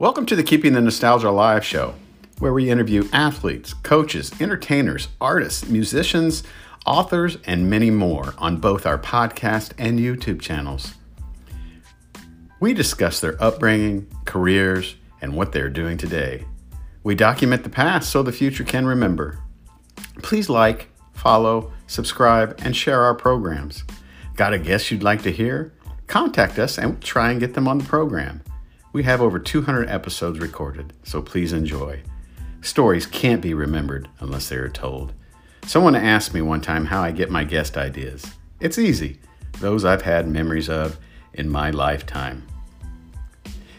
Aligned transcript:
Welcome 0.00 0.24
to 0.26 0.34
the 0.34 0.42
Keeping 0.42 0.72
the 0.72 0.80
Nostalgia 0.80 1.28
Alive 1.28 1.62
show, 1.62 1.92
where 2.38 2.54
we 2.54 2.70
interview 2.70 3.06
athletes, 3.12 3.74
coaches, 3.74 4.32
entertainers, 4.40 5.08
artists, 5.20 5.68
musicians, 5.68 6.42
authors, 6.86 7.36
and 7.44 7.68
many 7.68 7.90
more 7.90 8.32
on 8.38 8.56
both 8.56 8.86
our 8.86 8.96
podcast 8.96 9.72
and 9.76 9.98
YouTube 9.98 10.40
channels. 10.40 10.94
We 12.60 12.72
discuss 12.72 13.20
their 13.20 13.36
upbringing, 13.42 14.06
careers, 14.24 14.96
and 15.20 15.36
what 15.36 15.52
they're 15.52 15.68
doing 15.68 15.98
today. 15.98 16.46
We 17.02 17.14
document 17.14 17.62
the 17.62 17.68
past 17.68 18.08
so 18.08 18.22
the 18.22 18.32
future 18.32 18.64
can 18.64 18.86
remember. 18.86 19.38
Please 20.22 20.48
like, 20.48 20.88
follow, 21.12 21.74
subscribe, 21.88 22.58
and 22.64 22.74
share 22.74 23.02
our 23.02 23.14
programs. 23.14 23.84
Got 24.34 24.54
a 24.54 24.58
guest 24.58 24.90
you'd 24.90 25.02
like 25.02 25.20
to 25.24 25.30
hear? 25.30 25.74
Contact 26.06 26.58
us 26.58 26.78
and 26.78 26.92
we'll 26.92 27.00
try 27.00 27.30
and 27.32 27.38
get 27.38 27.52
them 27.52 27.68
on 27.68 27.76
the 27.76 27.84
program. 27.84 28.42
We 28.92 29.04
have 29.04 29.20
over 29.20 29.38
200 29.38 29.88
episodes 29.88 30.40
recorded, 30.40 30.92
so 31.04 31.22
please 31.22 31.52
enjoy. 31.52 32.02
Stories 32.60 33.06
can't 33.06 33.40
be 33.40 33.54
remembered 33.54 34.08
unless 34.18 34.48
they 34.48 34.56
are 34.56 34.68
told. 34.68 35.12
Someone 35.64 35.94
asked 35.94 36.34
me 36.34 36.42
one 36.42 36.60
time 36.60 36.86
how 36.86 37.00
I 37.00 37.12
get 37.12 37.30
my 37.30 37.44
guest 37.44 37.76
ideas. 37.76 38.26
It's 38.58 38.78
easy, 38.78 39.20
those 39.60 39.84
I've 39.84 40.02
had 40.02 40.26
memories 40.26 40.68
of 40.68 40.98
in 41.32 41.48
my 41.48 41.70
lifetime. 41.70 42.44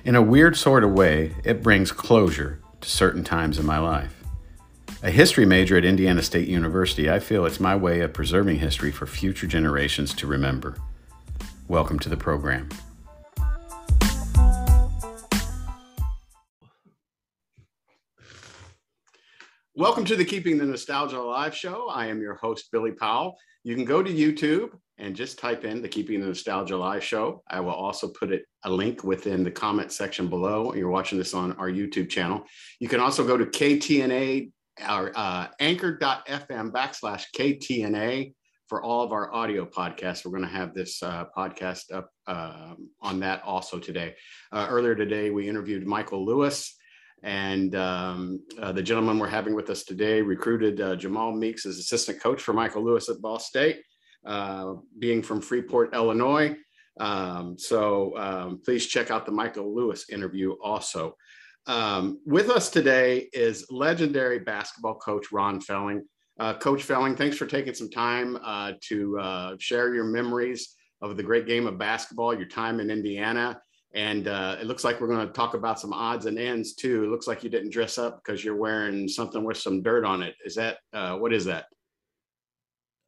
In 0.06 0.16
a 0.16 0.22
weird 0.22 0.56
sort 0.56 0.82
of 0.82 0.94
way, 0.94 1.36
it 1.44 1.62
brings 1.62 1.92
closure 1.92 2.62
to 2.80 2.90
certain 2.90 3.26
times 3.26 3.60
in 3.60 3.66
my 3.66 3.80
life. 3.80 4.24
A 5.04 5.12
history 5.12 5.46
major 5.46 5.78
at 5.78 5.84
Indiana 5.84 6.22
State 6.22 6.48
University, 6.48 7.12
I 7.12 7.20
feel 7.20 7.46
it's 7.46 7.60
my 7.60 7.76
way 7.76 8.00
of 8.00 8.14
preserving 8.14 8.60
history 8.60 8.92
for 8.92 9.06
future 9.06 9.48
generations 9.48 10.14
to 10.14 10.26
remember. 10.26 10.78
Welcome 11.68 12.00
to 12.00 12.10
the 12.10 12.16
program. 12.16 12.70
Welcome 19.76 20.04
to 20.06 20.18
the 20.18 20.26
Keeping 20.26 20.58
the 20.58 20.66
Nostalgia 20.66 21.18
Alive 21.18 21.56
show. 21.56 21.88
I 21.88 22.08
am 22.08 22.20
your 22.20 22.36
host, 22.36 22.68
Billy 22.74 22.92
Powell. 22.92 23.38
You 23.64 23.74
can 23.74 23.86
go 23.86 24.04
to 24.04 24.14
YouTube 24.14 24.72
and 24.98 25.16
just 25.16 25.40
type 25.40 25.64
in 25.64 25.82
the 25.82 25.88
Keeping 25.88 26.20
the 26.20 26.28
Nostalgia 26.28 26.76
Alive 26.76 27.02
show. 27.02 27.42
I 27.50 27.62
will 27.62 27.72
also 27.72 28.10
put 28.10 28.34
it 28.34 28.44
a 28.66 28.70
link 28.70 29.06
within 29.06 29.46
the 29.46 29.50
comment 29.50 29.94
section 29.94 30.28
below. 30.28 30.74
You're 30.74 30.90
watching 30.90 31.18
this 31.18 31.34
on 31.34 31.54
our 31.54 31.70
YouTube 31.70 32.10
channel. 32.10 32.44
You 32.82 32.90
can 32.90 33.00
also 33.00 33.26
go 33.26 33.38
to 33.38 33.46
KTNA, 33.46 34.52
our 34.82 35.14
uh, 35.16 35.48
anchor.fm 35.62 36.72
backslash 36.72 37.28
KTNA 37.34 38.34
for 38.68 38.84
all 38.84 39.06
of 39.06 39.14
our 39.14 39.34
audio 39.34 39.66
podcasts. 39.66 40.26
We're 40.26 40.32
going 40.32 40.44
to 40.44 40.50
have 40.50 40.74
this 40.74 41.02
uh, 41.02 41.28
podcast 41.36 41.94
up 41.94 42.10
uh, 42.28 42.74
on 43.00 43.22
that 43.22 43.42
also 43.44 43.80
today. 43.80 44.16
Uh, 44.52 44.68
earlier 44.70 44.96
today, 44.96 45.30
we 45.30 45.48
interviewed 45.48 45.88
Michael 45.88 46.26
Lewis. 46.26 46.76
And 47.24 47.76
um, 47.76 48.42
uh, 48.60 48.72
the 48.72 48.82
gentleman 48.82 49.20
we're 49.20 49.28
having 49.28 49.56
with 49.56 49.70
us 49.70 49.84
today 49.84 50.22
recruited 50.22 50.82
uh, 50.82 50.96
Jamal 50.96 51.32
Meeks 51.32 51.66
as 51.66 51.78
assistant 51.78 52.22
coach 52.22 52.42
for 52.42 52.54
Michael 52.54 52.84
Lewis 52.84 53.10
at 53.10 53.22
Ball 53.22 53.40
State, 53.40 53.82
uh, 54.26 54.74
being 54.98 55.22
from 55.22 55.42
Freeport, 55.42 55.94
Illinois. 55.94 56.56
Um, 57.00 57.58
so 57.58 58.18
um, 58.18 58.62
please 58.66 58.88
check 58.88 59.12
out 59.12 59.26
the 59.26 59.32
Michael 59.32 59.74
Lewis 59.74 60.10
interview 60.10 60.54
also. 60.64 61.16
Um, 61.68 62.20
with 62.26 62.50
us 62.50 62.70
today 62.70 63.30
is 63.34 63.68
legendary 63.70 64.40
basketball 64.40 64.96
coach 64.96 65.32
Ron 65.32 65.62
Felling. 65.62 66.04
Uh, 66.40 66.56
coach 66.56 66.84
Felling, 66.84 67.16
thanks 67.16 67.38
for 67.38 67.46
taking 67.46 67.76
some 67.76 67.90
time 67.90 68.38
uh, 68.44 68.74
to 68.82 69.20
uh, 69.20 69.56
share 69.60 69.94
your 69.94 70.06
memories 70.06 70.76
of 71.02 71.18
the 71.18 71.24
great 71.24 71.46
game 71.46 71.68
of 71.68 71.78
basketball, 71.78 72.34
your 72.34 72.48
time 72.48 72.80
in 72.80 72.90
Indiana, 72.90 73.60
and 73.94 74.28
uh, 74.28 74.58
it 74.60 74.68
looks 74.68 74.84
like 74.84 75.02
we're 75.02 75.08
going 75.08 75.28
to 75.28 75.34
talk 75.34 75.54
about 75.54 75.80
some 75.80 75.94
odds 75.94 76.26
and 76.26 76.40
ends 76.40 76.74
too. 76.74 77.04
It 77.04 77.08
looks 77.08 77.28
like 77.28 77.44
you 77.44 77.50
didn't 77.50 77.72
dress 77.72 77.98
up 77.98 78.24
because 78.24 78.44
you're 78.44 78.56
wearing 78.56 79.08
something 79.08 79.44
with 79.44 79.58
some 79.58 79.82
dirt 79.82 80.06
on 80.06 80.22
it. 80.22 80.36
Is 80.46 80.56
that 80.56 80.78
uh, 80.94 81.18
what 81.18 81.34
is 81.34 81.46
that? 81.46 81.66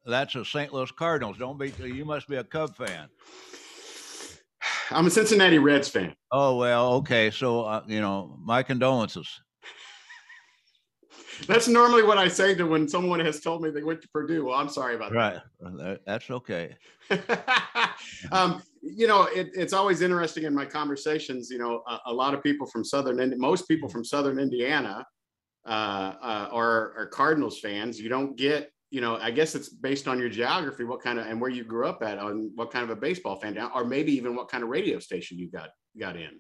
That's 0.05 0.35
a 0.35 0.43
St. 0.43 0.73
Louis 0.73 0.91
Cardinals. 0.91 1.37
Don't 1.37 1.57
be. 1.57 1.71
You 1.79 2.03
must 2.03 2.27
be 2.27 2.35
a 2.35 2.43
Cub 2.43 2.75
fan. 2.75 3.07
I'm 4.91 5.07
a 5.07 5.09
Cincinnati 5.09 5.59
Reds 5.59 5.87
fan. 5.87 6.13
Oh 6.31 6.57
well, 6.57 6.93
okay. 6.95 7.31
So 7.31 7.61
uh, 7.61 7.83
you 7.87 8.01
know, 8.01 8.37
my 8.41 8.63
condolences. 8.63 9.41
That's 11.47 11.67
normally 11.67 12.03
what 12.03 12.17
I 12.17 12.27
say 12.27 12.55
to 12.55 12.65
when 12.65 12.87
someone 12.87 13.19
has 13.19 13.39
told 13.39 13.61
me 13.61 13.69
they 13.69 13.83
went 13.83 14.01
to 14.01 14.09
Purdue. 14.09 14.45
Well, 14.45 14.55
I'm 14.57 14.69
sorry 14.69 14.95
about 14.95 15.13
right. 15.13 15.41
that. 15.61 15.73
Right. 15.73 15.99
That's 16.05 16.29
okay. 16.29 16.75
um, 18.31 18.61
you 18.81 19.07
know, 19.07 19.23
it, 19.25 19.51
it's 19.53 19.73
always 19.73 20.01
interesting 20.01 20.43
in 20.43 20.53
my 20.53 20.65
conversations. 20.65 21.49
You 21.49 21.57
know, 21.57 21.83
a, 21.87 21.99
a 22.07 22.13
lot 22.13 22.33
of 22.33 22.43
people 22.43 22.67
from 22.67 22.83
Southern, 22.83 23.33
most 23.39 23.67
people 23.67 23.89
from 23.89 24.03
Southern 24.03 24.39
Indiana 24.39 25.05
uh, 25.65 25.69
uh, 26.21 26.49
are, 26.51 26.93
are 26.97 27.07
Cardinals 27.07 27.59
fans. 27.59 27.99
You 27.99 28.09
don't 28.09 28.35
get, 28.35 28.71
you 28.91 29.01
know, 29.01 29.17
I 29.17 29.31
guess 29.31 29.55
it's 29.55 29.69
based 29.69 30.07
on 30.07 30.19
your 30.19 30.29
geography, 30.29 30.83
what 30.83 31.01
kind 31.01 31.19
of, 31.19 31.27
and 31.27 31.39
where 31.39 31.49
you 31.49 31.63
grew 31.63 31.87
up 31.87 32.03
at, 32.03 32.19
on 32.19 32.51
what 32.55 32.71
kind 32.71 32.83
of 32.83 32.89
a 32.89 32.99
baseball 32.99 33.37
fan, 33.37 33.57
or 33.73 33.85
maybe 33.85 34.11
even 34.11 34.35
what 34.35 34.49
kind 34.49 34.63
of 34.63 34.69
radio 34.69 34.99
station 34.99 35.37
you 35.39 35.49
got 35.49 35.69
got 35.97 36.15
in. 36.15 36.39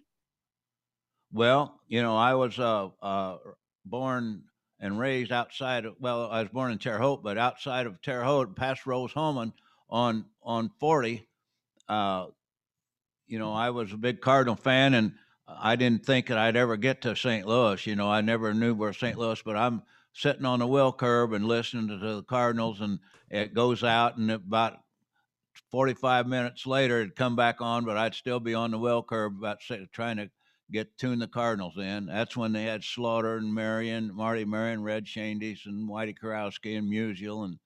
Well, 1.31 1.79
you 1.87 2.01
know, 2.01 2.15
I 2.15 2.35
was 2.35 2.59
uh, 2.59 2.89
uh, 3.01 3.37
born 3.85 4.43
and 4.83 4.99
raised 4.99 5.31
outside 5.31 5.85
of 5.85 5.95
well, 6.01 6.29
I 6.29 6.41
was 6.41 6.51
born 6.51 6.73
in 6.73 6.77
Terre 6.77 6.99
Haute, 6.99 7.23
but 7.23 7.37
outside 7.37 7.87
of 7.87 8.01
Terre 8.01 8.25
Haute, 8.25 8.53
past 8.53 8.85
Rose-Hulman 8.85 9.53
on 9.89 10.25
on 10.43 10.71
40. 10.77 11.25
Uh, 11.87 12.25
you 13.25 13.39
know, 13.39 13.53
I 13.53 13.69
was 13.69 13.93
a 13.93 13.97
big 13.97 14.19
Cardinal 14.19 14.57
fan, 14.57 14.93
and 14.93 15.13
I 15.47 15.77
didn't 15.77 16.05
think 16.05 16.27
that 16.27 16.37
I'd 16.37 16.57
ever 16.57 16.75
get 16.75 17.01
to 17.03 17.15
St. 17.15 17.47
Louis. 17.47 17.87
You 17.87 17.95
know, 17.95 18.11
I 18.11 18.19
never 18.19 18.53
knew 18.53 18.73
where 18.73 18.91
St. 18.91 19.17
Louis, 19.17 19.41
but 19.41 19.55
I'm 19.55 19.83
sitting 20.11 20.45
on 20.45 20.59
the 20.59 20.67
wheel 20.67 20.91
curb 20.91 21.31
and 21.31 21.45
listening 21.45 21.87
to 21.87 21.97
the 21.97 22.23
Cardinals, 22.23 22.81
and 22.81 22.99
it 23.29 23.53
goes 23.53 23.85
out, 23.85 24.17
and 24.17 24.29
about 24.29 24.79
45 25.71 26.27
minutes 26.27 26.67
later, 26.67 26.99
it'd 26.99 27.15
come 27.15 27.37
back 27.37 27.61
on, 27.61 27.85
but 27.85 27.95
I'd 27.95 28.15
still 28.15 28.41
be 28.41 28.53
on 28.53 28.71
the 28.71 28.77
wheel 28.77 29.01
curb 29.01 29.37
about 29.37 29.61
trying 29.93 30.17
to 30.17 30.29
get 30.73 30.97
tune 30.97 31.19
the 31.19 31.27
Cardinals 31.27 31.77
in. 31.77 32.07
That's 32.07 32.35
when 32.35 32.51
they 32.51 32.63
had 32.63 32.83
Slaughter 32.83 33.37
and 33.37 33.53
Marion, 33.53 34.13
Marty 34.13 34.43
Marion, 34.43 34.83
Red 34.83 35.05
Schoendienst, 35.05 35.67
and 35.67 35.87
Whitey 35.87 36.17
Kurowski 36.17 36.77
and 36.77 36.91
Musial 36.91 37.45
and 37.45 37.59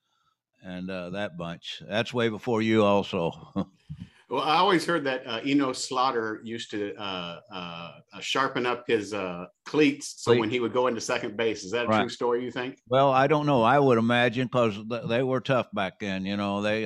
and 0.62 0.90
uh, 0.90 1.10
that 1.10 1.38
bunch. 1.38 1.82
That's 1.88 2.12
way 2.12 2.28
before 2.28 2.62
you, 2.62 2.84
also. 2.84 3.30
well, 4.28 4.42
I 4.42 4.56
always 4.56 4.84
heard 4.84 5.04
that 5.04 5.24
uh, 5.24 5.40
Enos 5.46 5.88
Slaughter 5.88 6.40
used 6.42 6.70
to 6.72 6.94
uh, 6.96 7.40
uh, 7.52 7.92
uh 8.12 8.20
sharpen 8.20 8.66
up 8.66 8.84
his 8.86 9.14
uh, 9.14 9.46
cleats 9.64 10.16
so 10.18 10.36
when 10.36 10.50
he 10.50 10.58
would 10.60 10.72
go 10.72 10.88
into 10.88 11.00
second 11.00 11.36
base. 11.36 11.64
Is 11.64 11.70
that 11.70 11.86
a 11.86 11.88
right. 11.88 12.00
true 12.00 12.08
story? 12.08 12.44
You 12.44 12.50
think? 12.50 12.82
Well, 12.88 13.10
I 13.10 13.28
don't 13.28 13.46
know. 13.46 13.62
I 13.62 13.78
would 13.78 13.98
imagine 13.98 14.48
because 14.48 14.76
they 15.08 15.22
were 15.22 15.40
tough 15.40 15.68
back 15.72 16.00
then. 16.00 16.26
You 16.26 16.36
know, 16.36 16.60
they 16.60 16.82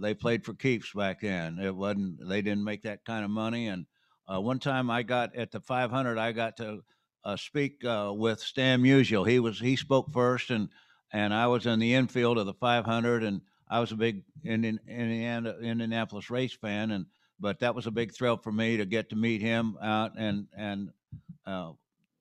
they 0.00 0.14
played 0.14 0.44
for 0.44 0.54
keeps 0.54 0.92
back 0.92 1.22
then. 1.22 1.58
It 1.58 1.74
wasn't. 1.74 2.28
They 2.28 2.42
didn't 2.42 2.64
make 2.64 2.82
that 2.82 3.04
kind 3.04 3.24
of 3.24 3.30
money 3.30 3.68
and 3.68 3.86
uh, 4.32 4.40
one 4.40 4.58
time 4.58 4.90
I 4.90 5.02
got 5.02 5.34
at 5.34 5.50
the 5.50 5.60
500, 5.60 6.18
I 6.18 6.32
got 6.32 6.56
to 6.58 6.82
uh, 7.24 7.36
speak 7.36 7.84
uh, 7.84 8.12
with 8.14 8.40
Stan 8.40 8.82
Musial. 8.82 9.28
He 9.28 9.40
was 9.40 9.58
he 9.58 9.76
spoke 9.76 10.10
first, 10.12 10.50
and 10.50 10.68
and 11.12 11.34
I 11.34 11.46
was 11.48 11.66
in 11.66 11.78
the 11.78 11.94
infield 11.94 12.38
of 12.38 12.46
the 12.46 12.54
500, 12.54 13.24
and 13.24 13.40
I 13.68 13.80
was 13.80 13.92
a 13.92 13.96
big 13.96 14.22
Indian, 14.44 14.78
Indiana, 14.86 15.56
Indianapolis 15.60 16.30
race 16.30 16.52
fan, 16.52 16.92
and 16.92 17.06
but 17.40 17.58
that 17.60 17.74
was 17.74 17.86
a 17.86 17.90
big 17.90 18.14
thrill 18.14 18.36
for 18.36 18.52
me 18.52 18.76
to 18.76 18.86
get 18.86 19.10
to 19.10 19.16
meet 19.16 19.40
him 19.40 19.76
out 19.82 20.12
and 20.16 20.46
and 20.56 20.90
uh, 21.46 21.72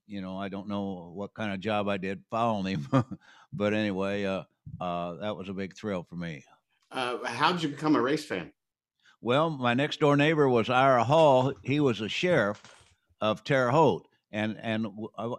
you 0.07 0.21
know 0.21 0.37
I 0.37 0.49
don't 0.49 0.67
know 0.67 1.11
what 1.13 1.33
kind 1.33 1.53
of 1.53 1.59
job 1.59 1.87
I 1.87 1.97
did 1.97 2.23
following 2.31 2.65
him, 2.65 2.87
but 3.53 3.73
anyway, 3.73 4.25
uh, 4.25 4.43
uh, 4.81 5.13
that 5.15 5.35
was 5.35 5.49
a 5.49 5.53
big 5.53 5.75
thrill 5.75 6.03
for 6.03 6.15
me. 6.15 6.43
how 6.91 7.51
did 7.51 7.61
you 7.61 7.69
become 7.69 7.95
a 7.95 8.01
race 8.01 8.25
fan? 8.25 8.51
Well, 9.21 9.49
my 9.49 9.73
next 9.73 9.99
door 9.99 10.15
neighbor 10.15 10.47
was 10.47 10.69
Ira 10.69 11.03
Hall. 11.03 11.53
He 11.61 11.81
was 11.81 11.99
a 11.99 12.07
sheriff 12.07 12.61
of 13.19 13.43
Terre 13.43 13.69
Haute, 13.69 14.07
and 14.31 14.57
and 14.61 14.87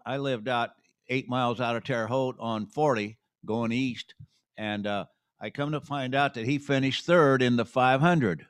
I 0.05 0.19
lived 0.19 0.49
out 0.49 0.71
eight 1.09 1.31
miles 1.31 1.62
out 1.62 1.77
of 1.77 1.85
Terre 1.85 2.06
Haute 2.06 2.37
on 2.38 2.67
40 2.67 3.17
going 3.47 3.73
east, 3.73 4.15
and 4.59 4.87
uh, 4.87 5.06
I 5.41 5.49
come 5.49 5.73
to 5.73 5.81
find 5.81 6.15
out 6.15 6.35
that 6.35 6.44
he 6.44 6.59
finished 6.59 7.06
third 7.06 7.41
in 7.41 7.56
the 7.56 7.65
500 7.65 8.47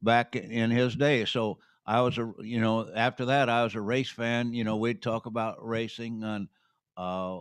back 0.00 0.36
in 0.36 0.70
his 0.70 0.94
day. 0.94 1.24
So 1.24 1.58
I 1.84 2.02
was 2.02 2.16
a 2.16 2.32
you 2.40 2.60
know 2.60 2.88
after 2.94 3.24
that 3.24 3.48
I 3.48 3.64
was 3.64 3.74
a 3.74 3.80
race 3.80 4.10
fan. 4.10 4.54
You 4.54 4.62
know 4.62 4.76
we'd 4.76 5.02
talk 5.02 5.26
about 5.26 5.66
racing 5.66 6.22
and. 6.22 6.48
Uh, 6.96 7.40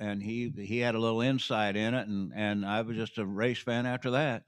and 0.00 0.20
he 0.20 0.52
he 0.56 0.80
had 0.80 0.96
a 0.96 0.98
little 0.98 1.20
insight 1.20 1.76
in 1.76 1.94
it, 1.94 2.08
and 2.08 2.32
and 2.34 2.66
I 2.66 2.82
was 2.82 2.96
just 2.96 3.16
a 3.18 3.24
race 3.24 3.60
fan 3.60 3.86
after 3.86 4.10
that 4.10 4.42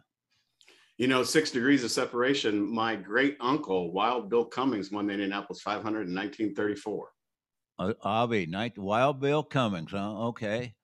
you 0.99 1.09
know, 1.09 1.23
six 1.23 1.51
degrees 1.51 1.85
of 1.85 1.91
separation. 1.91 2.73
My 2.73 2.97
great 2.97 3.37
uncle, 3.41 3.93
Wild 3.93 4.31
Bill 4.31 4.45
Cummings, 4.45 4.91
won 4.91 5.07
the 5.07 5.13
Indianapolis 5.13 5.61
500 5.61 6.09
in 6.09 6.15
1934. 6.15 7.09
Uh, 7.79 7.93
Avi, 8.03 8.47
night, 8.47 8.79
Wild 8.79 9.21
Bill 9.21 9.43
Cummings. 9.43 9.93
Huh? 9.93 10.29
Okay. 10.29 10.75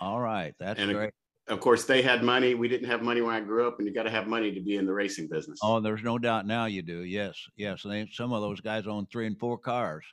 All 0.00 0.20
right. 0.20 0.54
That's 0.58 0.80
and 0.80 0.92
great. 0.92 1.12
of 1.48 1.60
course, 1.60 1.84
they 1.84 2.00
had 2.00 2.22
money. 2.22 2.54
We 2.54 2.68
didn't 2.68 2.88
have 2.88 3.02
money 3.02 3.20
when 3.20 3.34
I 3.34 3.40
grew 3.40 3.68
up, 3.68 3.78
and 3.78 3.86
you 3.86 3.92
got 3.92 4.04
to 4.04 4.10
have 4.10 4.26
money 4.26 4.52
to 4.52 4.60
be 4.60 4.76
in 4.76 4.86
the 4.86 4.94
racing 4.94 5.28
business. 5.28 5.58
Oh, 5.62 5.80
there's 5.80 6.02
no 6.02 6.18
doubt 6.18 6.46
now 6.46 6.64
you 6.64 6.80
do. 6.80 7.04
Yes, 7.04 7.36
yes. 7.56 7.82
They, 7.82 8.08
some 8.12 8.32
of 8.32 8.40
those 8.40 8.60
guys 8.62 8.86
own 8.86 9.06
three 9.12 9.26
and 9.26 9.38
four 9.38 9.58
cars. 9.58 10.06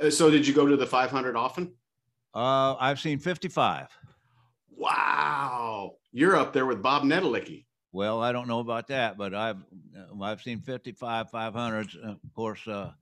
Uh, 0.00 0.10
so, 0.10 0.30
did 0.30 0.46
you 0.46 0.54
go 0.54 0.66
to 0.66 0.76
the 0.76 0.86
500 0.86 1.34
often? 1.34 1.72
Uh, 2.32 2.76
I've 2.76 3.00
seen 3.00 3.18
55. 3.18 3.88
Wow, 4.76 5.96
you're 6.12 6.36
up 6.36 6.52
there 6.52 6.66
with 6.66 6.80
Bob 6.80 7.02
Nedelicki. 7.02 7.64
Well, 7.98 8.22
I 8.22 8.30
don't 8.30 8.46
know 8.46 8.60
about 8.60 8.86
that, 8.88 9.18
but 9.18 9.34
I've 9.34 9.56
uh, 9.98 10.22
I've 10.22 10.40
seen 10.40 10.60
55 10.60 11.32
500s. 11.32 11.96
Of 11.96 12.32
course, 12.32 12.64
uh, 12.68 12.92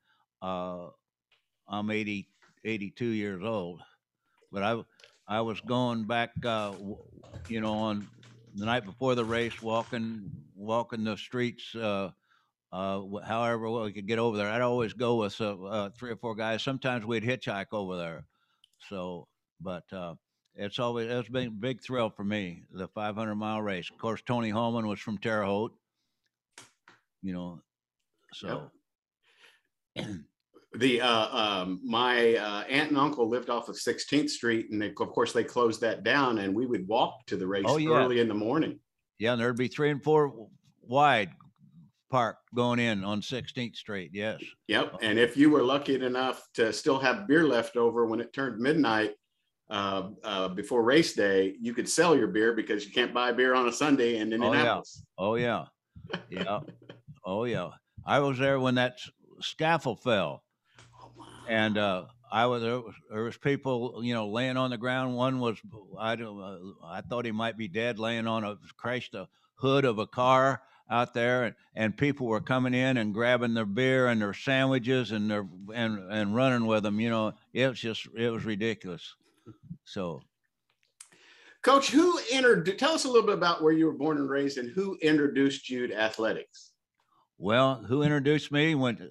uh, 0.40 0.88
I'm 1.68 1.90
80, 1.90 2.30
82 2.64 3.04
years 3.04 3.42
old, 3.44 3.82
but 4.50 4.62
I 4.62 4.82
I 5.28 5.42
was 5.42 5.60
going 5.60 6.04
back, 6.04 6.30
uh, 6.42 6.72
you 7.46 7.60
know, 7.60 7.74
on 7.74 8.08
the 8.54 8.64
night 8.64 8.86
before 8.86 9.14
the 9.14 9.26
race, 9.26 9.60
walking 9.60 10.30
walking 10.54 11.04
the 11.04 11.18
streets. 11.18 11.74
Uh, 11.74 12.12
uh, 12.72 13.02
however 13.22 13.68
we 13.68 13.92
could 13.92 14.08
get 14.08 14.18
over 14.18 14.38
there, 14.38 14.48
I'd 14.48 14.62
always 14.62 14.94
go 14.94 15.16
with 15.16 15.38
uh, 15.42 15.62
uh, 15.62 15.90
three 15.90 16.12
or 16.12 16.16
four 16.16 16.34
guys. 16.34 16.62
Sometimes 16.62 17.04
we'd 17.04 17.22
hitchhike 17.22 17.66
over 17.72 17.98
there. 17.98 18.24
So, 18.88 19.28
but 19.60 19.92
uh, 19.92 20.14
it's 20.56 20.78
always 20.78 21.10
it's 21.10 21.28
been 21.28 21.48
a 21.48 21.50
big 21.50 21.82
thrill 21.82 22.10
for 22.10 22.24
me 22.24 22.62
the 22.72 22.88
500 22.88 23.34
mile 23.34 23.62
race. 23.62 23.90
Of 23.90 23.98
course, 23.98 24.22
Tony 24.26 24.50
Hulman 24.50 24.86
was 24.86 25.00
from 25.00 25.18
Terre 25.18 25.44
Haute. 25.44 25.74
You 27.22 27.32
know, 27.32 27.60
so. 28.32 28.70
Yep. 29.94 30.06
the 30.74 31.00
uh, 31.00 31.36
um, 31.36 31.80
my 31.84 32.36
uh, 32.36 32.64
aunt 32.68 32.90
and 32.90 32.98
uncle 32.98 33.28
lived 33.28 33.50
off 33.50 33.68
of 33.68 33.76
16th 33.76 34.30
Street, 34.30 34.70
and 34.70 34.80
they, 34.80 34.88
of 34.88 35.12
course 35.12 35.32
they 35.32 35.44
closed 35.44 35.80
that 35.80 36.04
down, 36.04 36.38
and 36.38 36.54
we 36.54 36.66
would 36.66 36.86
walk 36.86 37.26
to 37.26 37.36
the 37.36 37.46
race 37.46 37.64
oh, 37.66 37.78
yeah. 37.78 37.90
early 37.90 38.20
in 38.20 38.28
the 38.28 38.34
morning. 38.34 38.78
Yeah, 39.18 39.32
and 39.32 39.40
there'd 39.40 39.56
be 39.56 39.68
three 39.68 39.90
and 39.90 40.02
four 40.02 40.48
wide 40.82 41.30
park 42.10 42.36
going 42.54 42.78
in 42.78 43.02
on 43.02 43.20
16th 43.20 43.76
Street. 43.76 44.10
Yes. 44.12 44.40
Yep. 44.68 44.98
And 45.02 45.18
if 45.18 45.36
you 45.36 45.50
were 45.50 45.62
lucky 45.62 45.94
enough 45.94 46.46
to 46.54 46.72
still 46.72 46.98
have 46.98 47.26
beer 47.26 47.44
left 47.44 47.76
over 47.76 48.06
when 48.06 48.20
it 48.20 48.32
turned 48.32 48.60
midnight 48.60 49.14
uh, 49.70 50.10
uh, 50.22 50.48
before 50.48 50.82
race 50.82 51.12
day, 51.12 51.54
you 51.60 51.74
could 51.74 51.88
sell 51.88 52.16
your 52.16 52.28
beer 52.28 52.52
because 52.52 52.86
you 52.86 52.92
can't 52.92 53.12
buy 53.12 53.32
beer 53.32 53.54
on 53.54 53.68
a 53.68 53.72
Sunday 53.72 54.16
in 54.16 54.32
Indianapolis. 54.32 55.02
Oh 55.18 55.34
yeah. 55.34 55.64
Oh 56.08 56.14
yeah. 56.30 56.40
yeah. 56.44 56.60
oh 57.24 57.44
yeah. 57.44 57.70
I 58.04 58.20
was 58.20 58.38
there 58.38 58.60
when 58.60 58.76
that 58.76 58.98
scaffold 59.40 60.02
fell 60.02 60.42
and 61.48 61.78
uh, 61.78 62.04
I 62.30 62.46
was 62.46 62.62
there, 62.62 62.80
was 62.80 62.94
there 63.10 63.22
was 63.22 63.36
people 63.36 64.00
you 64.02 64.14
know 64.14 64.28
laying 64.28 64.56
on 64.56 64.70
the 64.70 64.78
ground. 64.78 65.16
One 65.16 65.38
was 65.38 65.58
I 65.98 66.16
don't 66.16 66.40
uh, 66.40 66.86
I 66.86 67.00
thought 67.00 67.24
he 67.24 67.32
might 67.32 67.56
be 67.56 67.68
dead, 67.68 67.98
laying 67.98 68.26
on 68.26 68.44
a 68.44 68.56
crashed 68.76 69.14
a 69.14 69.28
hood 69.54 69.84
of 69.84 69.98
a 69.98 70.06
car 70.06 70.62
out 70.90 71.14
there, 71.14 71.44
and, 71.44 71.54
and 71.74 71.96
people 71.96 72.26
were 72.26 72.40
coming 72.40 72.74
in 72.74 72.96
and 72.96 73.14
grabbing 73.14 73.54
their 73.54 73.66
beer 73.66 74.08
and 74.08 74.20
their 74.20 74.34
sandwiches 74.34 75.12
and 75.12 75.30
their 75.30 75.46
and 75.74 76.10
and 76.10 76.34
running 76.34 76.66
with 76.66 76.82
them. 76.82 77.00
You 77.00 77.10
know, 77.10 77.32
it 77.52 77.68
was 77.68 77.80
just 77.80 78.06
it 78.16 78.30
was 78.30 78.44
ridiculous. 78.44 79.14
So. 79.86 80.20
Coach, 81.62 81.90
who 81.90 82.20
entered? 82.30 82.78
Tell 82.78 82.92
us 82.92 83.04
a 83.04 83.08
little 83.08 83.26
bit 83.26 83.34
about 83.36 83.62
where 83.62 83.72
you 83.72 83.86
were 83.86 83.92
born 83.92 84.18
and 84.18 84.28
raised, 84.28 84.58
and 84.58 84.70
who 84.70 84.96
introduced 85.00 85.70
you 85.70 85.86
to 85.86 86.00
athletics. 86.00 86.72
Well, 87.38 87.82
who 87.86 88.02
introduced 88.02 88.52
me? 88.52 88.74
Went 88.74 88.98
to 88.98 89.10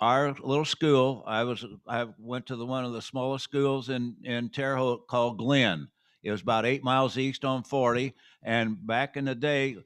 our 0.00 0.34
little 0.40 0.64
school. 0.64 1.22
I 1.26 1.44
was 1.44 1.64
I 1.86 2.06
went 2.18 2.46
to 2.46 2.56
the 2.56 2.64
one 2.64 2.84
of 2.84 2.92
the 2.92 3.02
smallest 3.02 3.44
schools 3.44 3.90
in 3.90 4.16
in 4.24 4.48
Terre 4.48 4.76
Haute 4.76 5.06
called 5.06 5.38
Glenn. 5.38 5.88
It 6.22 6.30
was 6.30 6.42
about 6.42 6.66
eight 6.66 6.84
miles 6.84 7.16
east 7.18 7.44
on 7.44 7.62
40. 7.62 8.14
And 8.42 8.86
back 8.86 9.16
in 9.16 9.24
the 9.24 9.34
day, 9.34 9.76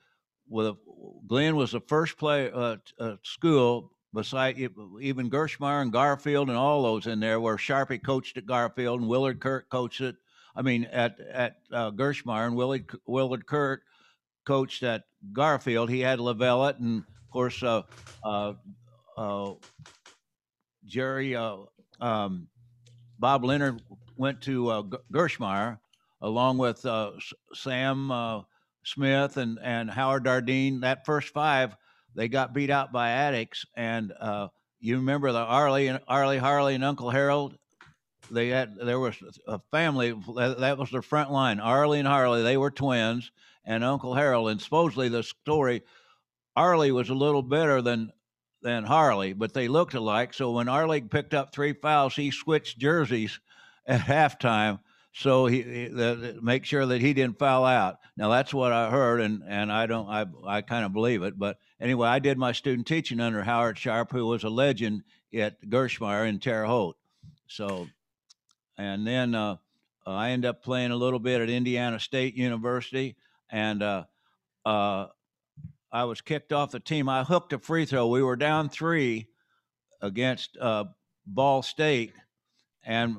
with 0.49 0.77
Glenn 1.27 1.57
was 1.57 1.73
the 1.73 1.81
first 1.81 2.19
play 2.19 2.51
uh, 2.51 2.77
uh, 2.99 3.17
school 3.23 3.93
beside 4.15 4.57
even 4.59 5.31
Gerstmeyer 5.31 5.83
and 5.83 5.93
Garfield 5.93 6.49
and 6.49 6.57
all 6.57 6.83
those 6.83 7.07
in 7.07 7.21
there 7.21 7.41
where 7.41 7.57
Sharpie 7.57 8.03
coached 8.03 8.37
at 8.37 8.47
Garfield 8.47 9.01
and 9.01 9.09
Willard 9.09 9.41
Kehrt 9.41 9.69
coached 9.69 10.01
it. 10.01 10.17
I 10.57 10.63
mean 10.63 10.85
at 10.85 11.19
at 11.21 11.57
uh, 11.73 11.91
Gerstmeyer 11.91 12.47
and 12.47 12.57
Willard 12.57 12.89
Willard 13.07 13.45
Kehrt 13.45 13.79
coached 14.47 14.83
at 14.83 15.03
Garfield. 15.33 15.91
He 15.91 16.01
had 16.01 16.21
Lovellette 16.21 16.79
and 16.79 17.01
of 17.01 17.31
course 17.31 17.63
uh, 17.63 17.83
uh, 18.25 18.55
uh 19.19 19.55
Jerry, 20.87 21.35
uh, 21.35 21.57
um, 22.01 22.47
Bob 23.19 23.45
Leonard 23.45 23.83
went 24.17 24.43
to 24.43 24.69
uh, 24.69 24.83
Gerstmeyer 25.13 25.79
along 26.21 26.59
with 26.59 26.87
Sam 27.55 28.45
Smith 28.85 29.37
and, 29.39 29.59
and 29.63 29.91
Howard 29.91 30.25
Dardine. 30.25 30.83
That 30.83 31.07
first 31.07 31.31
five, 31.31 31.75
they 32.15 32.29
got 32.29 32.55
beat 32.55 32.71
out 32.71 32.93
by 32.93 33.09
Addicks. 33.09 33.65
And 33.77 34.13
uh, 34.19 34.49
you 34.81 34.97
remember 34.97 35.33
the 35.33 35.39
Arlie 35.39 35.89
and 35.89 36.01
Arlie 36.09 36.39
Harley 36.39 36.75
and 36.75 36.85
Uncle 36.85 37.11
Harold? 37.11 37.57
They 38.31 38.49
had 38.49 38.77
there 38.77 39.01
was 39.01 39.17
a 39.47 39.61
family 39.71 40.13
that 40.13 40.79
was 40.79 40.91
their 40.91 41.03
front 41.03 41.31
line. 41.31 41.61
Arlie 41.61 41.99
and 41.99 42.09
Harley, 42.09 42.43
they 42.43 42.57
were 42.57 42.71
twins, 42.71 43.31
and 43.65 43.85
Uncle 43.85 44.15
Harold. 44.15 44.51
And 44.51 44.61
supposedly 44.61 45.09
the 45.09 45.23
story, 45.23 45.83
Arlie 46.57 46.93
was 46.93 47.11
a 47.11 47.15
little 47.15 47.43
better 47.43 47.83
than 47.83 48.13
than 48.63 48.85
Harley, 48.85 49.35
but 49.35 49.53
they 49.53 49.69
looked 49.69 49.93
alike. 49.93 50.33
So 50.33 50.53
when 50.53 50.71
Arlie 50.71 51.03
picked 51.03 51.35
up 51.35 51.53
three 51.53 51.75
fouls, 51.75 52.17
he 52.17 52.31
switched 52.31 52.79
jerseys 52.79 53.39
at 53.87 54.01
halftime 54.01 54.81
so 55.17 55.47
he, 55.47 55.63
he 55.63 55.89
make 56.43 56.65
sure 56.65 56.85
that 56.85 57.01
he 57.01 57.15
didn't 57.15 57.39
foul 57.39 57.65
out. 57.65 58.01
Now 58.17 58.31
that's 58.31 58.53
what 58.53 58.73
I 58.73 58.91
heard, 58.91 59.21
and 59.21 59.45
and 59.47 59.71
I 59.71 59.87
don't 59.87 60.09
I 60.09 60.27
I 60.45 60.61
kind 60.61 60.85
of 60.85 60.93
believe 60.93 61.23
it. 61.23 61.39
But 61.39 61.59
anyway, 61.81 62.09
I 62.09 62.19
did 62.19 62.37
my 62.37 62.51
student 62.51 62.89
teaching 62.89 63.21
under 63.21 63.43
Howard 63.43 63.79
Sharpe, 63.79 64.11
who 64.11 64.27
was 64.27 64.43
a 64.43 64.49
legend 64.49 65.05
at 65.33 65.63
Gerstmeyer 65.63 66.29
in 66.29 66.41
Terre 66.41 66.67
Haute. 66.67 66.97
So, 67.47 67.87
and 68.77 69.07
then 69.07 69.37
uh, 69.37 69.57
I 70.05 70.31
ended 70.31 70.49
up 70.49 70.65
playing 70.65 70.91
a 70.91 70.97
little 70.97 71.21
bit 71.21 71.41
at 71.41 71.49
Indiana 71.49 72.01
State 72.01 72.35
University, 72.35 73.15
and 73.51 73.85
uh, 73.85 74.05
uh, 74.67 75.07
I 75.93 76.05
was 76.05 76.21
kicked 76.23 76.53
off 76.53 76.73
the 76.73 76.81
team. 76.81 77.09
I 77.09 77.23
hooked 77.23 77.53
a 77.53 77.61
free 77.61 77.85
throw. 77.85 78.09
We 78.09 78.23
were 78.23 78.35
down 78.35 78.69
three 78.69 79.29
against 80.03 80.59
uh, 80.61 80.87
Ball 81.25 81.63
State, 81.63 82.15
and 82.85 83.17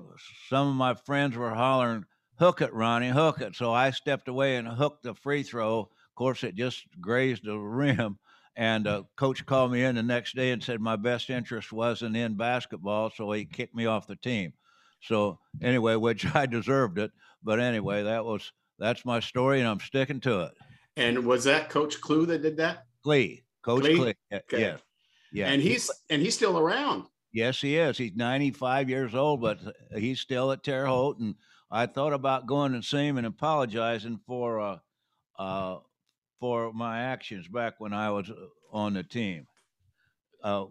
some 0.49 0.67
of 0.67 0.75
my 0.75 0.93
friends 0.93 1.35
were 1.35 1.53
hollering, 1.53 2.05
"Hook 2.39 2.61
it, 2.61 2.73
Ronnie, 2.73 3.09
hook 3.09 3.41
it!" 3.41 3.55
So 3.55 3.73
I 3.73 3.91
stepped 3.91 4.27
away 4.27 4.57
and 4.57 4.67
hooked 4.67 5.03
the 5.03 5.13
free 5.13 5.43
throw. 5.43 5.79
Of 5.79 6.15
course, 6.15 6.43
it 6.43 6.55
just 6.55 6.85
grazed 6.99 7.45
the 7.45 7.57
rim. 7.57 8.17
And 8.57 8.87
uh, 8.87 9.03
coach 9.17 9.45
called 9.45 9.73
me 9.73 9.83
in 9.83 9.95
the 9.95 10.03
next 10.03 10.35
day 10.35 10.51
and 10.51 10.63
said 10.63 10.79
my 10.79 10.95
best 10.95 11.29
interest 11.29 11.73
wasn't 11.73 12.15
in 12.15 12.37
basketball, 12.37 13.09
so 13.09 13.29
he 13.33 13.43
kicked 13.43 13.75
me 13.75 13.85
off 13.85 14.07
the 14.07 14.15
team. 14.15 14.53
So 15.01 15.39
anyway, 15.61 15.95
which 15.95 16.25
I 16.35 16.45
deserved 16.45 16.97
it. 16.97 17.11
But 17.43 17.59
anyway, 17.59 18.03
that 18.03 18.23
was 18.23 18.51
that's 18.79 19.05
my 19.05 19.19
story, 19.19 19.59
and 19.59 19.67
I'm 19.67 19.79
sticking 19.79 20.21
to 20.21 20.41
it. 20.41 20.51
And 20.97 21.25
was 21.25 21.43
that 21.43 21.69
Coach 21.69 21.99
Clue 21.99 22.25
that 22.27 22.41
did 22.41 22.57
that? 22.57 22.85
Klueh, 23.05 23.43
Coach 23.61 23.83
Klueh. 23.83 23.97
Klueh. 23.97 24.15
Okay. 24.33 24.61
Yeah, 24.61 24.77
yeah. 25.31 25.47
And 25.47 25.61
he's 25.61 25.91
and 26.09 26.21
he's 26.21 26.35
still 26.35 26.57
around. 26.57 27.05
Yes, 27.35 27.59
he 27.59 27.75
is. 27.75 27.97
He's 27.97 28.15
95 28.15 28.89
years 28.89 29.13
old, 29.13 29.41
but 29.41 29.59
he's 29.93 30.21
still 30.21 30.53
at 30.53 30.63
Terre 30.63 30.85
Haute. 30.85 31.19
And 31.19 31.35
I 31.69 31.85
thought 31.85 32.13
about 32.13 32.47
going 32.47 32.73
and 32.73 32.83
seeing 32.83 33.09
him 33.09 33.17
and 33.17 33.27
apologizing 33.27 34.21
for 34.25 34.61
uh, 34.61 34.77
uh, 35.37 35.79
for 36.39 36.71
my 36.71 37.01
actions 37.01 37.49
back 37.49 37.73
when 37.77 37.91
I 37.91 38.09
was 38.11 38.29
uh, 38.29 38.35
on 38.71 38.93
the 38.93 39.03
team. 39.03 39.47
Uh, 40.41 40.67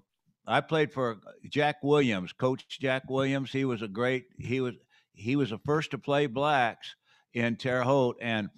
I 0.46 0.62
played 0.62 0.90
for 0.90 1.18
Jack 1.50 1.82
Williams, 1.82 2.32
Coach 2.32 2.64
Jack 2.80 3.10
Williams. 3.10 3.52
He 3.52 3.66
was 3.66 3.82
a 3.82 3.88
great. 3.88 4.24
He 4.38 4.62
was 4.62 4.72
he 5.12 5.36
was 5.36 5.50
the 5.50 5.58
first 5.66 5.90
to 5.90 5.98
play 5.98 6.28
blacks 6.28 6.96
in 7.34 7.56
Terre 7.56 7.82
Haute, 7.82 8.16
and 8.22 8.48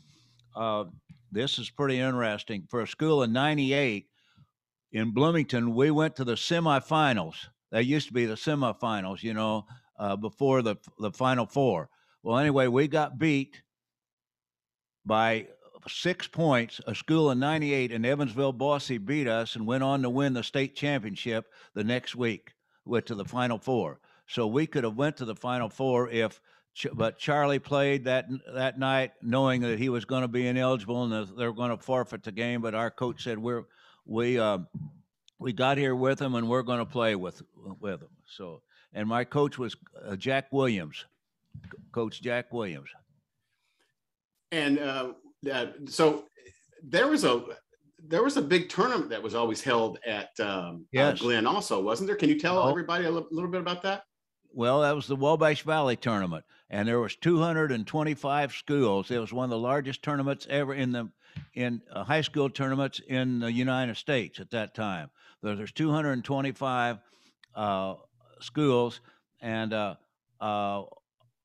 uh, 0.54 0.84
this 1.32 1.58
is 1.58 1.70
pretty 1.70 1.98
interesting. 1.98 2.68
For 2.70 2.82
a 2.82 2.86
school 2.86 3.24
in 3.24 3.32
98 3.32 4.06
in 4.92 5.10
Bloomington, 5.10 5.74
we 5.74 5.90
went 5.90 6.14
to 6.14 6.24
the 6.24 6.34
semifinals. 6.34 7.48
That 7.72 7.84
used 7.84 8.08
to 8.08 8.14
be 8.14 8.26
the 8.26 8.34
semifinals, 8.34 9.22
you 9.22 9.34
know, 9.34 9.66
uh, 9.98 10.16
before 10.16 10.62
the, 10.62 10.76
the 10.98 11.10
final 11.10 11.46
four. 11.46 11.88
Well, 12.22 12.38
anyway, 12.38 12.66
we 12.68 12.88
got 12.88 13.18
beat 13.18 13.62
by 15.04 15.48
six 15.88 16.26
points. 16.26 16.80
A 16.86 16.94
school 16.94 17.30
in 17.30 17.38
98 17.38 17.92
in 17.92 18.04
Evansville, 18.04 18.52
Bosse 18.52 18.98
beat 18.98 19.28
us 19.28 19.56
and 19.56 19.66
went 19.66 19.82
on 19.82 20.02
to 20.02 20.10
win 20.10 20.32
the 20.32 20.42
state 20.42 20.76
championship 20.76 21.46
the 21.74 21.84
next 21.84 22.16
week, 22.16 22.54
went 22.84 23.06
to 23.06 23.14
the 23.14 23.24
final 23.24 23.58
four. 23.58 24.00
So 24.28 24.46
we 24.46 24.66
could 24.66 24.84
have 24.84 24.96
went 24.96 25.16
to 25.18 25.24
the 25.24 25.36
final 25.36 25.68
four 25.68 26.10
if– 26.10 26.40
but 26.92 27.18
Charlie 27.18 27.58
played 27.58 28.04
that 28.04 28.26
that 28.52 28.78
night, 28.78 29.12
knowing 29.22 29.62
that 29.62 29.78
he 29.78 29.88
was 29.88 30.04
going 30.04 30.22
to 30.22 30.28
be 30.28 30.46
ineligible 30.46 31.04
and 31.04 31.28
they 31.36 31.46
were 31.46 31.52
going 31.52 31.70
to 31.70 31.82
forfeit 31.82 32.22
the 32.22 32.32
game. 32.32 32.60
But 32.60 32.74
our 32.74 32.90
coach 32.90 33.24
said 33.24 33.38
we're 33.38 33.64
we 34.04 34.38
uh, 34.38 34.58
we 35.38 35.52
got 35.52 35.78
here 35.78 35.94
with 35.94 36.18
them, 36.18 36.34
and 36.34 36.48
we're 36.48 36.62
going 36.62 36.78
to 36.78 36.86
play 36.86 37.14
with 37.14 37.42
with 37.80 38.02
him. 38.02 38.08
So 38.26 38.62
and 38.92 39.08
my 39.08 39.24
coach 39.24 39.58
was 39.58 39.76
uh, 40.04 40.16
Jack 40.16 40.52
Williams, 40.52 41.04
Coach 41.92 42.22
Jack 42.22 42.52
Williams. 42.52 42.88
and 44.52 44.78
uh, 44.78 45.12
uh, 45.52 45.66
so 45.86 46.24
there 46.82 47.08
was 47.08 47.24
a 47.24 47.44
there 48.08 48.22
was 48.22 48.36
a 48.36 48.42
big 48.42 48.68
tournament 48.68 49.10
that 49.10 49.22
was 49.22 49.34
always 49.34 49.62
held 49.62 49.98
at 50.06 50.30
um, 50.40 50.86
yes. 50.92 51.20
uh, 51.20 51.24
Glenn, 51.24 51.46
also, 51.46 51.82
wasn't 51.82 52.06
there? 52.06 52.16
Can 52.16 52.28
you 52.28 52.38
tell 52.38 52.58
oh. 52.58 52.70
everybody 52.70 53.04
a 53.04 53.10
little, 53.10 53.28
little 53.30 53.50
bit 53.50 53.60
about 53.60 53.82
that? 53.82 54.04
Well, 54.52 54.80
that 54.82 54.94
was 54.94 55.06
the 55.06 55.16
Wabash 55.16 55.62
Valley 55.62 55.96
tournament, 55.96 56.44
and 56.70 56.88
there 56.88 57.00
was 57.00 57.16
225 57.16 58.52
schools. 58.52 59.10
It 59.10 59.18
was 59.18 59.32
one 59.32 59.44
of 59.44 59.50
the 59.50 59.58
largest 59.58 60.02
tournaments 60.02 60.46
ever 60.48 60.72
in 60.72 60.92
the 60.92 61.10
in 61.54 61.82
uh, 61.92 62.04
high 62.04 62.20
school 62.20 62.50
tournaments 62.50 63.00
in 63.08 63.40
the 63.40 63.50
United 63.50 63.96
States 63.96 64.40
at 64.40 64.50
that 64.50 64.74
time. 64.74 65.10
There's 65.42 65.72
225 65.72 66.98
uh, 67.54 67.94
schools, 68.40 69.00
and 69.40 69.72
uh, 69.72 69.94
uh, 70.40 70.82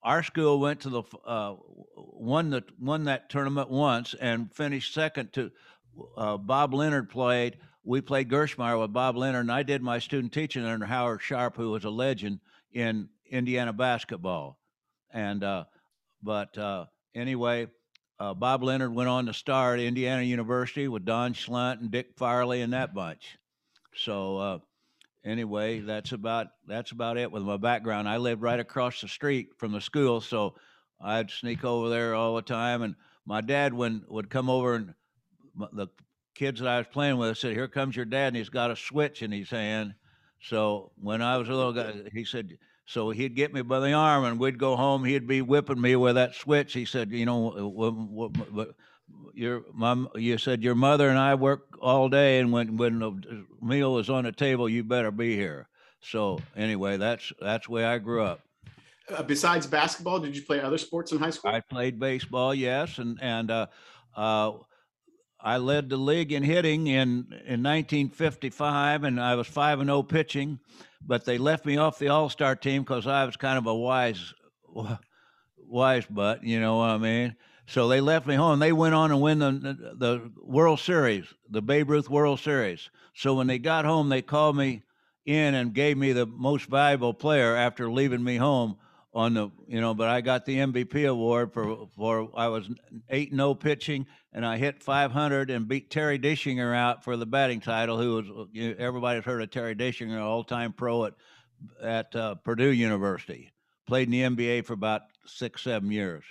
our 0.03 0.23
school 0.23 0.59
went 0.59 0.81
to 0.81 0.89
the 0.89 1.03
uh, 1.25 1.55
won 1.95 2.49
the 2.49 2.63
won 2.79 3.05
that 3.05 3.29
tournament 3.29 3.69
once 3.69 4.15
and 4.19 4.51
finished 4.53 4.93
second 4.93 5.33
to 5.33 5.51
Bob 6.17 6.73
Leonard 6.73 7.09
played. 7.09 7.57
We 7.83 8.01
played 8.01 8.29
Gerstmeyer 8.29 8.79
with 8.79 8.93
Bob 8.93 9.17
Leonard, 9.17 9.41
and 9.41 9.51
I 9.51 9.63
did 9.63 9.81
my 9.81 9.99
student 9.99 10.33
teaching 10.33 10.65
under 10.65 10.85
Howard 10.85 11.21
Sharpe, 11.21 11.57
who 11.57 11.71
was 11.71 11.83
a 11.83 11.89
legend 11.89 12.39
in 12.71 13.09
Indiana 13.29 13.73
basketball. 13.73 14.59
And 15.11 15.43
but 16.23 16.87
anyway, 17.13 17.67
uh, 18.21 18.35
Bob 18.35 18.61
Leonard 18.61 18.93
went 18.93 19.09
on 19.09 19.25
to 19.25 19.33
star 19.33 19.73
at 19.73 19.79
Indiana 19.79 20.21
University 20.21 20.87
with 20.87 21.05
Don 21.05 21.33
Schlundt 21.33 21.81
and 21.81 21.89
Dick 21.89 22.11
Farley 22.15 22.61
and 22.61 22.71
that 22.71 22.93
bunch. 22.93 23.39
So 23.95 24.37
uh, 24.37 24.59
anyway, 25.25 25.79
that's 25.79 26.11
about 26.11 26.49
that's 26.67 26.91
about 26.91 27.17
it 27.17 27.31
with 27.31 27.41
my 27.41 27.57
background. 27.57 28.07
I 28.07 28.17
lived 28.17 28.43
right 28.43 28.59
across 28.59 29.01
the 29.01 29.07
street 29.07 29.49
from 29.57 29.71
the 29.71 29.81
school, 29.81 30.21
so 30.21 30.53
I'd 31.03 31.31
sneak 31.31 31.65
over 31.65 31.89
there 31.89 32.13
all 32.13 32.35
the 32.35 32.43
time. 32.43 32.83
And 32.83 32.95
my 33.25 33.41
dad, 33.41 33.73
when 33.73 34.03
would 34.07 34.29
come 34.29 34.51
over 34.51 34.75
and 34.75 34.93
the 35.73 35.87
kids 36.35 36.59
that 36.59 36.69
I 36.69 36.77
was 36.77 36.87
playing 36.91 37.17
with 37.17 37.39
said, 37.39 37.53
"Here 37.53 37.67
comes 37.67 37.95
your 37.95 38.05
dad," 38.05 38.27
and 38.27 38.35
he's 38.35 38.49
got 38.49 38.69
a 38.69 38.75
switch 38.75 39.23
in 39.23 39.31
his 39.31 39.49
hand. 39.49 39.95
So 40.43 40.91
when 40.95 41.23
I 41.23 41.37
was 41.37 41.49
a 41.49 41.55
little 41.55 41.73
guy, 41.73 42.03
he 42.13 42.23
said, 42.23 42.55
so 42.91 43.09
he'd 43.09 43.35
get 43.35 43.53
me 43.53 43.61
by 43.61 43.79
the 43.79 43.93
arm, 43.93 44.25
and 44.25 44.37
we'd 44.37 44.59
go 44.59 44.75
home. 44.75 45.05
He'd 45.05 45.25
be 45.25 45.41
whipping 45.41 45.79
me 45.79 45.95
with 45.95 46.15
that 46.15 46.35
switch. 46.35 46.73
He 46.73 46.83
said, 46.83 47.09
"You 47.11 47.25
know, 47.25 47.37
what, 47.37 47.93
what, 47.93 48.51
what, 48.51 48.69
your 49.33 49.63
mom, 49.73 50.09
you 50.15 50.37
said 50.37 50.61
your 50.61 50.75
mother 50.75 51.07
and 51.07 51.17
I 51.17 51.35
work 51.35 51.77
all 51.81 52.09
day, 52.09 52.39
and 52.39 52.51
when 52.51 52.75
when 52.75 52.99
the 52.99 53.45
meal 53.61 53.97
is 53.97 54.09
on 54.09 54.25
the 54.25 54.33
table, 54.33 54.67
you 54.67 54.83
better 54.83 55.09
be 55.09 55.37
here." 55.37 55.69
So 56.01 56.41
anyway, 56.55 56.97
that's 56.97 57.31
that's 57.39 57.67
the 57.67 57.71
way 57.71 57.85
I 57.85 57.97
grew 57.97 58.23
up. 58.23 58.41
Uh, 59.09 59.23
besides 59.23 59.67
basketball, 59.67 60.19
did 60.19 60.35
you 60.35 60.41
play 60.41 60.59
other 60.59 60.77
sports 60.77 61.13
in 61.13 61.17
high 61.17 61.29
school? 61.29 61.51
I 61.51 61.61
played 61.61 61.97
baseball, 61.97 62.53
yes, 62.53 62.97
and 62.97 63.17
and 63.21 63.51
uh, 63.51 63.67
uh, 64.17 64.51
I 65.39 65.57
led 65.57 65.89
the 65.89 65.97
league 65.97 66.33
in 66.33 66.43
hitting 66.43 66.87
in, 66.87 67.27
in 67.45 67.63
1955, 67.63 69.05
and 69.05 69.19
I 69.19 69.35
was 69.35 69.47
5 69.47 69.79
and 69.79 69.87
0 69.87 70.03
pitching, 70.03 70.59
but 71.05 71.25
they 71.25 71.37
left 71.37 71.65
me 71.65 71.77
off 71.77 71.99
the 71.99 72.09
All 72.09 72.29
Star 72.29 72.55
team 72.55 72.83
because 72.83 73.07
I 73.07 73.25
was 73.25 73.37
kind 73.37 73.57
of 73.57 73.65
a 73.65 73.75
wise, 73.75 74.33
wise 75.57 76.05
butt, 76.05 76.43
you 76.43 76.59
know 76.59 76.77
what 76.77 76.89
I 76.89 76.97
mean? 76.97 77.35
So 77.67 77.87
they 77.87 78.01
left 78.01 78.27
me 78.27 78.35
home. 78.35 78.59
They 78.59 78.73
went 78.73 78.95
on 78.95 79.11
and 79.11 79.21
win 79.21 79.39
the, 79.39 79.93
the 79.97 80.31
World 80.41 80.79
Series, 80.79 81.25
the 81.49 81.61
Babe 81.61 81.89
Ruth 81.89 82.09
World 82.09 82.39
Series. 82.39 82.89
So 83.13 83.35
when 83.35 83.47
they 83.47 83.59
got 83.59 83.85
home, 83.85 84.09
they 84.09 84.21
called 84.21 84.57
me 84.57 84.83
in 85.25 85.53
and 85.53 85.73
gave 85.73 85.97
me 85.97 86.11
the 86.11 86.25
most 86.25 86.65
valuable 86.65 87.13
player 87.13 87.55
after 87.55 87.91
leaving 87.91 88.23
me 88.23 88.37
home 88.37 88.77
on 89.13 89.33
the 89.33 89.49
you 89.67 89.81
know 89.81 89.93
but 89.93 90.07
i 90.07 90.21
got 90.21 90.45
the 90.45 90.57
mvp 90.57 91.07
award 91.07 91.53
for 91.53 91.87
for 91.95 92.29
i 92.35 92.47
was 92.47 92.69
8 93.09 93.31
0 93.31 93.53
pitching 93.55 94.05
and 94.31 94.45
i 94.45 94.57
hit 94.57 94.81
500 94.81 95.49
and 95.49 95.67
beat 95.67 95.89
terry 95.89 96.17
dischinger 96.17 96.75
out 96.75 97.03
for 97.03 97.17
the 97.17 97.25
batting 97.25 97.59
title 97.59 97.97
who 97.97 98.15
was 98.15 98.47
you 98.53 98.69
know, 98.69 98.75
everybody's 98.79 99.25
heard 99.25 99.41
of 99.41 99.51
terry 99.51 99.75
dischinger 99.75 100.21
all-time 100.21 100.73
pro 100.73 101.05
at 101.05 101.13
at 101.83 102.15
uh, 102.15 102.33
purdue 102.35 102.71
university. 102.71 103.51
Played 103.85 104.11
in 104.11 104.35
the 104.35 104.43
nba 104.43 104.65
for 104.65 104.73
about 104.73 105.03
six 105.27 105.61
seven 105.61 105.91
years. 105.91 106.23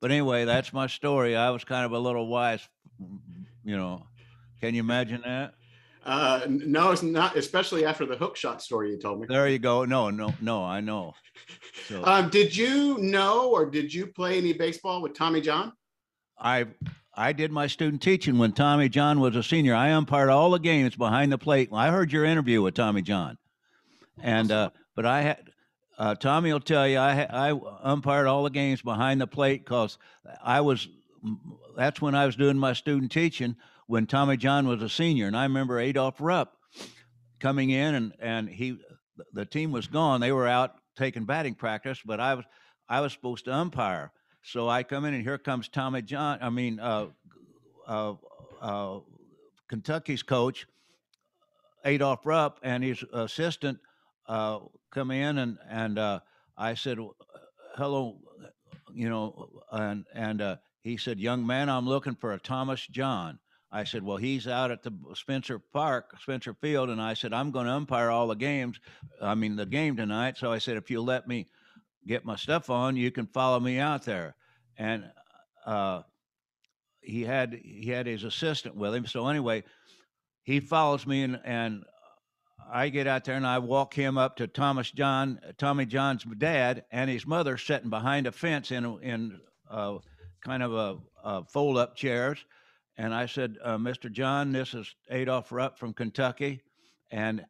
But 0.00 0.10
anyway 0.10 0.44
that's 0.44 0.72
my 0.72 0.86
story. 0.86 1.34
I 1.34 1.50
was 1.50 1.64
kind 1.64 1.86
of 1.86 1.92
a 1.92 1.98
little 1.98 2.26
wise 2.26 2.68
you 3.64 3.76
know. 3.76 4.06
Can 4.60 4.74
you 4.74 4.80
imagine 4.80 5.22
that 5.22 5.54
uh, 6.06 6.46
no, 6.48 6.92
it's 6.92 7.02
not, 7.02 7.36
especially 7.36 7.84
after 7.84 8.06
the 8.06 8.16
hook 8.16 8.36
shot 8.36 8.62
story 8.62 8.92
you 8.92 8.98
told 8.98 9.20
me. 9.20 9.26
There 9.28 9.48
you 9.48 9.58
go. 9.58 9.84
No, 9.84 10.08
no, 10.08 10.32
no, 10.40 10.62
I 10.62 10.80
know. 10.80 11.14
So, 11.88 12.04
um, 12.04 12.30
did 12.30 12.56
you 12.56 12.96
know 12.98 13.50
or 13.50 13.66
did 13.66 13.92
you 13.92 14.06
play 14.06 14.38
any 14.38 14.52
baseball 14.52 15.02
with 15.02 15.14
Tommy 15.14 15.40
John? 15.40 15.72
I 16.38 16.66
I 17.12 17.32
did 17.32 17.50
my 17.50 17.66
student 17.66 18.02
teaching 18.02 18.38
when 18.38 18.52
Tommy 18.52 18.88
John 18.88 19.18
was 19.18 19.34
a 19.34 19.42
senior. 19.42 19.74
I 19.74 19.88
umpired 19.88 20.30
all 20.30 20.50
the 20.52 20.60
games 20.60 20.94
behind 20.94 21.32
the 21.32 21.38
plate. 21.38 21.70
I 21.72 21.90
heard 21.90 22.12
your 22.12 22.24
interview 22.24 22.62
with 22.62 22.74
Tommy 22.74 23.02
John, 23.02 23.36
and 24.22 24.52
uh, 24.52 24.70
but 24.94 25.06
I 25.06 25.22
had 25.22 25.50
uh, 25.98 26.14
Tommy 26.14 26.52
will 26.52 26.60
tell 26.60 26.86
you 26.86 26.98
I 26.98 27.26
I 27.50 27.60
umpired 27.82 28.28
all 28.28 28.44
the 28.44 28.50
games 28.50 28.80
behind 28.80 29.20
the 29.20 29.26
plate 29.26 29.64
because 29.64 29.98
I 30.40 30.60
was 30.60 30.86
that's 31.76 32.00
when 32.00 32.14
I 32.14 32.26
was 32.26 32.36
doing 32.36 32.56
my 32.56 32.74
student 32.74 33.10
teaching 33.10 33.56
when 33.86 34.06
Tommy 34.06 34.36
John 34.36 34.66
was 34.66 34.82
a 34.82 34.88
senior, 34.88 35.26
and 35.26 35.36
I 35.36 35.44
remember 35.44 35.78
Adolph 35.78 36.20
Rupp 36.20 36.56
coming 37.40 37.70
in, 37.70 37.94
and 37.94 38.12
and 38.18 38.48
he 38.48 38.78
the 39.32 39.46
team 39.46 39.72
was 39.72 39.86
gone. 39.86 40.20
They 40.20 40.32
were 40.32 40.46
out 40.46 40.74
taking 40.96 41.24
batting 41.24 41.54
practice, 41.54 42.00
but 42.04 42.20
I 42.20 42.34
was 42.34 42.44
I 42.88 43.00
was 43.00 43.12
supposed 43.12 43.44
to 43.46 43.54
umpire. 43.54 44.12
So 44.42 44.68
I 44.68 44.82
come 44.82 45.04
in, 45.04 45.14
and 45.14 45.22
here 45.22 45.38
comes 45.38 45.68
Tommy 45.68 46.02
John. 46.02 46.38
I 46.40 46.50
mean, 46.50 46.78
uh, 46.78 47.06
uh, 47.86 48.14
uh, 48.60 49.00
Kentucky's 49.68 50.22
coach 50.22 50.66
Adolph 51.86 52.26
Rupp 52.26 52.58
and 52.62 52.82
his 52.82 53.02
assistant 53.12 53.78
uh, 54.28 54.58
come 54.90 55.10
in, 55.10 55.38
and 55.38 55.58
and 55.68 55.98
uh, 55.98 56.20
I 56.56 56.74
said, 56.74 56.98
"Hello," 57.76 58.18
you 58.92 59.08
know, 59.08 59.62
and 59.70 60.04
and 60.12 60.42
uh, 60.42 60.56
he 60.82 60.96
said, 60.96 61.20
"Young 61.20 61.46
man, 61.46 61.68
I'm 61.68 61.88
looking 61.88 62.16
for 62.16 62.32
a 62.32 62.38
Thomas 62.38 62.84
John." 62.86 63.38
I 63.76 63.84
said, 63.84 64.02
Well, 64.02 64.16
he's 64.16 64.48
out 64.48 64.70
at 64.70 64.82
the 64.82 64.90
Spencer 65.14 65.58
Park, 65.58 66.14
Spencer 66.22 66.54
Field. 66.54 66.88
And 66.88 67.00
I 67.00 67.12
said, 67.12 67.34
I'm 67.34 67.50
going 67.50 67.66
to 67.66 67.72
umpire 67.72 68.10
all 68.10 68.26
the 68.26 68.34
games. 68.34 68.80
I 69.20 69.34
mean, 69.34 69.54
the 69.54 69.66
game 69.66 69.98
tonight. 69.98 70.38
So 70.38 70.50
I 70.50 70.56
said, 70.56 70.78
If 70.78 70.90
you 70.90 71.02
let 71.02 71.28
me 71.28 71.46
get 72.06 72.24
my 72.24 72.36
stuff 72.36 72.70
on, 72.70 72.96
you 72.96 73.10
can 73.10 73.26
follow 73.26 73.60
me 73.60 73.78
out 73.78 74.02
there. 74.06 74.34
And 74.78 75.04
uh, 75.66 76.02
he 77.02 77.20
had 77.20 77.60
he 77.62 77.90
had 77.90 78.06
his 78.06 78.24
assistant 78.24 78.76
with 78.76 78.94
him. 78.94 79.04
So 79.04 79.28
anyway, 79.28 79.62
he 80.42 80.60
follows 80.60 81.06
me 81.06 81.24
and, 81.24 81.38
and 81.44 81.84
I 82.72 82.88
get 82.88 83.06
out 83.06 83.24
there 83.24 83.36
and 83.36 83.46
I 83.46 83.58
walk 83.58 83.92
him 83.92 84.16
up 84.16 84.36
to 84.36 84.46
Thomas 84.46 84.90
John, 84.90 85.38
Tommy 85.58 85.84
John's 85.84 86.24
dad 86.38 86.84
and 86.90 87.10
his 87.10 87.26
mother 87.26 87.58
sitting 87.58 87.90
behind 87.90 88.26
a 88.26 88.32
fence 88.32 88.70
in 88.70 88.86
in 89.02 89.38
uh, 89.70 89.98
kind 90.42 90.62
of 90.62 90.72
a, 90.72 90.96
a 91.22 91.44
fold 91.44 91.76
up 91.76 91.94
chairs 91.94 92.42
and 92.98 93.14
I 93.14 93.26
said, 93.26 93.58
uh, 93.62 93.76
Mr. 93.76 94.10
John, 94.10 94.52
this 94.52 94.72
is 94.74 94.94
Adolph 95.10 95.52
Rupp 95.52 95.78
from 95.78 95.92
Kentucky. 95.92 96.62
And 97.10 97.44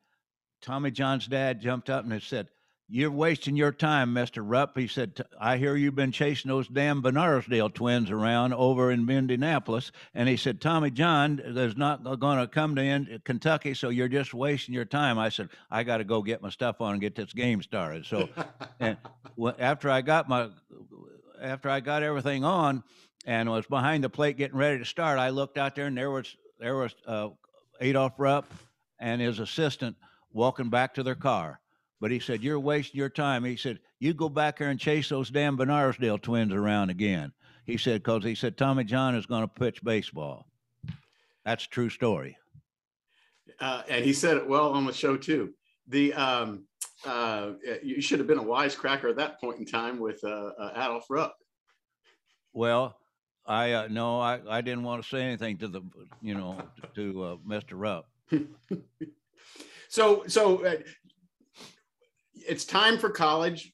Tommy 0.61 0.91
John's 0.91 1.27
dad 1.27 1.61
jumped 1.61 1.89
up 1.89 2.03
and 2.03 2.13
he 2.13 2.19
said, 2.19 2.49
You're 2.89 3.13
wasting 3.13 3.57
your 3.57 3.71
time, 3.71 4.13
Mr. 4.13 4.43
Rupp. 4.45 4.77
He 4.77 4.89
said, 4.89 5.21
I 5.41 5.57
hear 5.57 5.77
you've 5.77 5.95
been 5.95 6.11
chasing 6.11 6.49
those 6.49 6.67
damn 6.67 7.01
Van 7.01 7.17
Arsdale 7.17 7.71
twins 7.71 8.11
around 8.11 8.55
over 8.55 8.91
in 8.91 9.09
Indianapolis. 9.09 9.93
And 10.15 10.29
he 10.29 10.37
said, 10.37 10.61
Tommy 10.61 10.91
John 10.91 11.41
is 11.45 11.77
not 11.77 12.03
going 12.19 12.39
to 12.39 12.49
come 12.49 12.75
to 12.75 13.21
Kentucky, 13.25 13.75
so 13.75 13.89
you're 13.89 14.09
just 14.09 14.35
wasting 14.35 14.75
your 14.75 14.85
time. 14.85 15.17
I 15.17 15.29
said, 15.29 15.51
I 15.71 15.85
got 15.85 15.99
to 15.99 16.05
go 16.05 16.23
get 16.23 16.43
my 16.43 16.51
stuff 16.51 16.81
on 16.81 16.93
and 16.93 17.01
get 17.01 17.15
this 17.15 17.33
game 17.33 17.63
started. 17.63 18.05
So 18.05 18.29
and 18.81 18.97
after 19.61 19.91
I 19.91 20.03
got 20.03 20.29
my 20.29 20.49
after 21.41 21.69
I 21.69 21.81
got 21.81 22.03
everything 22.03 22.45
on, 22.45 22.83
and 23.27 23.51
was 23.51 23.67
behind 23.67 24.05
the 24.05 24.09
plate 24.09 24.39
getting 24.39 24.57
ready 24.57 24.79
to 24.79 24.85
start. 24.85 25.19
I 25.19 25.31
looked 25.31 25.59
out 25.59 25.75
there 25.75 25.87
and 25.87 25.99
there 25.99 26.11
was 26.11 26.37
there 26.59 26.77
was 26.77 26.95
uh, 27.07 27.29
Adolph 27.81 28.15
Rupp 28.17 28.51
and 28.99 29.21
his 29.21 29.41
assistant 29.41 29.97
walking 30.33 30.71
back 30.71 30.95
to 30.95 31.03
their 31.03 31.17
car. 31.17 31.61
But 32.01 32.11
he 32.11 32.21
said, 32.21 32.43
"You're 32.43 32.61
wasting 32.61 32.99
your 32.99 33.09
time." 33.09 33.45
He 33.45 33.57
said, 33.57 33.81
"You 33.99 34.15
go 34.15 34.29
back 34.29 34.59
there 34.59 34.71
and 34.71 34.79
chase 34.79 35.09
those 35.09 35.31
damn 35.31 35.57
Van 35.57 35.71
Arsdale 35.71 36.19
twins 36.19 36.53
around 36.53 36.91
again." 36.91 37.33
He 37.65 37.77
said, 37.77 38.03
"Because 38.03 38.23
he 38.23 38.35
said 38.35 38.57
Tommy 38.57 38.85
John 38.85 39.15
is 39.15 39.27
going 39.27 39.43
to 39.43 39.49
pitch 39.49 39.83
baseball." 39.83 40.47
That's 41.45 41.65
a 41.65 41.69
true 41.69 41.89
story. 41.89 42.37
Uh, 43.61 43.83
and 43.89 44.05
he 44.05 44.13
said 44.13 44.37
it 44.37 44.47
well 44.47 44.73
on 44.73 44.85
the 44.85 44.93
show 44.93 45.17
too. 45.17 45.55
The 45.89 46.13
um, 46.15 46.67
uh, 47.07 47.53
you 47.83 48.03
should 48.03 48.19
have 48.19 48.29
been 48.29 48.39
a 48.39 48.45
wisecracker 48.45 49.09
at 49.09 49.17
that 49.17 49.41
point 49.41 49.59
in 49.59 49.65
time 49.65 49.99
with 49.99 50.23
uh, 50.23 50.51
uh 50.59 50.73
Adolph 50.77 51.07
Rupp. 51.09 51.37
Well, 52.53 52.97
I 53.47 53.73
uh, 53.73 53.89
no, 53.91 54.21
I, 54.21 54.41
I 54.49 54.61
didn't 54.61 54.83
want 54.83 55.03
to 55.03 55.09
say 55.09 55.23
anything 55.23 55.59
to 55.59 55.69
the 55.69 55.83
you 56.21 56.35
know 56.35 56.61
to 56.95 57.23
uh, 57.23 57.37
Mr. 57.47 57.73
Rupp. 57.73 58.09
so 59.89 60.25
so 60.27 60.65
uh, 60.65 60.77
it's 62.35 62.65
time 62.65 62.99
for 62.99 63.11
college. 63.11 63.73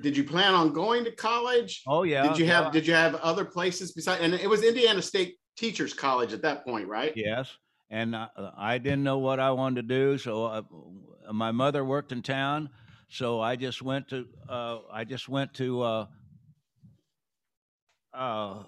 did 0.00 0.16
you 0.16 0.24
plan 0.24 0.54
on 0.54 0.72
going 0.72 1.04
to 1.04 1.12
college? 1.12 1.82
Oh 1.86 2.02
yeah. 2.02 2.26
Did 2.26 2.38
you 2.38 2.46
have 2.46 2.66
yeah. 2.66 2.70
did 2.70 2.86
you 2.86 2.94
have 2.94 3.14
other 3.16 3.44
places 3.44 3.92
besides? 3.92 4.22
And 4.22 4.34
it 4.34 4.48
was 4.48 4.64
Indiana 4.64 5.02
State 5.02 5.36
Teachers 5.56 5.94
College 5.94 6.32
at 6.32 6.42
that 6.42 6.64
point, 6.64 6.88
right? 6.88 7.12
Yes, 7.16 7.56
and 7.90 8.14
I, 8.14 8.28
I 8.56 8.78
didn't 8.78 9.04
know 9.04 9.18
what 9.18 9.40
I 9.40 9.50
wanted 9.52 9.88
to 9.88 9.94
do, 9.94 10.18
so 10.18 10.44
uh, 10.44 10.62
my 11.32 11.52
mother 11.52 11.84
worked 11.84 12.12
in 12.12 12.22
town, 12.22 12.70
so 13.08 13.40
I 13.40 13.56
just 13.56 13.82
went 13.82 14.08
to 14.08 14.26
uh, 14.48 14.78
I 14.92 15.04
just 15.04 15.28
went 15.28 15.54
to 15.54 16.06
uh, 18.14 18.62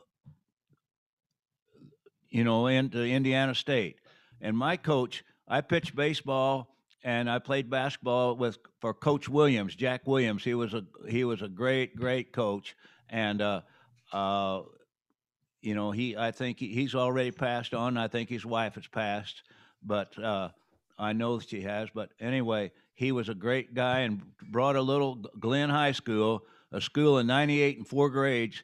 you 2.29 2.45
know 2.45 2.67
into 2.67 3.05
Indiana 3.05 3.55
State, 3.55 3.97
and 4.41 4.57
my 4.57 4.77
coach 4.77 5.25
I 5.49 5.61
pitched 5.61 5.97
baseball 5.97 6.71
and 7.03 7.31
I 7.31 7.39
played 7.39 7.71
basketball 7.71 8.37
with 8.37 8.59
for 8.81 8.93
Coach 8.93 9.29
Williams, 9.29 9.75
Jack 9.75 10.07
Williams. 10.07 10.45
He 10.45 10.55
was 10.55 10.75
a 10.75 10.85
he 11.09 11.25
was 11.25 11.43
a 11.43 11.49
great 11.49 11.97
great 11.97 12.33
coach, 12.33 12.77
and 13.09 13.41
uh, 13.41 13.63
uh, 14.13 14.63
you 15.61 15.75
know 15.75 15.91
he 15.91 16.17
I 16.17 16.31
think 16.31 16.59
he, 16.59 16.69
he's 16.69 16.95
already 16.95 17.31
passed 17.31 17.75
on. 17.75 17.97
I 17.97 18.09
think 18.09 18.29
his 18.29 18.45
wife 18.45 18.75
has 18.75 18.87
passed, 18.87 19.43
but 19.83 20.17
uh, 20.19 20.51
I 20.99 21.13
know 21.13 21.39
that 21.39 21.49
she 21.49 21.63
has. 21.63 21.89
But 21.95 22.11
anyway, 22.21 22.73
he 22.95 23.13
was 23.13 23.29
a 23.29 23.35
great 23.35 23.75
guy 23.75 24.01
and 24.01 24.23
brought 24.51 24.77
a 24.77 24.83
little 24.83 25.17
Glenn 25.39 25.71
High 25.71 25.93
School, 25.93 26.43
a 26.73 26.81
school 26.81 27.19
in 27.19 27.27
'98 27.27 27.79
and 27.79 27.89
four 27.89 28.11
grades. 28.11 28.63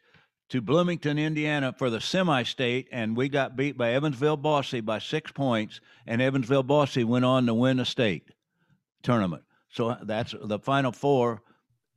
To 0.50 0.60
Bloomington, 0.60 1.18
Indiana 1.18 1.74
for 1.76 1.90
the 1.90 2.00
semi 2.00 2.44
state, 2.44 2.88
and 2.92 3.16
we 3.16 3.28
got 3.28 3.56
beat 3.56 3.76
by 3.76 3.92
Evansville 3.92 4.36
Bosse 4.36 4.80
by 4.80 5.00
six 5.00 5.32
points, 5.32 5.80
and 6.06 6.22
Evansville 6.22 6.62
Bosse 6.62 6.98
went 6.98 7.24
on 7.24 7.46
to 7.46 7.54
win 7.54 7.78
the 7.78 7.84
state 7.84 8.30
tournament. 9.02 9.42
So 9.70 9.96
that's 10.02 10.34
the 10.40 10.60
final 10.60 10.92
four. 10.92 11.42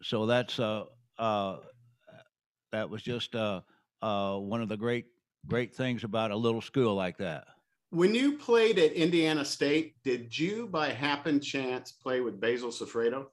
So 0.02 0.26
that's 0.26 0.60
uh, 0.60 0.86
uh, 1.20 1.58
that 2.72 2.90
was 2.90 3.04
just 3.04 3.36
uh, 3.36 3.62
uh, 4.02 4.38
one 4.38 4.62
of 4.62 4.70
the 4.70 4.78
great 4.78 5.06
great 5.46 5.76
things 5.76 6.04
about 6.04 6.32
a 6.32 6.36
little 6.36 6.62
school 6.62 6.96
like 6.96 7.18
that. 7.18 7.46
When 7.92 8.14
you 8.14 8.38
played 8.38 8.78
at 8.78 8.94
Indiana 8.94 9.44
State, 9.44 9.96
did 10.04 10.38
you 10.38 10.68
by 10.68 10.90
happen 10.90 11.40
chance 11.40 11.92
play 11.92 12.22
with 12.22 12.40
Basil 12.40 12.70
Sofreto? 12.70 13.28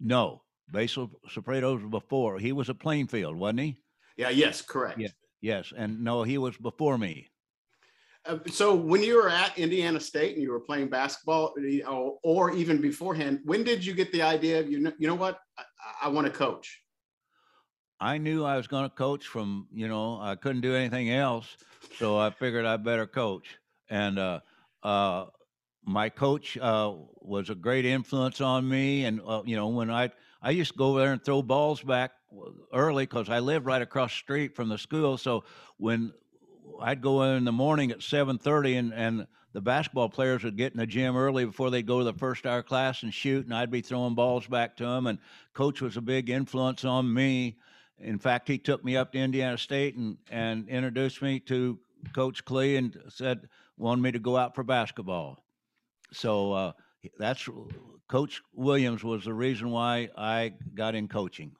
No, 0.00 0.42
Basil 0.70 1.10
Sofreto 1.28 1.74
was 1.74 1.90
before. 1.90 2.38
He 2.38 2.52
was 2.52 2.70
at 2.70 2.78
Plainfield, 2.78 3.36
wasn't 3.36 3.60
he? 3.60 3.76
Yeah. 4.16 4.30
Yes. 4.30 4.62
Correct. 4.62 4.98
Yeah. 4.98 5.08
Yes, 5.44 5.74
and 5.76 6.02
no, 6.02 6.22
he 6.22 6.38
was 6.38 6.56
before 6.56 6.96
me. 6.96 7.28
Uh, 8.24 8.38
so 8.50 8.74
when 8.74 9.02
you 9.02 9.16
were 9.16 9.28
at 9.28 9.58
Indiana 9.58 10.00
State 10.00 10.32
and 10.32 10.42
you 10.42 10.50
were 10.50 10.60
playing 10.60 10.88
basketball, 10.88 11.54
or, 11.86 12.18
or 12.22 12.50
even 12.52 12.80
beforehand, 12.80 13.40
when 13.44 13.62
did 13.62 13.84
you 13.84 13.92
get 13.92 14.10
the 14.10 14.22
idea 14.22 14.60
of 14.60 14.70
you 14.70 14.80
know 14.80 14.92
you 14.98 15.06
know 15.06 15.14
what 15.14 15.40
I, 15.58 15.64
I 16.04 16.08
want 16.08 16.26
to 16.26 16.32
coach? 16.32 16.80
I 18.00 18.16
knew 18.16 18.42
I 18.42 18.56
was 18.56 18.66
going 18.66 18.88
to 18.88 18.96
coach 18.96 19.26
from 19.26 19.68
you 19.70 19.86
know 19.86 20.18
I 20.18 20.34
couldn't 20.34 20.62
do 20.62 20.74
anything 20.74 21.10
else, 21.10 21.58
so 21.98 22.18
I 22.18 22.30
figured 22.30 22.64
I 22.64 22.78
better 22.78 23.06
coach. 23.06 23.58
And 23.90 24.18
uh, 24.18 24.40
uh, 24.82 25.26
my 25.84 26.08
coach 26.08 26.56
uh, 26.56 26.94
was 27.20 27.50
a 27.50 27.54
great 27.54 27.84
influence 27.84 28.40
on 28.40 28.66
me. 28.66 29.04
And 29.04 29.20
uh, 29.26 29.42
you 29.44 29.56
know 29.56 29.68
when 29.68 29.90
I 29.90 30.10
I 30.40 30.52
used 30.52 30.72
to 30.72 30.78
go 30.78 30.96
there 30.96 31.12
and 31.12 31.22
throw 31.22 31.42
balls 31.42 31.82
back 31.82 32.12
early 32.72 33.04
because 33.04 33.28
I 33.28 33.38
lived 33.40 33.66
right 33.66 33.82
across 33.82 34.10
the 34.10 34.18
street 34.18 34.54
from 34.54 34.68
the 34.68 34.78
school. 34.78 35.16
So 35.18 35.44
when 35.76 36.12
I'd 36.80 37.00
go 37.00 37.22
in 37.22 37.44
the 37.44 37.52
morning 37.52 37.90
at 37.90 38.02
seven 38.02 38.38
thirty, 38.38 38.76
and 38.76 38.92
and 38.92 39.26
the 39.52 39.60
basketball 39.60 40.08
players 40.08 40.42
would 40.42 40.56
get 40.56 40.72
in 40.72 40.78
the 40.78 40.86
gym 40.86 41.16
early 41.16 41.44
before 41.44 41.70
they'd 41.70 41.86
go 41.86 41.98
to 41.98 42.04
the 42.04 42.18
first 42.18 42.46
hour 42.46 42.62
class 42.62 43.02
and 43.02 43.14
shoot, 43.14 43.44
and 43.44 43.54
I'd 43.54 43.70
be 43.70 43.82
throwing 43.82 44.14
balls 44.14 44.46
back 44.46 44.76
to 44.78 44.84
them. 44.84 45.06
And 45.06 45.18
coach 45.52 45.80
was 45.80 45.96
a 45.96 46.00
big 46.00 46.28
influence 46.28 46.84
on 46.84 47.12
me. 47.12 47.56
In 47.98 48.18
fact, 48.18 48.48
he 48.48 48.58
took 48.58 48.84
me 48.84 48.96
up 48.96 49.12
to 49.12 49.18
Indiana 49.18 49.58
State 49.58 49.96
and 49.96 50.16
and 50.30 50.68
introduced 50.68 51.22
me 51.22 51.40
to 51.40 51.78
Coach 52.12 52.44
Klueh 52.44 52.78
and 52.78 52.96
said 53.08 53.48
wanted 53.76 54.02
me 54.02 54.12
to 54.12 54.18
go 54.18 54.36
out 54.36 54.54
for 54.54 54.64
basketball. 54.64 55.44
So 56.12 56.52
uh, 56.52 56.72
that's 57.18 57.48
Coach 58.08 58.42
Williams 58.52 59.04
was 59.04 59.24
the 59.24 59.34
reason 59.34 59.70
why 59.70 60.10
I 60.16 60.54
got 60.74 60.94
in 60.94 61.08
coaching. 61.08 61.52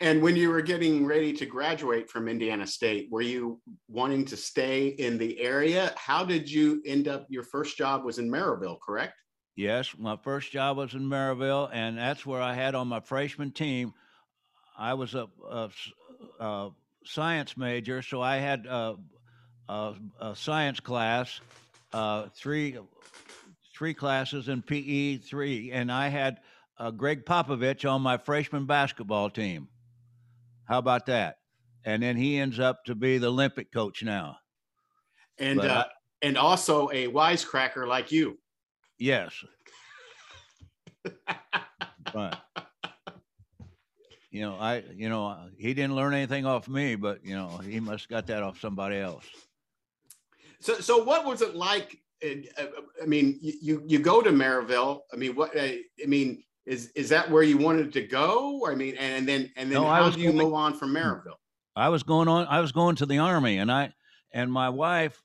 And 0.00 0.20
when 0.20 0.36
you 0.36 0.50
were 0.50 0.60
getting 0.60 1.06
ready 1.06 1.32
to 1.32 1.46
graduate 1.46 2.10
from 2.10 2.28
Indiana 2.28 2.66
State, 2.66 3.08
were 3.10 3.22
you 3.22 3.60
wanting 3.88 4.26
to 4.26 4.36
stay 4.36 4.88
in 4.88 5.16
the 5.16 5.40
area? 5.40 5.94
How 5.96 6.22
did 6.22 6.50
you 6.50 6.82
end 6.84 7.08
up? 7.08 7.26
Your 7.30 7.42
first 7.42 7.78
job 7.78 8.04
was 8.04 8.18
in 8.18 8.30
Merrillville, 8.30 8.78
correct? 8.80 9.14
Yes, 9.56 9.94
my 9.96 10.18
first 10.22 10.52
job 10.52 10.76
was 10.76 10.92
in 10.92 11.08
Merrillville, 11.08 11.70
and 11.72 11.96
that's 11.96 12.26
where 12.26 12.42
I 12.42 12.52
had 12.52 12.74
on 12.74 12.88
my 12.88 13.00
freshman 13.00 13.52
team. 13.52 13.94
I 14.78 14.92
was 14.92 15.14
a, 15.14 15.28
a, 15.50 15.70
a 16.40 16.70
science 17.06 17.56
major, 17.56 18.02
so 18.02 18.20
I 18.20 18.36
had 18.36 18.66
a, 18.66 18.96
a 19.68 19.94
science 20.34 20.78
class, 20.78 21.40
uh, 21.94 22.26
three 22.34 22.76
three 23.74 23.94
classes 23.94 24.48
in 24.48 24.60
PE 24.60 25.18
three, 25.18 25.70
and 25.72 25.90
I 25.90 26.08
had 26.08 26.40
uh, 26.78 26.90
Gregg 26.90 27.24
Popovich 27.24 27.90
on 27.90 28.02
my 28.02 28.18
freshman 28.18 28.66
basketball 28.66 29.30
team. 29.30 29.68
How 30.66 30.78
about 30.78 31.06
that? 31.06 31.36
And 31.84 32.02
then 32.02 32.16
he 32.16 32.38
ends 32.38 32.58
up 32.58 32.84
to 32.86 32.94
be 32.94 33.18
the 33.18 33.28
Olympic 33.28 33.72
coach 33.72 34.02
now. 34.02 34.38
And 35.38 35.60
uh, 35.60 35.86
and 36.22 36.36
also 36.36 36.88
a 36.90 37.08
wisecracker 37.08 37.86
like 37.86 38.10
you. 38.10 38.38
Yes. 38.98 39.32
but 42.12 42.40
you 44.30 44.40
know, 44.42 44.56
I 44.56 44.82
you 44.94 45.08
know 45.08 45.48
he 45.56 45.72
didn't 45.74 45.94
learn 45.94 46.14
anything 46.14 46.46
off 46.46 46.68
me, 46.68 46.96
but 46.96 47.24
you 47.24 47.36
know 47.36 47.58
he 47.58 47.80
must 47.80 48.08
got 48.08 48.26
that 48.26 48.42
off 48.42 48.60
somebody 48.60 48.96
else. 48.96 49.24
So 50.60 50.74
so 50.80 51.02
what 51.02 51.24
was 51.24 51.42
it 51.42 51.54
like? 51.54 51.98
Uh, 52.24 52.64
I 53.02 53.06
mean, 53.06 53.38
you 53.40 53.82
you 53.86 53.98
go 53.98 54.22
to 54.22 54.30
Merrillville. 54.30 55.00
I 55.12 55.16
mean, 55.16 55.34
what? 55.34 55.52
I 55.56 55.84
mean, 56.06 56.42
is 56.66 56.90
is 56.94 57.08
that 57.10 57.30
where 57.30 57.42
you 57.42 57.58
wanted 57.58 57.92
to 57.92 58.02
go? 58.02 58.66
I 58.66 58.74
mean, 58.74 58.96
and 58.96 59.26
then 59.26 59.52
and 59.56 59.70
then 59.70 59.82
no, 59.82 59.88
how 59.88 60.10
do 60.10 60.20
you 60.20 60.32
going, 60.32 60.38
move 60.38 60.54
on 60.54 60.74
from 60.74 60.90
hmm. 60.90 60.96
Merrillville? 60.96 61.38
I 61.74 61.88
was 61.88 62.02
going 62.02 62.28
on. 62.28 62.46
I 62.48 62.60
was 62.60 62.72
going 62.72 62.96
to 62.96 63.06
the 63.06 63.18
army, 63.18 63.58
and 63.58 63.70
I 63.70 63.92
and 64.32 64.52
my 64.52 64.68
wife 64.68 65.22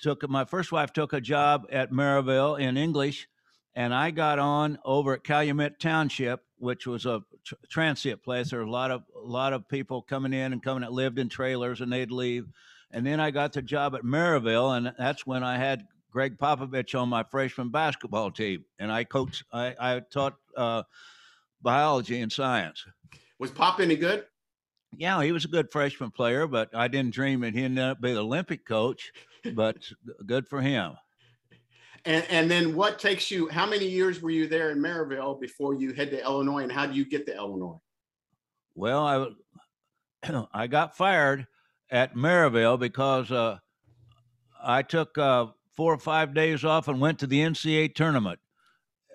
took 0.00 0.28
my 0.28 0.44
first 0.44 0.72
wife 0.72 0.92
took 0.92 1.12
a 1.12 1.20
job 1.20 1.66
at 1.70 1.92
Merrillville 1.92 2.58
in 2.58 2.76
English, 2.76 3.28
and 3.74 3.92
I 3.92 4.10
got 4.10 4.38
on 4.38 4.78
over 4.84 5.14
at 5.14 5.24
Calumet 5.24 5.78
Township, 5.80 6.40
which 6.56 6.86
was 6.86 7.04
a 7.04 7.22
tr- 7.44 7.54
transit 7.68 8.22
place. 8.22 8.50
There 8.50 8.60
were 8.60 8.66
a 8.66 8.70
lot 8.70 8.90
of 8.90 9.02
a 9.14 9.26
lot 9.26 9.52
of 9.52 9.68
people 9.68 10.00
coming 10.00 10.32
in 10.32 10.52
and 10.52 10.62
coming 10.62 10.80
that 10.80 10.92
lived 10.92 11.18
in 11.18 11.28
trailers, 11.28 11.80
and 11.80 11.92
they'd 11.92 12.10
leave. 12.10 12.46
And 12.90 13.06
then 13.06 13.20
I 13.20 13.30
got 13.30 13.52
the 13.52 13.60
job 13.60 13.94
at 13.94 14.02
Merrillville, 14.02 14.74
and 14.74 14.94
that's 14.98 15.26
when 15.26 15.44
I 15.44 15.58
had 15.58 15.84
Gregg 16.18 16.36
Popovich 16.36 17.00
on 17.00 17.08
my 17.08 17.22
freshman 17.22 17.68
basketball 17.68 18.32
team, 18.32 18.64
and 18.80 18.90
I 18.90 19.04
coached. 19.04 19.44
I, 19.52 19.76
I 19.78 20.00
taught 20.00 20.34
uh, 20.56 20.82
biology 21.62 22.20
and 22.22 22.32
science. 22.32 22.84
Was 23.38 23.52
Pop 23.52 23.78
any 23.78 23.94
good? 23.94 24.24
Yeah, 24.96 25.22
he 25.22 25.30
was 25.30 25.44
a 25.44 25.48
good 25.48 25.70
freshman 25.70 26.10
player, 26.10 26.48
but 26.48 26.74
I 26.74 26.88
didn't 26.88 27.14
dream 27.14 27.42
that 27.42 27.54
he'd 27.54 27.66
end 27.66 27.78
up 27.78 28.00
be 28.00 28.14
the 28.14 28.18
Olympic 28.18 28.66
coach. 28.66 29.12
But 29.54 29.76
good 30.26 30.48
for 30.48 30.60
him. 30.60 30.94
And 32.04 32.26
and 32.30 32.50
then 32.50 32.74
what 32.74 32.98
takes 32.98 33.30
you? 33.30 33.48
How 33.48 33.64
many 33.64 33.86
years 33.86 34.20
were 34.20 34.30
you 34.30 34.48
there 34.48 34.70
in 34.72 34.78
Merrillville 34.78 35.40
before 35.40 35.74
you 35.74 35.92
head 35.92 36.10
to 36.10 36.20
Illinois? 36.20 36.64
And 36.64 36.72
how 36.72 36.86
do 36.86 36.94
you 36.94 37.08
get 37.08 37.26
to 37.26 37.36
Illinois? 37.36 37.78
Well, 38.74 39.06
I 40.26 40.46
I 40.52 40.66
got 40.66 40.96
fired 40.96 41.46
at 41.92 42.16
Merrillville 42.16 42.80
because 42.80 43.30
uh, 43.30 43.58
I 44.60 44.82
took 44.82 45.16
uh, 45.16 45.46
four 45.78 45.94
or 45.94 45.98
five 45.98 46.34
days 46.34 46.64
off 46.64 46.88
and 46.88 47.00
went 47.00 47.20
to 47.20 47.26
the 47.28 47.38
NCAA 47.38 47.94
tournament. 47.94 48.40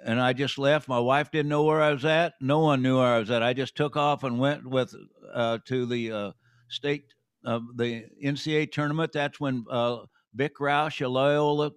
And 0.06 0.17
I 0.17 0.32
just 0.32 0.58
left. 0.58 0.88
My 0.88 0.97
wife 0.97 1.30
didn't 1.30 1.49
know 1.49 1.63
where 1.63 1.82
I 1.82 1.91
was 1.91 2.06
at. 2.06 2.36
No 2.39 2.60
one 2.60 2.82
knew 2.82 2.99
where 2.99 3.15
I 3.15 3.19
was 3.19 3.30
at. 3.32 3.43
I 3.43 3.52
just 3.52 3.76
took 3.76 3.97
off 3.97 4.23
and 4.23 4.39
went 4.39 4.65
with 4.65 4.95
uh, 5.34 5.58
to 5.65 5.86
the 5.86 6.12
uh, 6.13 6.32
state, 6.69 7.13
uh, 7.45 7.60
the 7.76 8.06
NCAA 8.23 8.71
tournament. 8.71 9.12
That's 9.12 9.41
when 9.41 9.65
uh, 9.69 10.04
Vic 10.36 10.62
Rouse, 10.62 11.02
Loyola, 11.02 11.71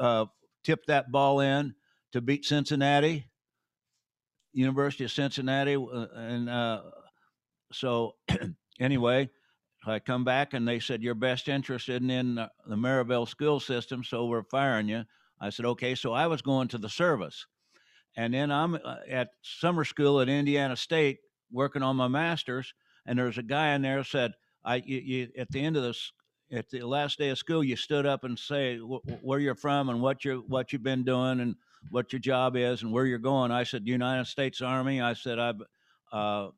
uh, 0.00 0.26
tipped 0.64 0.88
that 0.88 1.12
ball 1.12 1.38
in 1.38 1.72
to 2.10 2.20
beat 2.20 2.44
Cincinnati, 2.44 3.28
University 4.52 5.04
of 5.04 5.12
Cincinnati, 5.12 5.76
uh, 5.76 6.06
and 6.16 6.82
so 7.72 8.16
anyway, 8.80 9.30
I 9.86 9.98
come 9.98 10.24
back 10.24 10.54
and 10.54 10.66
they 10.66 10.78
said, 10.78 11.02
You're 11.02 11.14
best 11.14 11.48
interested 11.48 12.02
in 12.02 12.36
the, 12.36 12.50
the 12.66 12.76
Merrillville 12.76 13.28
school 13.28 13.60
system, 13.60 14.04
so 14.04 14.26
we're 14.26 14.44
firing 14.44 14.88
you. 14.88 15.04
I 15.40 15.50
said, 15.50 15.66
Okay. 15.66 15.94
So 15.94 16.12
I 16.12 16.26
was 16.26 16.42
going 16.42 16.68
to 16.68 16.78
the 16.78 16.88
service. 16.88 17.46
And 18.16 18.34
then 18.34 18.50
I'm 18.50 18.74
uh, 18.74 18.96
at 19.08 19.30
summer 19.42 19.84
school 19.84 20.20
at 20.20 20.28
Indiana 20.28 20.76
State 20.76 21.18
working 21.50 21.82
on 21.82 21.96
my 21.96 22.08
master's. 22.08 22.74
And 23.06 23.18
there's 23.18 23.38
a 23.38 23.42
guy 23.42 23.74
in 23.74 23.82
there 23.82 24.04
said, 24.04 24.32
I, 24.64 24.76
you, 24.76 24.98
you, 24.98 25.28
at 25.36 25.50
the 25.50 25.60
end 25.64 25.76
of 25.76 25.82
this, 25.82 26.12
at 26.52 26.68
the 26.68 26.82
last 26.82 27.18
day 27.18 27.30
of 27.30 27.38
school, 27.38 27.64
you 27.64 27.76
stood 27.76 28.06
up 28.06 28.24
and 28.24 28.38
say 28.38 28.78
wh- 28.78 29.24
where 29.24 29.40
you're 29.40 29.54
from 29.54 29.88
and 29.88 30.02
what 30.02 30.24
you 30.24 30.44
what 30.46 30.72
you've 30.72 30.82
been 30.82 31.02
doing 31.02 31.40
and 31.40 31.56
what 31.90 32.12
your 32.12 32.20
job 32.20 32.56
is 32.56 32.82
and 32.82 32.92
where 32.92 33.06
you're 33.06 33.18
going. 33.18 33.50
I 33.50 33.64
said 33.64 33.86
United 33.86 34.26
States 34.26 34.60
Army. 34.60 35.00
I 35.00 35.14
said 35.14 35.38
I've 35.38 35.62
uh, 36.12 36.48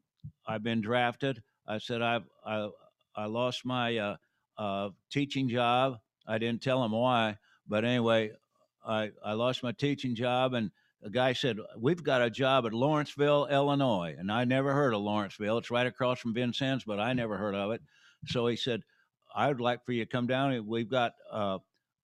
I've 0.46 0.64
been 0.64 0.80
drafted. 0.80 1.42
I 1.66 1.78
said 1.78 2.02
I've 2.02 2.24
I 2.44 2.68
I 3.16 3.26
lost 3.26 3.64
my 3.64 3.96
uh, 3.96 4.16
uh, 4.58 4.90
teaching 5.10 5.48
job. 5.48 5.98
I 6.26 6.38
didn't 6.38 6.62
tell 6.62 6.82
him 6.84 6.92
why, 6.92 7.38
but 7.68 7.84
anyway, 7.84 8.32
I 8.86 9.10
I 9.24 9.32
lost 9.32 9.62
my 9.62 9.72
teaching 9.72 10.14
job, 10.14 10.54
and 10.54 10.70
the 11.02 11.10
guy 11.10 11.34
said 11.34 11.58
we've 11.78 12.02
got 12.02 12.22
a 12.22 12.30
job 12.30 12.66
at 12.66 12.72
Lawrenceville, 12.72 13.46
Illinois, 13.46 14.16
and 14.18 14.32
I 14.32 14.44
never 14.44 14.72
heard 14.72 14.94
of 14.94 15.02
Lawrenceville. 15.02 15.58
It's 15.58 15.70
right 15.70 15.86
across 15.86 16.18
from 16.18 16.34
Vincennes, 16.34 16.84
but 16.84 16.98
I 16.98 17.12
never 17.12 17.36
heard 17.36 17.54
of 17.54 17.72
it. 17.72 17.82
So 18.26 18.46
he 18.46 18.56
said, 18.56 18.82
I 19.34 19.48
would 19.48 19.60
like 19.60 19.84
for 19.84 19.92
you 19.92 20.04
to 20.04 20.10
come 20.10 20.26
down. 20.26 20.66
We've 20.66 20.88
got 20.88 21.12
uh, 21.30 21.58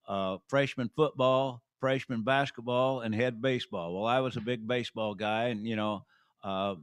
uh, 0.06 0.38
freshman 0.48 0.90
football, 0.94 1.62
freshman 1.78 2.24
basketball, 2.24 3.00
and 3.00 3.14
head 3.14 3.40
baseball. 3.40 3.94
Well, 3.94 4.06
I 4.06 4.20
was 4.20 4.36
a 4.36 4.40
big 4.40 4.66
baseball 4.66 5.14
guy, 5.14 5.44
and 5.44 5.66
you 5.66 5.76
know, 5.76 6.04
uh, 6.44 6.74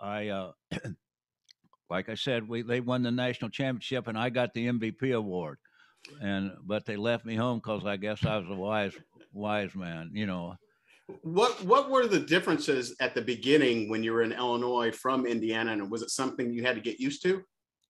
I 0.00 0.28
uh, 0.28 0.52
like 1.92 2.08
I 2.08 2.14
said, 2.14 2.48
we 2.48 2.62
they 2.62 2.80
won 2.80 3.02
the 3.02 3.10
national 3.10 3.50
championship, 3.50 4.08
and 4.08 4.16
I 4.18 4.30
got 4.30 4.54
the 4.54 4.66
MVP 4.66 5.14
award. 5.14 5.58
And 6.22 6.52
but 6.64 6.86
they 6.86 6.96
left 6.96 7.26
me 7.26 7.36
home 7.36 7.58
because 7.58 7.84
I 7.84 7.98
guess 7.98 8.24
I 8.24 8.38
was 8.38 8.48
a 8.48 8.54
wise 8.54 8.94
wise 9.34 9.74
man, 9.74 10.10
you 10.14 10.26
know. 10.26 10.56
What 11.20 11.62
what 11.64 11.90
were 11.90 12.06
the 12.06 12.18
differences 12.18 12.96
at 13.00 13.14
the 13.14 13.20
beginning 13.20 13.90
when 13.90 14.02
you 14.02 14.14
were 14.14 14.22
in 14.22 14.32
Illinois 14.32 14.90
from 14.90 15.26
Indiana, 15.26 15.72
and 15.72 15.90
was 15.90 16.00
it 16.00 16.10
something 16.10 16.50
you 16.50 16.62
had 16.62 16.76
to 16.76 16.80
get 16.80 16.98
used 16.98 17.22
to? 17.24 17.44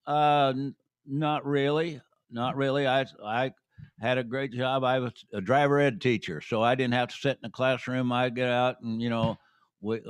Uh, 0.05 0.53
n- 0.57 0.75
not 1.07 1.47
really, 1.47 2.01
not 2.29 2.57
really. 2.57 2.89
I 2.89 3.07
I 3.25 3.53
had 4.01 4.19
a 4.19 4.25
great 4.25 4.53
job. 4.53 4.83
I 4.83 4.99
was 4.99 5.13
a 5.33 5.41
driver 5.41 5.79
ed 5.79 6.01
teacher, 6.01 6.41
so 6.41 6.61
I 6.61 6.75
didn't 6.75 6.95
have 6.95 7.09
to 7.11 7.17
sit 7.17 7.37
in 7.37 7.43
the 7.45 7.51
classroom. 7.51 8.11
I'd 8.11 8.35
get 8.35 8.49
out 8.49 8.81
and 8.83 9.01
you 9.01 9.11
know, 9.11 9.39
we, 9.81 10.01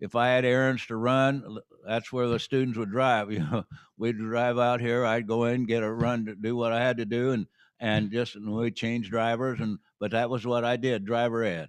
if 0.00 0.16
I 0.16 0.28
had 0.28 0.44
errands 0.44 0.86
to 0.86 0.96
run, 0.96 1.58
that's 1.86 2.12
where 2.12 2.28
the 2.28 2.38
students 2.38 2.78
would 2.78 2.90
drive. 2.90 3.30
You 3.32 3.40
know, 3.40 3.64
we'd 3.98 4.18
drive 4.18 4.58
out 4.58 4.80
here. 4.80 5.04
I'd 5.04 5.26
go 5.26 5.44
in, 5.44 5.66
get 5.66 5.82
a 5.82 5.92
run 5.92 6.26
to 6.26 6.34
do 6.34 6.56
what 6.56 6.72
I 6.72 6.80
had 6.80 6.96
to 6.98 7.04
do, 7.04 7.32
and 7.32 7.46
and 7.80 8.10
just 8.10 8.34
and 8.36 8.50
we'd 8.50 8.76
change 8.76 9.10
drivers. 9.10 9.60
And 9.60 9.78
but 9.98 10.10
that 10.12 10.30
was 10.30 10.46
what 10.46 10.64
I 10.64 10.76
did, 10.76 11.04
driver 11.04 11.44
ed. 11.44 11.68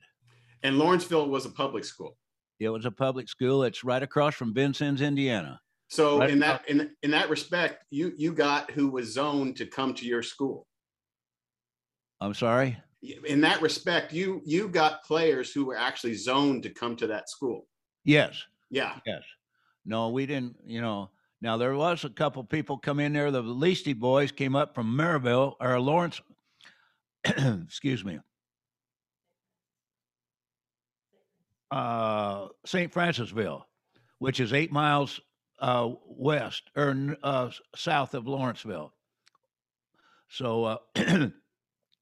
And 0.63 0.77
Lawrenceville 0.77 1.29
was 1.29 1.45
a 1.45 1.49
public 1.49 1.83
school. 1.83 2.17
It 2.59 2.69
was 2.69 2.85
a 2.85 2.91
public 2.91 3.27
school. 3.27 3.63
It's 3.63 3.83
right 3.83 4.03
across 4.03 4.35
from 4.35 4.53
Vincennes, 4.53 5.01
Indiana. 5.01 5.59
So 5.89 6.19
Right. 6.19 6.29
in 6.29 6.39
that 6.39 6.67
in 6.69 6.91
in 7.03 7.11
that 7.11 7.29
respect, 7.29 7.83
you 7.89 8.13
you 8.17 8.33
got 8.33 8.71
who 8.71 8.89
was 8.89 9.11
zoned 9.13 9.57
to 9.57 9.65
come 9.65 9.93
to 9.95 10.05
your 10.05 10.23
school. 10.23 10.67
I'm 12.21 12.33
sorry. 12.33 12.77
In 13.25 13.41
that 13.41 13.61
respect, 13.61 14.13
you 14.13 14.41
you 14.45 14.69
got 14.69 15.03
players 15.03 15.51
who 15.51 15.65
were 15.65 15.75
actually 15.75 16.13
zoned 16.13 16.63
to 16.63 16.69
come 16.69 16.95
to 16.97 17.07
that 17.07 17.29
school. 17.29 17.67
Yes. 18.03 18.45
Yeah. 18.69 18.95
Yes. 19.05 19.23
No, 19.85 20.09
we 20.09 20.25
didn't, 20.25 20.57
you 20.65 20.81
know. 20.81 21.09
Now 21.41 21.57
there 21.57 21.73
was 21.73 22.03
a 22.03 22.09
couple 22.09 22.43
people 22.43 22.77
come 22.77 22.99
in 22.99 23.13
there. 23.13 23.31
The 23.31 23.41
Leasty 23.41 23.97
boys 23.97 24.31
came 24.31 24.55
up 24.55 24.75
from 24.75 24.95
Maryville 24.95 25.55
or 25.59 25.79
Lawrence. 25.79 26.21
excuse 27.25 28.05
me. 28.05 28.19
Uh, 31.71 32.47
St. 32.65 32.93
Francisville, 32.93 33.63
which 34.19 34.39
is 34.39 34.53
eight 34.53 34.71
miles 34.71 35.19
uh, 35.59 35.89
west 36.05 36.63
or 36.75 37.17
uh, 37.23 37.49
south 37.75 38.13
of 38.13 38.27
Lawrenceville. 38.27 38.93
So 40.29 40.63
uh, 40.65 40.77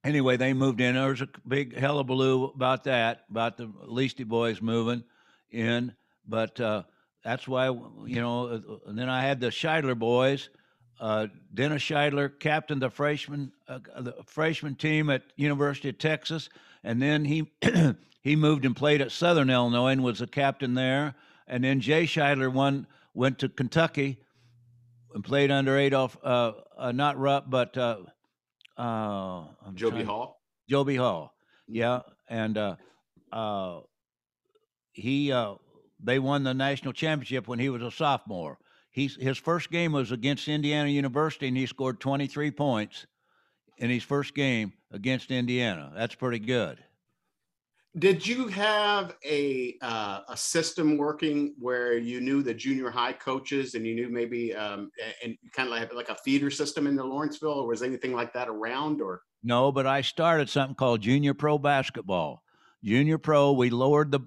anyway, 0.03 0.37
they 0.37 0.53
moved 0.53 0.81
in. 0.81 0.95
There 0.95 1.09
was 1.09 1.21
a 1.21 1.29
big 1.47 1.77
hullabaloo 1.77 2.45
about 2.45 2.83
that, 2.85 3.21
about 3.29 3.57
the 3.57 3.67
Leasty 3.67 4.25
boys 4.25 4.61
moving 4.61 5.03
in. 5.51 5.93
But 6.27 6.59
uh, 6.59 6.83
that's 7.23 7.47
why 7.47 7.67
you 7.67 8.21
know. 8.21 8.47
uh, 8.47 8.89
And 8.89 8.97
then 8.97 9.09
I 9.09 9.21
had 9.21 9.39
the 9.39 9.47
Shidler 9.47 9.97
boys. 9.97 10.49
Uh, 10.99 11.27
Dennis 11.53 11.81
Shidler 11.81 12.37
captained 12.39 12.81
the 12.81 12.89
freshman 12.89 13.51
uh, 13.67 13.79
the 13.99 14.15
freshman 14.25 14.75
team 14.75 15.09
at 15.09 15.23
University 15.37 15.89
of 15.89 15.97
Texas, 15.97 16.49
and 16.83 17.01
then 17.01 17.25
he 17.25 17.51
he 18.21 18.35
moved 18.35 18.65
and 18.65 18.75
played 18.75 19.01
at 19.01 19.11
Southern 19.11 19.49
Illinois 19.49 19.91
and 19.91 20.03
was 20.03 20.21
a 20.21 20.27
captain 20.27 20.73
there. 20.73 21.15
And 21.47 21.63
then 21.63 21.79
Jay 21.79 22.03
Shidler 22.05 22.51
won 22.51 22.85
went 23.13 23.39
to 23.39 23.49
Kentucky 23.49 24.19
and 25.15 25.23
played 25.23 25.51
under 25.51 25.77
Adolph 25.77 26.17
uh, 26.23 26.51
uh, 26.77 26.91
not 26.91 27.17
Rupp 27.17 27.49
but 27.49 27.75
uh, 27.77 27.97
uh, 28.77 29.45
Joe 29.73 29.91
B. 29.91 30.03
Hall. 30.03 30.41
Joe 30.69 30.83
B. 30.83 30.95
Hall. 30.95 31.33
Yeah, 31.67 32.01
and 32.27 32.57
uh, 32.57 32.75
uh, 33.31 33.79
he 34.99 35.31
uh, 35.31 35.55
they 36.01 36.19
won 36.19 36.43
the 36.43 36.53
national 36.53 36.93
championship 36.93 37.47
when 37.47 37.59
he 37.59 37.69
was 37.69 37.81
a 37.81 37.91
sophomore. 37.91 38.57
He's, 38.91 39.15
his 39.15 39.37
first 39.37 39.71
game 39.71 39.91
was 39.91 40.11
against 40.11 40.47
Indiana 40.47 40.89
University, 40.89 41.47
and 41.47 41.55
he 41.55 41.65
scored 41.65 41.99
23 41.99 42.51
points 42.51 43.05
in 43.77 43.89
his 43.89 44.03
first 44.03 44.33
game 44.33 44.73
against 44.91 45.31
Indiana. 45.31 45.91
That's 45.95 46.15
pretty 46.15 46.39
good. 46.39 46.83
Did 47.97 48.25
you 48.25 48.47
have 48.47 49.15
a 49.25 49.75
uh, 49.81 50.21
a 50.29 50.37
system 50.37 50.95
working 50.95 51.55
where 51.57 51.97
you 51.97 52.21
knew 52.21 52.43
the 52.43 52.53
junior 52.53 52.91
high 52.91 53.13
coaches 53.13 53.73
and 53.73 53.85
you 53.85 53.95
knew 53.95 54.09
maybe 54.09 54.53
um, 54.53 54.91
and 55.23 55.35
kind 55.53 55.67
of 55.67 55.71
like 55.71 55.93
like 55.93 56.09
a 56.09 56.15
feeder 56.15 56.51
system 56.51 56.85
in 56.85 56.95
the 56.95 57.03
Lawrenceville, 57.03 57.61
or 57.61 57.67
was 57.67 57.81
anything 57.81 58.13
like 58.13 58.31
that 58.33 58.47
around? 58.47 59.01
Or 59.01 59.23
No, 59.41 59.71
but 59.71 59.87
I 59.87 60.01
started 60.01 60.49
something 60.49 60.75
called 60.75 61.01
Junior 61.01 61.33
Pro 61.33 61.57
Basketball. 61.57 62.43
Junior 62.83 63.17
Pro, 63.17 63.51
we 63.51 63.69
lowered 63.69 64.11
the 64.11 64.21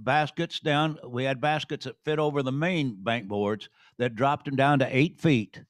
baskets 0.00 0.60
down. 0.60 0.98
We 1.06 1.24
had 1.24 1.40
baskets 1.40 1.84
that 1.84 2.02
fit 2.04 2.18
over 2.18 2.42
the 2.42 2.52
main 2.52 2.96
bank 3.02 3.28
boards 3.28 3.68
that 3.98 4.14
dropped 4.14 4.46
them 4.46 4.56
down 4.56 4.78
to 4.80 4.96
eight 4.96 5.20
feet. 5.20 5.62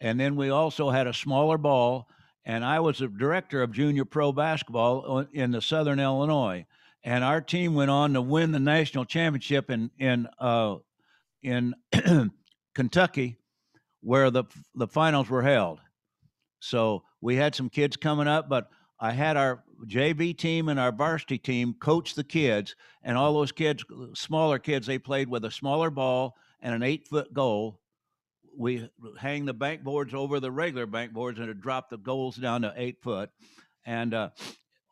And 0.00 0.18
then 0.18 0.36
we 0.36 0.50
also 0.50 0.90
had 0.90 1.06
a 1.06 1.14
smaller 1.14 1.58
ball. 1.58 2.08
And 2.44 2.64
I 2.64 2.80
was 2.80 2.98
the 2.98 3.08
director 3.08 3.62
of 3.62 3.72
Junior 3.72 4.04
Pro 4.04 4.32
Basketball 4.32 5.26
in 5.32 5.50
the 5.50 5.60
Southern 5.60 6.00
Illinois. 6.00 6.66
And 7.04 7.22
our 7.22 7.40
team 7.40 7.74
went 7.74 7.90
on 7.90 8.14
to 8.14 8.22
win 8.22 8.52
the 8.52 8.58
national 8.58 9.04
championship 9.04 9.70
in 9.70 9.90
in 9.98 10.26
uh, 10.38 10.76
in 11.42 11.74
Kentucky, 12.74 13.38
where 14.00 14.30
the 14.30 14.44
the 14.74 14.88
finals 14.88 15.28
were 15.28 15.42
held. 15.42 15.80
So 16.60 17.04
we 17.20 17.36
had 17.36 17.54
some 17.54 17.70
kids 17.70 17.96
coming 17.96 18.26
up, 18.26 18.48
but 18.48 18.68
I 18.98 19.12
had 19.12 19.36
our 19.36 19.62
JV 19.86 20.36
team 20.36 20.68
and 20.68 20.80
our 20.80 20.92
varsity 20.92 21.38
team 21.38 21.74
coach 21.74 22.14
the 22.14 22.24
kids, 22.24 22.74
and 23.02 23.16
all 23.16 23.34
those 23.34 23.52
kids, 23.52 23.84
smaller 24.14 24.58
kids, 24.58 24.86
they 24.86 24.98
played 24.98 25.28
with 25.28 25.44
a 25.44 25.50
smaller 25.50 25.90
ball 25.90 26.34
and 26.60 26.74
an 26.74 26.82
eight 26.82 27.06
foot 27.06 27.32
goal. 27.32 27.80
We 28.56 28.90
hang 29.18 29.44
the 29.44 29.54
bank 29.54 29.84
boards 29.84 30.14
over 30.14 30.40
the 30.40 30.50
regular 30.50 30.86
bank 30.86 31.12
boards 31.12 31.38
and 31.38 31.48
it 31.48 31.60
dropped 31.60 31.90
the 31.90 31.98
goals 31.98 32.36
down 32.36 32.62
to 32.62 32.74
eight 32.76 33.00
foot. 33.02 33.30
And 33.86 34.14
uh, 34.14 34.30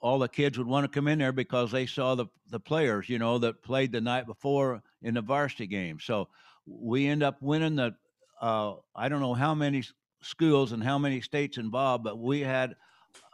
all 0.00 0.20
the 0.20 0.28
kids 0.28 0.56
would 0.56 0.68
want 0.68 0.84
to 0.84 0.94
come 0.94 1.08
in 1.08 1.18
there 1.18 1.32
because 1.32 1.72
they 1.72 1.86
saw 1.86 2.14
the, 2.14 2.26
the 2.50 2.60
players, 2.60 3.08
you 3.08 3.18
know, 3.18 3.38
that 3.38 3.62
played 3.62 3.90
the 3.90 4.00
night 4.00 4.26
before 4.26 4.82
in 5.02 5.14
the 5.14 5.20
varsity 5.20 5.66
game. 5.66 5.98
So 6.00 6.28
we 6.64 7.08
end 7.08 7.24
up 7.24 7.42
winning 7.42 7.76
the, 7.76 7.94
uh, 8.40 8.74
I 8.94 9.08
don't 9.08 9.20
know 9.20 9.34
how 9.34 9.54
many 9.54 9.82
schools 10.22 10.72
and 10.72 10.82
how 10.82 10.98
many 10.98 11.20
states 11.20 11.58
involved, 11.58 12.04
but 12.04 12.18
we 12.18 12.40
had 12.40 12.76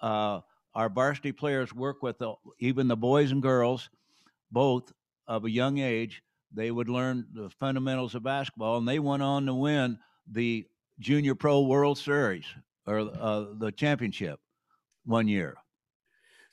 uh, 0.00 0.40
our 0.74 0.88
varsity 0.88 1.32
players 1.32 1.74
work 1.74 2.02
with 2.02 2.18
the, 2.18 2.34
even 2.58 2.88
the 2.88 2.96
boys 2.96 3.30
and 3.30 3.42
girls, 3.42 3.90
both 4.50 4.92
of 5.26 5.44
a 5.44 5.50
young 5.50 5.78
age. 5.78 6.22
They 6.54 6.70
would 6.70 6.88
learn 6.88 7.26
the 7.32 7.50
fundamentals 7.50 8.14
of 8.14 8.22
basketball, 8.22 8.78
and 8.78 8.86
they 8.86 8.98
went 8.98 9.22
on 9.22 9.46
to 9.46 9.54
win 9.54 9.98
the 10.30 10.66
Junior 11.00 11.34
Pro 11.34 11.62
World 11.62 11.98
Series 11.98 12.44
or 12.86 13.00
uh, 13.00 13.46
the 13.58 13.72
championship 13.72 14.38
one 15.04 15.28
year. 15.28 15.56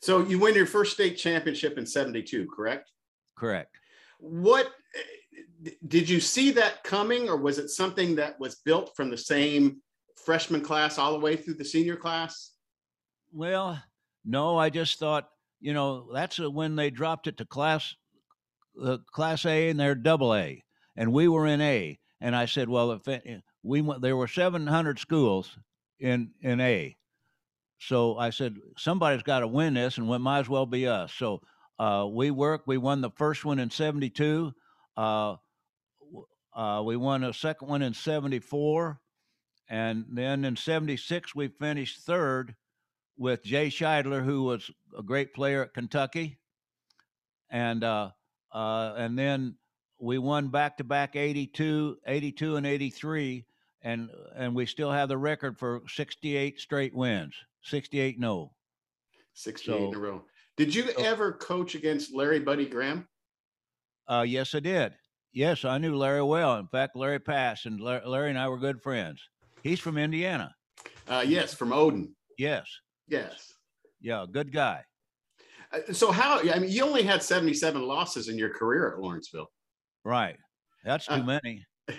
so 0.01 0.25
you 0.25 0.39
win 0.39 0.55
your 0.55 0.65
first 0.65 0.93
state 0.93 1.17
championship 1.17 1.77
in 1.77 1.85
'72, 1.85 2.47
correct? 2.55 2.91
Correct. 3.35 3.75
What 4.19 4.71
did 5.87 6.09
you 6.09 6.19
see 6.19 6.51
that 6.51 6.83
coming, 6.83 7.29
or 7.29 7.37
was 7.37 7.57
it 7.57 7.69
something 7.69 8.15
that 8.15 8.39
was 8.39 8.55
built 8.55 8.95
from 8.95 9.09
the 9.09 9.17
same 9.17 9.81
freshman 10.23 10.61
class 10.61 10.97
all 10.97 11.13
the 11.13 11.19
way 11.19 11.35
through 11.35 11.55
the 11.55 11.65
senior 11.65 11.95
class? 11.95 12.51
Well, 13.31 13.81
no, 14.25 14.57
I 14.57 14.69
just 14.69 14.99
thought, 14.99 15.29
you 15.59 15.73
know, 15.73 16.09
that's 16.13 16.39
when 16.39 16.75
they 16.75 16.89
dropped 16.89 17.27
it 17.27 17.37
to 17.37 17.45
class, 17.45 17.95
uh, 18.81 18.97
class 19.11 19.45
A 19.45 19.69
and 19.69 19.79
they're 19.79 19.95
double 19.95 20.35
A, 20.35 20.63
and 20.95 21.13
we 21.13 21.27
were 21.27 21.47
in 21.47 21.61
A. 21.61 21.99
And 22.21 22.35
I 22.35 22.45
said, 22.45 22.67
well, 22.69 22.91
if 22.91 23.07
it, 23.07 23.43
we 23.63 23.81
went, 23.81 24.01
there 24.01 24.17
were 24.17 24.27
700 24.27 24.99
schools 24.99 25.57
in 25.99 26.31
in 26.41 26.59
A, 26.59 26.97
so 27.79 28.17
I 28.17 28.29
said 28.29 28.57
somebody's 28.77 29.23
got 29.23 29.39
to 29.39 29.47
win 29.47 29.73
this, 29.73 29.97
and 29.97 30.09
it 30.09 30.19
might 30.19 30.39
as 30.39 30.49
well 30.49 30.65
be 30.65 30.87
us. 30.87 31.13
So 31.13 31.41
uh, 31.79 32.07
we 32.11 32.29
worked. 32.29 32.67
We 32.67 32.77
won 32.77 33.01
the 33.01 33.11
first 33.11 33.45
one 33.45 33.57
in 33.57 33.69
'72. 33.69 34.51
Uh, 34.97 35.35
uh, 36.53 36.83
we 36.83 36.97
won 36.97 37.23
a 37.23 37.33
second 37.33 37.69
one 37.69 37.81
in 37.81 37.93
'74, 37.93 38.99
and 39.69 40.05
then 40.11 40.43
in 40.43 40.57
'76 40.57 41.33
we 41.33 41.47
finished 41.47 42.01
third 42.01 42.55
with 43.19 43.43
Jay 43.43 43.67
Shidler, 43.67 44.23
who 44.23 44.41
was 44.43 44.71
a 44.97 45.03
great 45.03 45.35
player 45.35 45.61
at 45.61 45.75
Kentucky, 45.75 46.39
and 47.51 47.83
uh, 47.83 48.09
uh, 48.51 48.93
and 48.97 49.19
then 49.19 49.55
we 49.99 50.17
won 50.17 50.47
back 50.47 50.77
to 50.77 50.83
back 50.83 51.15
82, 51.15 51.97
82 52.07 52.55
and 52.55 52.65
83 52.65 53.45
and 53.81 54.09
and 54.35 54.55
we 54.55 54.65
still 54.65 54.91
have 54.91 55.09
the 55.09 55.17
record 55.17 55.57
for 55.57 55.81
68 55.87 56.59
straight 56.59 56.93
wins. 56.93 57.33
68 57.63 58.19
no. 58.19 58.51
68 59.33 59.77
so, 59.77 59.87
in 59.87 59.95
a 59.95 59.99
row. 59.99 60.23
Did 60.57 60.75
you 60.75 60.91
so, 60.91 61.03
ever 61.03 61.33
coach 61.33 61.75
against 61.75 62.13
Larry 62.13 62.39
Buddy 62.39 62.65
Graham? 62.65 63.07
Uh, 64.07 64.25
yes, 64.27 64.53
I 64.55 64.59
did. 64.59 64.93
Yes, 65.31 65.63
I 65.63 65.77
knew 65.77 65.95
Larry 65.95 66.23
well. 66.23 66.57
In 66.57 66.67
fact, 66.67 66.95
Larry 66.95 67.19
passed, 67.19 67.65
and 67.65 67.79
Larry 67.79 68.29
and 68.29 68.39
I 68.39 68.49
were 68.49 68.57
good 68.57 68.81
friends. 68.81 69.21
He's 69.61 69.79
from 69.79 69.97
Indiana. 69.97 70.55
Uh, 71.07 71.23
yes, 71.25 71.53
from 71.53 71.71
Odin. 71.71 72.15
Yes. 72.37 72.67
Yes. 73.09 73.53
Yeah, 74.01 74.25
good 74.31 74.53
guy. 74.53 74.83
Uh, 75.71 75.93
so 75.93 76.11
how? 76.11 76.39
I 76.39 76.59
mean, 76.59 76.71
you 76.71 76.83
only 76.83 77.03
had 77.03 77.21
seventy-seven 77.21 77.81
losses 77.81 78.27
in 78.27 78.37
your 78.37 78.49
career 78.49 78.91
at 78.91 78.99
Lawrenceville. 78.99 79.51
Right. 80.03 80.37
That's 80.83 81.05
too 81.05 81.13
uh, 81.13 81.39
many. 81.43 81.65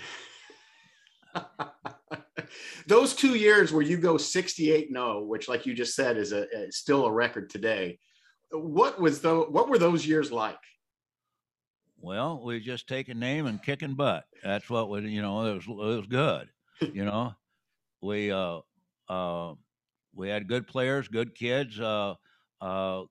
Those 2.86 3.14
two 3.14 3.36
years 3.36 3.72
where 3.72 3.82
you 3.82 3.96
go 3.96 4.16
68 4.16 4.90
no, 4.90 5.20
which, 5.22 5.48
like 5.48 5.66
you 5.66 5.74
just 5.74 5.94
said, 5.94 6.16
is 6.16 6.32
a, 6.32 6.46
still 6.70 7.06
a 7.06 7.12
record 7.12 7.50
today. 7.50 7.98
What 8.50 9.00
was 9.00 9.20
the 9.20 9.42
what 9.42 9.68
were 9.68 9.78
those 9.78 10.04
years 10.04 10.32
like? 10.32 10.58
Well, 12.00 12.42
we 12.44 12.58
just 12.58 12.88
taking 12.88 13.20
name 13.20 13.46
and 13.46 13.62
kicking 13.62 13.94
butt. 13.94 14.24
That's 14.42 14.68
what 14.68 14.90
we, 14.90 15.02
you 15.02 15.22
know, 15.22 15.46
it 15.46 15.54
was 15.54 15.66
it 15.68 15.96
was 15.98 16.06
good. 16.08 16.48
you 16.80 17.04
know, 17.04 17.32
we 18.02 18.32
uh 18.32 18.58
uh 19.08 19.54
we 20.14 20.28
had 20.28 20.48
good 20.48 20.66
players, 20.66 21.08
good 21.08 21.34
kids, 21.34 21.80
uh 21.80 22.14
uh 22.60 23.04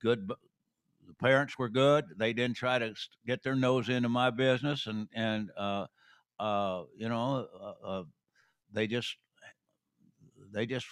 good 0.00 0.30
the 1.06 1.14
parents 1.14 1.58
were 1.58 1.68
good. 1.68 2.04
They 2.18 2.32
didn't 2.32 2.56
try 2.56 2.78
to 2.78 2.94
get 3.26 3.42
their 3.42 3.54
nose 3.54 3.88
into 3.88 4.08
my 4.08 4.30
business, 4.30 4.86
and 4.86 5.08
and 5.14 5.50
uh, 5.56 5.86
uh, 6.38 6.84
you 6.96 7.08
know, 7.08 7.46
uh, 7.60 7.86
uh, 7.86 8.04
they 8.72 8.86
just 8.86 9.16
they 10.52 10.66
just 10.66 10.86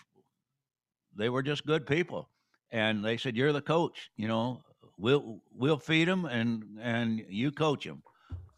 they 1.16 1.28
were 1.28 1.42
just 1.42 1.66
good 1.66 1.86
people, 1.86 2.30
and 2.70 3.04
they 3.04 3.16
said, 3.16 3.36
"You're 3.36 3.52
the 3.52 3.62
coach. 3.62 4.10
You 4.16 4.28
know, 4.28 4.62
we'll 4.98 5.40
we'll 5.52 5.78
feed 5.78 6.08
them, 6.08 6.24
and 6.24 6.78
and 6.80 7.24
you 7.28 7.52
coach 7.52 7.84
them." 7.84 8.02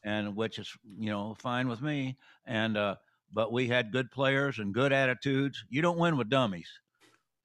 And 0.04 0.36
which 0.36 0.58
is 0.58 0.72
you 0.84 1.10
know 1.10 1.34
fine 1.38 1.68
with 1.68 1.82
me. 1.82 2.16
And 2.46 2.76
uh, 2.76 2.96
but 3.32 3.52
we 3.52 3.68
had 3.68 3.92
good 3.92 4.10
players 4.10 4.58
and 4.58 4.72
good 4.74 4.92
attitudes. 4.92 5.64
You 5.68 5.82
don't 5.82 5.98
win 5.98 6.16
with 6.16 6.28
dummies, 6.28 6.68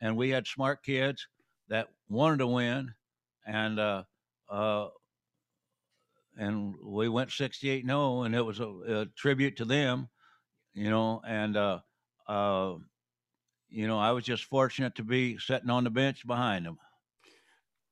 and 0.02 0.18
we 0.18 0.30
had 0.30 0.48
smart 0.48 0.84
kids 0.84 1.28
that 1.70 1.88
wanted 2.10 2.40
to 2.40 2.48
win 2.48 2.94
and 3.46 3.80
uh, 3.80 4.04
uh, 4.50 4.88
and 6.38 6.76
we 6.84 7.10
went 7.10 7.32
68 7.32 7.86
0, 7.86 8.24
and 8.24 8.36
it 8.36 8.42
was 8.42 8.60
a, 8.60 8.68
a, 8.68 9.06
tribute 9.18 9.58
to 9.58 9.66
them, 9.66 10.10
you 10.74 10.90
know, 10.90 11.22
and 11.28 11.58
uh, 11.58 11.80
uh, 12.28 12.76
you 13.70 13.88
know, 13.88 14.00
I 14.00 14.12
was 14.12 14.24
just 14.24 14.46
fortunate 14.46 14.96
to 14.96 15.04
be 15.04 15.38
sitting 15.38 15.70
on 15.70 15.84
the 15.84 15.90
bench 15.90 16.26
behind 16.26 16.66
them. 16.66 16.78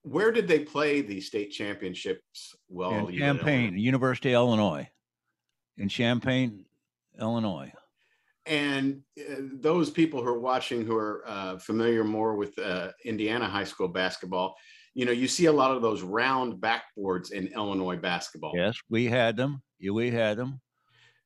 Where 0.04 0.32
did 0.32 0.48
they 0.48 0.60
play 0.60 1.02
the 1.02 1.22
state 1.22 1.52
championships? 1.52 2.56
Well, 2.70 3.08
in 3.08 3.18
Champaign, 3.18 3.78
University 3.78 4.34
of 4.34 4.48
Illinois, 4.48 4.90
in 5.78 5.90
Champaign, 5.90 6.66
Illinois. 7.20 7.72
And 8.50 9.04
uh, 9.20 9.36
those 9.62 9.92
people 9.92 10.24
who 10.24 10.28
are 10.28 10.40
watching 10.40 10.84
who 10.84 10.98
are 10.98 11.24
uh, 11.28 11.60
familiar 11.60 12.04
more 12.04 12.36
with 12.36 12.58
uh, 12.58 12.90
Indiana 13.06 13.48
high 13.48 13.64
school 13.64 13.88
basketball, 13.88 14.56
you 14.96 15.06
know, 15.06 15.12
you 15.12 15.28
see 15.28 15.46
a 15.46 15.52
lot 15.52 15.70
of 15.72 15.84
those 15.84 16.02
round 16.02 16.60
backboards 16.60 17.32
in 17.32 17.48
Illinois 17.50 17.98
basketball. 17.98 18.54
Yes, 18.56 18.76
we 18.90 19.06
had 19.06 19.38
them. 19.38 19.62
Yeah, 19.80 19.92
we 19.92 20.10
had 20.10 20.38
them, 20.38 20.60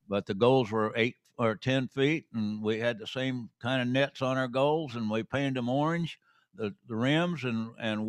but 0.09 0.25
the 0.25 0.33
goals 0.33 0.69
were 0.69 0.91
eight 0.97 1.15
or 1.38 1.55
ten 1.55 1.88
feet, 1.88 2.25
and 2.33 2.62
we 2.62 2.77
had 2.77 2.99
the 2.99 3.07
same 3.07 3.49
kind 3.62 3.81
of 3.81 3.88
nets 3.88 4.21
on 4.21 4.38
our 4.38 4.49
goals, 4.49 4.95
and 4.95 5.09
we 5.09 5.23
painted 5.23 5.55
them 5.55 5.69
orange, 5.69 6.19
the 6.53 6.75
the 6.89 6.95
rims, 6.95 7.45
and 7.45 7.69
and 7.79 8.05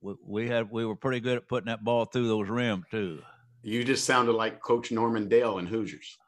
we, 0.00 0.14
we 0.24 0.48
had 0.48 0.70
we 0.70 0.86
were 0.86 0.96
pretty 0.96 1.18
good 1.18 1.38
at 1.38 1.48
putting 1.48 1.66
that 1.66 1.82
ball 1.82 2.04
through 2.04 2.28
those 2.28 2.48
rims 2.48 2.84
too. 2.88 3.20
You 3.62 3.82
just 3.82 4.04
sounded 4.04 4.32
like 4.32 4.60
Coach 4.60 4.92
Norman 4.92 5.28
Dale 5.28 5.58
in 5.58 5.66
Hoosiers. 5.66 6.18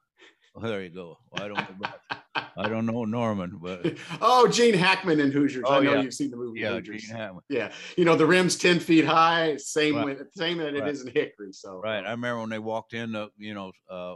Well, 0.56 0.70
there 0.70 0.82
you 0.82 0.88
go. 0.88 1.18
I 1.34 1.48
don't 1.48 1.58
know 1.58 1.88
I 2.56 2.68
don't 2.68 2.86
know 2.86 3.04
Norman, 3.04 3.58
but 3.60 3.98
oh, 4.22 4.48
Gene 4.48 4.72
Hackman 4.72 5.20
in 5.20 5.30
Hoosiers. 5.30 5.64
Oh, 5.66 5.74
I 5.74 5.80
know 5.80 5.94
yeah. 5.94 6.00
you've 6.00 6.14
seen 6.14 6.30
the 6.30 6.38
movie. 6.38 6.60
Yeah, 6.60 6.76
Hoosiers. 6.76 7.02
Gene 7.02 7.16
Hackman. 7.16 7.42
Yeah, 7.50 7.72
you 7.98 8.06
know 8.06 8.16
the 8.16 8.24
rim's 8.24 8.56
ten 8.56 8.80
feet 8.80 9.04
high, 9.04 9.58
same 9.58 9.96
right. 9.96 10.04
with, 10.06 10.32
same 10.34 10.56
that 10.58 10.72
right. 10.72 10.76
it 10.76 10.88
is 10.88 11.04
in 11.04 11.12
Hickory. 11.12 11.52
So 11.52 11.80
right, 11.84 12.04
I 12.04 12.10
remember 12.12 12.40
when 12.40 12.48
they 12.48 12.58
walked 12.58 12.94
in 12.94 13.12
the 13.12 13.28
you 13.36 13.52
know 13.52 13.72
uh, 13.90 14.14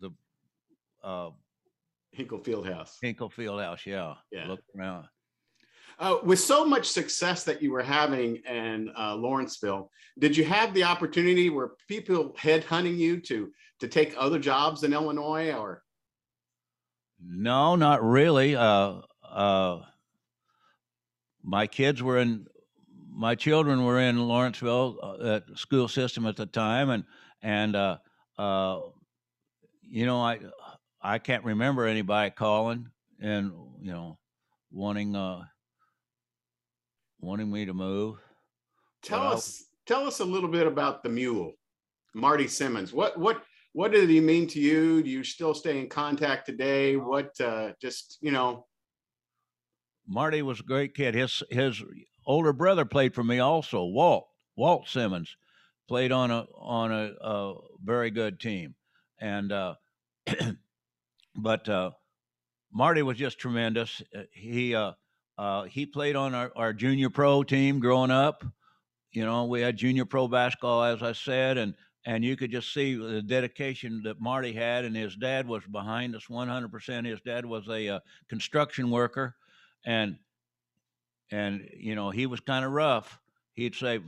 the 0.00 0.10
uh, 1.02 1.30
Hinkle 2.12 2.38
Fieldhouse. 2.38 2.92
Hinkle 3.02 3.30
Fieldhouse, 3.30 3.84
yeah. 3.84 4.14
Yeah. 4.30 4.46
Look 4.46 4.60
around. 4.78 5.06
Uh, 5.98 6.18
with 6.24 6.40
so 6.40 6.64
much 6.64 6.88
success 6.88 7.44
that 7.44 7.62
you 7.62 7.70
were 7.70 7.82
having 7.82 8.36
in 8.48 8.90
uh, 8.98 9.14
Lawrenceville, 9.14 9.90
did 10.18 10.36
you 10.36 10.44
have 10.44 10.72
the 10.74 10.84
opportunity 10.84 11.50
where 11.50 11.72
people 11.88 12.34
headhunting 12.38 12.96
you 12.96 13.20
to 13.20 13.52
to 13.82 13.88
take 13.88 14.14
other 14.16 14.38
jobs 14.38 14.84
in 14.84 14.92
Illinois 14.92 15.52
or? 15.52 15.82
No, 17.20 17.74
not 17.74 18.00
really. 18.00 18.54
Uh, 18.54 19.00
uh, 19.28 19.80
my 21.42 21.66
kids 21.66 22.00
were 22.00 22.18
in, 22.18 22.46
my 23.10 23.34
children 23.34 23.84
were 23.84 23.98
in 23.98 24.20
Lawrenceville 24.28 24.98
uh, 25.02 25.34
at 25.34 25.58
school 25.58 25.88
system 25.88 26.26
at 26.26 26.36
the 26.36 26.46
time, 26.46 26.90
and 26.90 27.04
and 27.42 27.74
uh, 27.74 27.98
uh, 28.38 28.78
you 29.82 30.06
know 30.06 30.20
I 30.20 30.38
I 31.00 31.18
can't 31.18 31.42
remember 31.42 31.84
anybody 31.84 32.30
calling 32.30 32.88
and 33.20 33.50
you 33.80 33.90
know 33.90 34.16
wanting 34.70 35.16
uh, 35.16 35.42
wanting 37.20 37.50
me 37.50 37.64
to 37.64 37.74
move. 37.74 38.18
Tell 39.02 39.26
us 39.26 39.64
tell 39.86 40.06
us 40.06 40.20
a 40.20 40.24
little 40.24 40.48
bit 40.48 40.68
about 40.68 41.02
the 41.02 41.08
mule, 41.08 41.54
Marty 42.14 42.46
Simmons. 42.46 42.92
What 42.92 43.18
what 43.18 43.42
what 43.72 43.92
did 43.92 44.08
he 44.08 44.20
mean 44.20 44.46
to 44.48 44.60
you? 44.60 45.02
Do 45.02 45.10
you 45.10 45.24
still 45.24 45.54
stay 45.54 45.80
in 45.80 45.88
contact 45.88 46.46
today? 46.46 46.96
What 46.96 47.38
uh, 47.40 47.72
just 47.80 48.18
you 48.20 48.30
know? 48.30 48.66
Marty 50.06 50.42
was 50.42 50.60
a 50.60 50.64
great 50.64 50.94
kid. 50.94 51.14
His 51.14 51.42
his 51.50 51.82
older 52.26 52.52
brother 52.52 52.84
played 52.84 53.14
for 53.14 53.24
me 53.24 53.38
also. 53.38 53.84
Walt 53.84 54.28
Walt 54.56 54.88
Simmons 54.88 55.36
played 55.88 56.12
on 56.12 56.30
a 56.30 56.46
on 56.56 56.92
a, 56.92 57.12
a 57.20 57.54
very 57.82 58.10
good 58.10 58.40
team, 58.40 58.74
and 59.20 59.52
uh, 59.52 59.74
but 61.36 61.68
uh, 61.68 61.92
Marty 62.72 63.02
was 63.02 63.16
just 63.16 63.38
tremendous. 63.38 64.02
Uh, 64.14 64.22
he 64.32 64.74
uh, 64.74 64.92
uh, 65.38 65.64
he 65.64 65.86
played 65.86 66.16
on 66.16 66.34
our, 66.34 66.52
our 66.56 66.72
junior 66.72 67.10
pro 67.10 67.42
team 67.42 67.80
growing 67.80 68.10
up. 68.10 68.44
You 69.12 69.24
know, 69.24 69.44
we 69.44 69.60
had 69.60 69.76
junior 69.76 70.04
pro 70.04 70.28
basketball, 70.28 70.82
as 70.84 71.02
I 71.02 71.12
said, 71.12 71.58
and 71.58 71.74
and 72.04 72.24
you 72.24 72.36
could 72.36 72.50
just 72.50 72.72
see 72.72 72.94
the 72.94 73.22
dedication 73.22 74.02
that 74.04 74.20
Marty 74.20 74.52
had, 74.52 74.84
and 74.84 74.96
his 74.96 75.14
dad 75.16 75.46
was 75.46 75.62
behind 75.70 76.16
us 76.16 76.24
100%. 76.28 77.06
His 77.06 77.20
dad 77.20 77.46
was 77.46 77.68
a 77.68 77.88
uh, 77.88 78.00
construction 78.28 78.90
worker, 78.90 79.36
and 79.84 80.16
and 81.30 81.68
you 81.76 81.94
know 81.94 82.10
he 82.10 82.26
was 82.26 82.40
kind 82.40 82.64
of 82.64 82.72
rough. 82.72 83.18
He'd 83.54 83.74
say, 83.74 84.00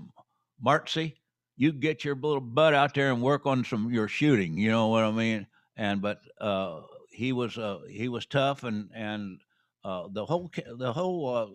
"Martsy, 0.65 1.15
you 1.57 1.73
get 1.73 2.05
your 2.05 2.17
little 2.17 2.41
butt 2.41 2.75
out 2.75 2.95
there 2.95 3.13
and 3.13 3.23
work 3.23 3.47
on 3.47 3.65
some 3.65 3.93
your 3.93 4.09
shooting." 4.09 4.59
You 4.59 4.71
know 4.71 4.89
what 4.89 5.05
I 5.05 5.11
mean? 5.11 5.47
And 5.77 6.03
but 6.03 6.21
uh, 6.41 6.83
he 7.11 7.33
was 7.33 7.57
uh, 7.57 7.81
he 7.89 8.09
was 8.09 8.27
tough, 8.27 8.65
and 8.65 8.91
and 8.95 9.41
uh, 9.85 10.09
the 10.13 10.25
whole 10.27 10.51
the 10.79 10.93
whole 10.93 11.35
uh, 11.35 11.47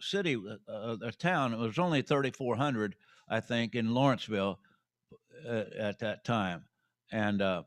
city, 0.00 0.36
uh, 0.68 0.96
the 0.96 1.12
town, 1.12 1.52
it 1.52 1.58
was 1.58 1.78
only 1.78 2.02
3,400, 2.02 2.96
I 3.28 3.40
think, 3.40 3.74
in 3.74 3.94
Lawrenceville 3.94 4.58
at, 5.48 5.72
at 5.72 5.98
that 6.00 6.24
time, 6.24 6.64
and 7.10 7.42
uh, 7.42 7.62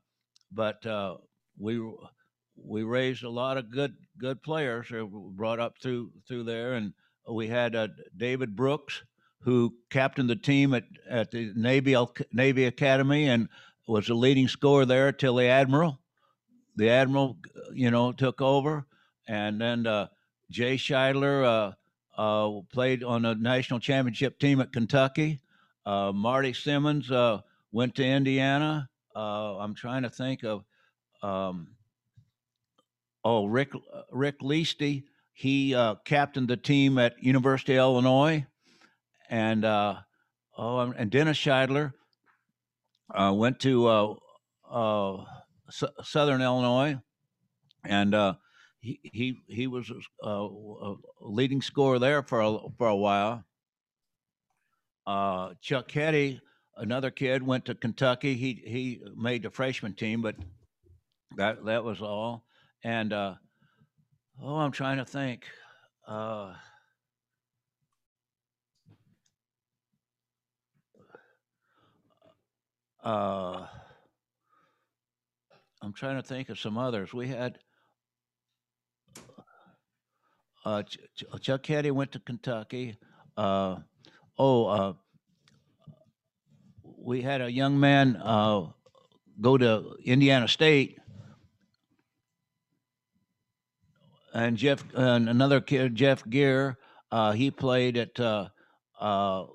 but 0.51 0.85
uh, 0.85 1.17
we 1.57 1.81
we 2.55 2.83
raised 2.83 3.23
a 3.23 3.29
lot 3.29 3.57
of 3.57 3.71
good 3.71 3.95
good 4.17 4.41
players 4.43 4.87
brought 5.31 5.59
up 5.59 5.77
through 5.81 6.11
through 6.27 6.43
there, 6.43 6.73
and 6.73 6.93
we 7.29 7.47
had 7.47 7.75
uh, 7.75 7.87
David 8.17 8.55
Brooks 8.55 9.03
who 9.41 9.75
captained 9.89 10.29
the 10.29 10.35
team 10.35 10.73
at 10.73 10.83
at 11.09 11.31
the 11.31 11.51
Navy 11.55 11.95
Navy 12.31 12.65
Academy 12.65 13.29
and 13.29 13.49
was 13.87 14.07
the 14.07 14.15
leading 14.15 14.47
scorer 14.47 14.85
there 14.85 15.11
till 15.11 15.35
the 15.35 15.45
admiral. 15.45 15.99
The 16.75 16.89
admiral, 16.89 17.37
you 17.73 17.89
know, 17.91 18.11
took 18.11 18.41
over, 18.41 18.85
and 19.27 19.61
then 19.61 19.87
uh, 19.87 20.07
Jay 20.51 20.75
Shidler 20.75 21.45
uh, 21.45 21.71
uh, 22.21 22.61
played 22.73 23.03
on 23.03 23.25
a 23.25 23.35
national 23.35 23.79
championship 23.79 24.39
team 24.39 24.59
at 24.59 24.73
Kentucky. 24.73 25.39
Uh, 25.85 26.11
Marty 26.11 26.51
Simmons 26.51 27.11
uh, 27.11 27.41
went 27.75 27.93
to 27.93 28.05
Indiana. 28.05 28.87
Uh, 29.13 29.57
I'm 29.57 29.75
trying 29.75 30.03
to 30.03 30.09
think 30.09 30.43
of, 30.43 30.63
um, 31.21 31.75
oh, 33.25 33.47
Rick 33.47 33.71
Rick 34.11 34.39
Leasty. 34.39 35.03
He 35.33 35.75
uh, 35.75 35.95
captained 36.05 36.47
the 36.47 36.55
team 36.55 36.97
at 36.97 37.21
University 37.21 37.73
of 37.73 37.79
Illinois, 37.79 38.45
and 39.29 39.65
uh, 39.65 39.95
oh, 40.57 40.79
and 40.79 41.11
Dennis 41.11 41.37
Shidler 41.37 41.91
uh, 43.13 43.33
went 43.35 43.59
to 43.59 43.87
uh, 43.87 44.13
uh, 44.71 45.25
S- 45.67 45.83
Southern 46.01 46.41
Illinois, 46.41 46.97
and 47.83 48.15
uh, 48.15 48.35
he 48.79 49.01
he 49.03 49.35
he 49.47 49.67
was 49.67 49.91
uh, 50.25 50.29
a 50.29 50.95
leading 51.19 51.61
scorer 51.61 51.99
there 51.99 52.23
for 52.23 52.39
a, 52.39 52.57
for 52.77 52.87
a 52.87 52.95
while. 52.95 53.43
Uh, 55.05 55.53
Chuck 55.61 55.91
Hetty, 55.91 56.39
another 56.77 57.11
kid, 57.11 57.43
went 57.43 57.65
to 57.65 57.75
Kentucky. 57.75 58.35
He 58.35 58.63
he 58.65 59.01
made 59.15 59.43
the 59.43 59.49
freshman 59.49 59.93
team, 59.93 60.21
but 60.21 60.35
that 61.37 61.63
that 61.65 61.83
was 61.83 62.01
all. 62.01 62.45
And 62.83 63.13
uh, 63.13 63.35
oh, 64.41 64.55
I'm 64.57 64.71
trying 64.71 64.97
to 64.97 65.05
think. 65.05 65.45
Uh, 66.07 66.53
uh, 73.03 73.67
I'm 75.81 75.93
trying 75.93 76.17
to 76.17 76.23
think 76.23 76.49
of 76.49 76.59
some 76.59 76.77
others. 76.77 77.13
We 77.13 77.27
had 77.27 77.57
uh, 80.65 80.83
Ch- 80.83 80.99
Ch- 81.15 81.41
Chuck 81.41 81.65
Hetty 81.65 81.91
went 81.91 82.11
to 82.13 82.19
Kentucky. 82.19 82.97
Uh, 83.37 83.77
oh, 84.37 84.65
uh, 84.65 84.93
we 87.05 87.21
had 87.21 87.41
a 87.41 87.51
young 87.51 87.79
man 87.79 88.15
uh, 88.15 88.65
go 89.39 89.57
to 89.57 89.95
Indiana 90.03 90.47
State, 90.47 90.97
and 94.33 94.57
Jeff 94.57 94.83
and 94.95 95.29
another 95.29 95.61
kid, 95.61 95.95
Jeff 95.95 96.27
Gear. 96.27 96.77
Uh, 97.11 97.31
he 97.31 97.51
played 97.51 97.95
at 97.95 98.19
uh, 98.19 98.49
uh, 98.99 99.45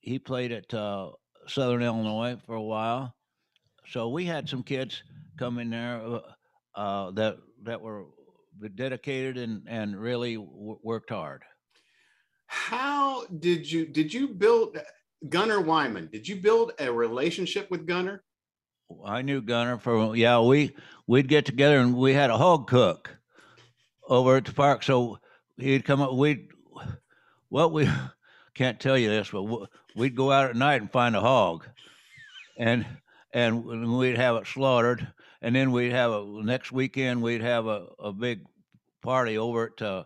he 0.00 0.18
played 0.18 0.52
at 0.52 0.72
uh, 0.74 1.10
Southern 1.48 1.82
Illinois 1.82 2.36
for 2.44 2.54
a 2.54 2.62
while. 2.62 3.14
So 3.88 4.10
we 4.10 4.26
had 4.26 4.48
some 4.48 4.62
kids 4.62 5.02
come 5.38 5.58
in 5.58 5.70
there 5.70 6.20
that 6.76 7.38
that 7.62 7.80
were 7.80 8.04
dedicated 8.74 9.38
and 9.38 9.62
and 9.66 9.98
really 9.98 10.36
worked 10.36 11.10
hard. 11.10 11.42
How 12.48 13.24
did 13.26 13.70
you 13.70 13.86
did 13.86 14.12
you 14.12 14.28
build 14.28 14.78
Gunnar 15.28 15.60
Wyman? 15.60 16.08
Did 16.12 16.28
you 16.28 16.36
build 16.36 16.72
a 16.78 16.92
relationship 16.92 17.70
with 17.70 17.86
Gunnar? 17.86 18.22
I 19.04 19.22
knew 19.22 19.40
Gunnar 19.40 19.78
for 19.78 20.14
yeah. 20.16 20.40
We 20.40 20.76
we'd 21.06 21.28
get 21.28 21.46
together 21.46 21.78
and 21.78 21.96
we 21.96 22.12
had 22.12 22.30
a 22.30 22.38
hog 22.38 22.68
cook 22.68 23.16
over 24.08 24.36
at 24.36 24.44
the 24.44 24.52
park. 24.52 24.82
So 24.82 25.18
he'd 25.56 25.84
come 25.84 26.00
up. 26.00 26.14
We'd 26.14 26.48
well 27.50 27.70
we 27.70 27.88
can't 28.54 28.78
tell 28.78 28.96
you 28.96 29.08
this, 29.08 29.30
but 29.30 29.44
we'd 29.96 30.14
go 30.14 30.30
out 30.30 30.50
at 30.50 30.56
night 30.56 30.80
and 30.80 30.92
find 30.92 31.16
a 31.16 31.20
hog, 31.20 31.66
and 32.58 32.86
and 33.32 33.96
we'd 33.96 34.16
have 34.16 34.36
it 34.36 34.46
slaughtered, 34.46 35.06
and 35.42 35.54
then 35.54 35.72
we'd 35.72 35.92
have 35.92 36.12
a 36.12 36.24
next 36.42 36.70
weekend 36.70 37.22
we'd 37.22 37.42
have 37.42 37.66
a, 37.66 37.86
a 37.98 38.12
big 38.12 38.44
party 39.02 39.36
over 39.36 39.72
at 39.72 39.82
uh, 39.82 40.04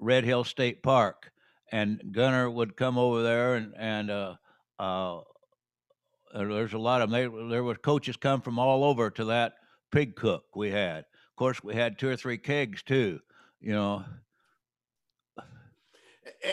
Red 0.00 0.24
Hill 0.24 0.44
State 0.44 0.82
Park, 0.82 1.30
and 1.72 2.00
Gunner 2.12 2.50
would 2.50 2.76
come 2.76 2.98
over 2.98 3.22
there, 3.22 3.54
and 3.54 3.72
and 3.76 4.10
uh, 4.10 4.34
uh, 4.78 5.18
uh, 5.18 5.22
there's 6.32 6.74
a 6.74 6.78
lot 6.78 7.02
of 7.02 7.10
they, 7.10 7.26
there 7.48 7.64
was 7.64 7.78
coaches 7.78 8.16
come 8.16 8.40
from 8.40 8.58
all 8.58 8.84
over 8.84 9.10
to 9.10 9.26
that 9.26 9.54
pig 9.90 10.14
cook 10.14 10.44
we 10.54 10.70
had. 10.70 10.98
Of 10.98 11.36
course, 11.36 11.62
we 11.62 11.74
had 11.74 11.98
two 11.98 12.08
or 12.08 12.16
three 12.16 12.38
kegs 12.38 12.82
too. 12.82 13.20
You 13.60 13.72
know, 13.72 14.04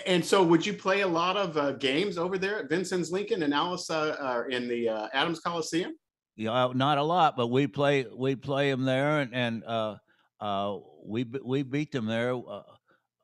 And 0.05 0.23
so, 0.23 0.43
would 0.43 0.65
you 0.65 0.73
play 0.73 1.01
a 1.01 1.07
lot 1.07 1.37
of 1.37 1.57
uh, 1.57 1.73
games 1.73 2.17
over 2.17 2.37
there 2.37 2.59
at 2.59 2.69
Vincennes 2.69 3.11
Lincoln 3.11 3.43
and 3.43 3.53
Alice 3.53 3.89
uh, 3.89 4.15
uh, 4.19 4.43
in 4.49 4.67
the 4.67 4.89
uh, 4.89 5.07
Adams 5.13 5.39
Coliseum? 5.39 5.93
Yeah, 6.35 6.71
not 6.73 6.97
a 6.97 7.03
lot, 7.03 7.37
but 7.37 7.47
we 7.47 7.67
play 7.67 8.05
we 8.15 8.35
play 8.35 8.69
them 8.71 8.83
there, 8.83 9.19
and 9.19 9.33
and 9.33 9.63
uh, 9.63 9.95
uh, 10.39 10.77
we 11.05 11.25
we 11.43 11.63
beat 11.63 11.91
them 11.91 12.05
there, 12.05 12.35
uh, 12.35 12.63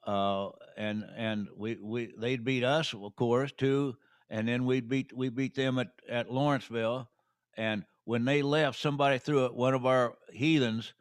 uh, 0.07 0.51
and 0.77 1.03
and 1.17 1.47
we 1.57 1.77
we 1.81 2.13
they'd 2.17 2.43
beat 2.43 2.63
us, 2.63 2.93
of 2.93 3.15
course, 3.15 3.51
too, 3.57 3.95
and 4.31 4.47
then 4.47 4.65
we 4.65 4.79
beat 4.79 5.15
we 5.15 5.29
beat 5.29 5.53
them 5.53 5.77
at 5.77 5.89
at 6.09 6.31
Lawrenceville, 6.31 7.09
and 7.57 7.83
when 8.05 8.25
they 8.25 8.41
left, 8.41 8.79
somebody 8.79 9.19
threw 9.19 9.45
it. 9.45 9.53
One 9.53 9.75
of 9.75 9.85
our 9.85 10.15
heathens 10.33 10.93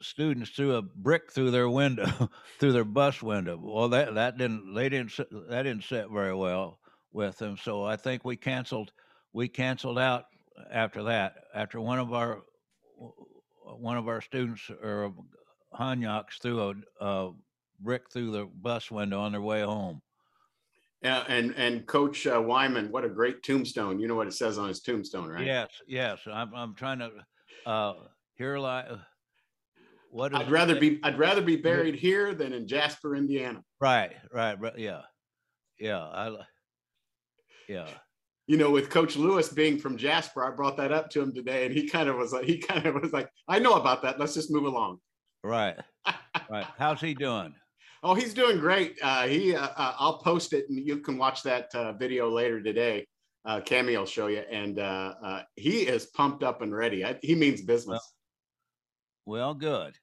students 0.00 0.50
threw 0.50 0.76
a 0.76 0.82
brick 0.82 1.32
through 1.32 1.50
their 1.50 1.68
window, 1.68 2.30
through 2.60 2.72
their 2.72 2.84
bus 2.84 3.22
window. 3.22 3.58
Well, 3.60 3.88
that 3.90 4.14
that 4.14 4.38
didn't 4.38 4.72
they 4.72 4.88
didn't 4.88 5.16
that 5.50 5.62
didn't 5.64 5.84
sit 5.84 6.08
very 6.10 6.34
well 6.34 6.78
with 7.12 7.38
them. 7.38 7.56
So 7.60 7.84
I 7.84 7.96
think 7.96 8.24
we 8.24 8.36
canceled 8.36 8.92
we 9.32 9.48
canceled 9.48 9.98
out 9.98 10.26
after 10.70 11.02
that. 11.04 11.34
After 11.54 11.80
one 11.80 11.98
of 11.98 12.12
our 12.12 12.42
one 13.64 13.96
of 13.96 14.06
our 14.06 14.20
students 14.20 14.70
or 14.70 15.12
Hanyaks 15.78 16.38
threw 16.40 16.70
a, 16.70 16.74
a 17.04 17.32
brick 17.80 18.10
through 18.10 18.30
the 18.30 18.44
bus 18.44 18.92
window 18.92 19.20
on 19.20 19.32
their 19.32 19.42
way 19.42 19.62
home. 19.62 20.00
Uh, 21.04 21.22
and 21.28 21.54
and 21.56 21.86
Coach 21.86 22.26
uh, 22.26 22.40
Wyman, 22.40 22.90
what 22.90 23.04
a 23.04 23.08
great 23.10 23.42
tombstone! 23.42 23.98
You 23.98 24.08
know 24.08 24.14
what 24.14 24.26
it 24.26 24.32
says 24.32 24.56
on 24.56 24.68
his 24.68 24.80
tombstone, 24.80 25.28
right? 25.28 25.44
Yes, 25.44 25.68
yes. 25.86 26.18
I'm 26.26 26.54
I'm 26.54 26.74
trying 26.74 27.00
to 27.00 27.10
uh, 27.66 27.94
here 28.36 28.58
like 28.58 28.86
what 30.10 30.32
is 30.32 30.38
I'd 30.38 30.50
rather 30.50 30.78
be 30.78 31.00
I'd 31.02 31.18
rather 31.18 31.42
be 31.42 31.56
buried 31.56 31.94
here 31.94 32.34
than 32.34 32.52
in 32.54 32.66
Jasper, 32.66 33.16
Indiana. 33.16 33.62
right, 33.80 34.12
right, 34.32 34.58
right. 34.58 34.78
Yeah, 34.78 35.02
yeah. 35.78 36.00
I 36.00 36.34
yeah. 37.68 37.88
You 38.46 38.56
know, 38.58 38.70
with 38.70 38.90
Coach 38.90 39.16
Lewis 39.16 39.48
being 39.48 39.78
from 39.78 39.96
Jasper, 39.96 40.44
I 40.44 40.54
brought 40.54 40.76
that 40.76 40.92
up 40.92 41.10
to 41.10 41.20
him 41.20 41.34
today, 41.34 41.64
and 41.66 41.74
he 41.74 41.88
kind 41.88 42.08
of 42.08 42.16
was 42.16 42.32
like, 42.32 42.44
he 42.44 42.58
kind 42.58 42.84
of 42.86 42.94
was 42.94 43.12
like, 43.12 43.28
I 43.48 43.58
know 43.58 43.74
about 43.74 44.02
that. 44.02 44.20
Let's 44.20 44.34
just 44.34 44.50
move 44.50 44.64
along. 44.64 44.98
Right. 45.42 45.76
Right. 46.50 46.66
How's 46.78 47.00
he 47.00 47.14
doing? 47.14 47.54
Oh, 48.06 48.12
he's 48.12 48.34
doing 48.34 48.58
great. 48.58 48.98
Uh, 49.00 49.26
he, 49.26 49.56
uh, 49.56 49.66
uh, 49.76 49.94
I'll 49.98 50.18
post 50.18 50.52
it, 50.52 50.68
and 50.68 50.78
you 50.78 50.98
can 50.98 51.16
watch 51.16 51.42
that 51.44 51.74
uh, 51.74 51.94
video 51.94 52.30
later 52.30 52.62
today. 52.62 53.06
Uh, 53.46 53.60
Cammy 53.60 53.98
will 53.98 54.04
show 54.04 54.26
you, 54.26 54.42
and 54.50 54.78
uh, 54.78 55.14
uh, 55.24 55.42
he 55.56 55.80
is 55.80 56.06
pumped 56.06 56.42
up 56.42 56.60
and 56.60 56.74
ready. 56.74 57.02
I, 57.02 57.18
he 57.22 57.34
means 57.34 57.62
business. 57.62 58.12
Well, 59.24 59.54
good. 59.54 59.94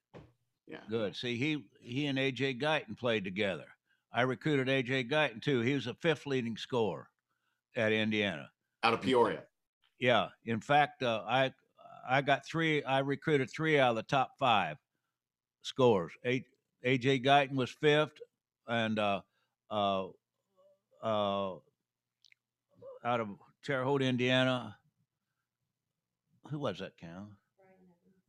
Yeah. 0.67 0.79
Good. 0.89 1.15
See, 1.15 1.37
he 1.37 1.63
he 1.79 2.07
and 2.07 2.17
AJ 2.17 2.59
Guyton 2.59 2.97
played 2.97 3.23
together. 3.23 3.65
I 4.11 4.23
recruited 4.23 4.67
AJ 4.67 5.11
Guyton 5.11 5.41
too. 5.41 5.61
He 5.61 5.75
was 5.75 5.85
a 5.85 5.93
fifth 5.93 6.25
leading 6.25 6.57
scorer 6.57 7.07
at 7.75 7.91
Indiana. 7.91 8.49
out 8.83 8.93
of 8.93 9.01
Peoria. 9.01 9.43
Yeah. 9.99 10.29
In 10.45 10.59
fact, 10.59 11.03
uh, 11.03 11.21
I 11.27 11.53
I 12.09 12.21
got 12.21 12.47
three. 12.47 12.83
I 12.83 12.99
recruited 12.99 13.51
three 13.51 13.79
out 13.79 13.91
of 13.91 13.95
the 13.95 14.03
top 14.03 14.31
five 14.39 14.77
scores. 15.61 16.13
A, 16.25 16.43
AJ 16.85 17.25
Guyton 17.25 17.55
was 17.55 17.69
fifth, 17.69 18.17
and 18.67 18.97
uh, 18.97 19.21
uh, 19.69 20.07
uh, 21.03 21.55
out 23.03 23.19
of 23.19 23.27
Terre 23.63 23.83
Haute, 23.83 24.01
Indiana. 24.01 24.77
Who 26.49 26.59
was 26.59 26.79
that, 26.79 26.97
Cam? 26.97 27.37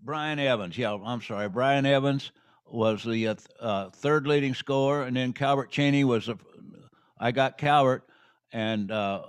Brian 0.01 0.39
Evans. 0.39 0.77
Yeah, 0.77 0.97
I'm 1.05 1.23
sorry. 1.23 1.49
Brian 1.49 1.87
Evans 1.87 2.33
was 2.67 3.05
the 3.05 3.29
uh, 3.29 3.35
uh, 3.61 3.91
third 3.91 4.27
leading 4.27 4.55
scorer, 4.55 5.05
and 5.05 5.17
then 5.17 5.33
Calbert 5.33 5.71
Cheaney 5.71 6.05
was 6.05 6.27
the. 6.27 6.37
I 7.19 7.31
got 7.31 7.57
Calbert, 7.57 8.03
and 8.53 8.91
uh, 8.91 9.23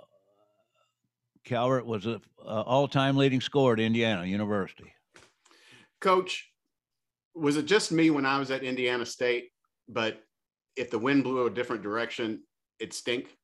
Calbert 1.44 1.86
was 1.86 2.06
the 2.06 2.22
uh, 2.40 2.62
all-time 2.62 3.18
leading 3.18 3.42
scorer 3.42 3.74
at 3.74 3.80
Indiana 3.80 4.26
University. 4.26 4.94
Coach, 6.02 6.50
was 7.36 7.58
it 7.58 7.66
just 7.66 7.92
me 7.92 8.10
when 8.10 8.26
I 8.26 8.40
was 8.40 8.52
at 8.52 8.64
Indiana 8.64 9.06
State? 9.06 9.50
But 9.88 10.22
if 10.76 10.90
the 10.90 11.00
wind 11.00 11.24
blew 11.24 11.46
a 11.46 11.50
different 11.50 11.84
direction, 11.84 12.44
it 12.80 12.94
stink. 12.94 13.36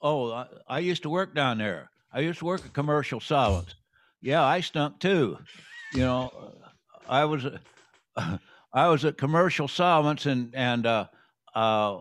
Oh, 0.00 0.32
I, 0.32 0.46
I 0.68 0.78
used 0.80 1.02
to 1.02 1.10
work 1.10 1.34
down 1.34 1.58
there. 1.58 1.90
I 2.12 2.20
used 2.20 2.38
to 2.40 2.44
work 2.44 2.64
at 2.64 2.72
Commercial 2.72 3.20
Solvents. 3.20 3.74
Yeah, 4.20 4.44
I 4.44 4.60
stunk 4.60 4.98
too. 5.00 5.38
You 5.92 6.00
know, 6.00 6.54
I 7.08 7.24
was 7.24 7.46
I 8.16 8.88
was 8.88 9.04
at 9.04 9.18
Commercial 9.18 9.68
Solvents 9.68 10.26
and 10.26 10.54
and 10.54 10.86
uh, 10.86 11.06
uh, 11.54 11.98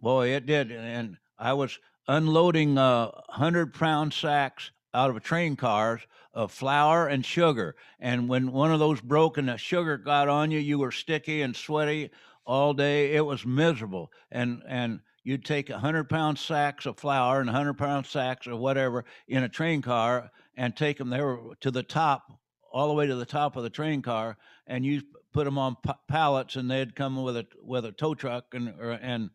boy, 0.00 0.28
it 0.28 0.46
did. 0.46 0.70
And 0.72 1.16
I 1.38 1.52
was 1.52 1.78
unloading 2.06 2.78
uh, 2.78 3.10
hundred 3.28 3.74
pound 3.74 4.12
sacks 4.12 4.70
out 4.94 5.10
of 5.10 5.16
a 5.16 5.20
train 5.20 5.56
cars 5.56 6.00
of 6.32 6.52
flour 6.52 7.06
and 7.06 7.24
sugar. 7.24 7.76
And 8.00 8.28
when 8.28 8.52
one 8.52 8.72
of 8.72 8.78
those 8.78 9.00
broke 9.00 9.38
and 9.38 9.48
the 9.48 9.56
sugar 9.56 9.96
got 9.98 10.28
on 10.28 10.50
you, 10.50 10.58
you 10.58 10.78
were 10.78 10.92
sticky 10.92 11.42
and 11.42 11.54
sweaty 11.54 12.10
all 12.46 12.74
day. 12.74 13.14
It 13.14 13.24
was 13.24 13.44
miserable. 13.44 14.10
And 14.30 14.62
and 14.66 15.00
you'd 15.24 15.44
take 15.44 15.68
a 15.68 15.78
hundred 15.78 16.08
pound 16.08 16.38
sacks 16.38 16.86
of 16.86 16.98
flour 16.98 17.40
and 17.40 17.50
hundred 17.50 17.74
pound 17.74 18.06
sacks 18.06 18.46
or 18.46 18.56
whatever 18.56 19.04
in 19.26 19.42
a 19.42 19.48
train 19.48 19.82
car 19.82 20.30
and 20.56 20.74
take 20.74 20.98
them 20.98 21.10
there 21.10 21.38
to 21.60 21.70
the 21.70 21.82
top, 21.82 22.32
all 22.72 22.88
the 22.88 22.94
way 22.94 23.06
to 23.06 23.14
the 23.14 23.26
top 23.26 23.56
of 23.56 23.62
the 23.62 23.70
train 23.70 24.02
car, 24.02 24.36
and 24.66 24.84
you 24.84 25.02
put 25.32 25.44
them 25.44 25.58
on 25.58 25.76
pa- 25.82 25.98
pallets, 26.08 26.56
and 26.56 26.70
they'd 26.70 26.96
come 26.96 27.22
with 27.22 27.36
a 27.36 27.46
with 27.62 27.84
a 27.84 27.92
tow 27.92 28.14
truck 28.14 28.54
and 28.54 28.68
or, 28.80 28.92
and 28.92 29.30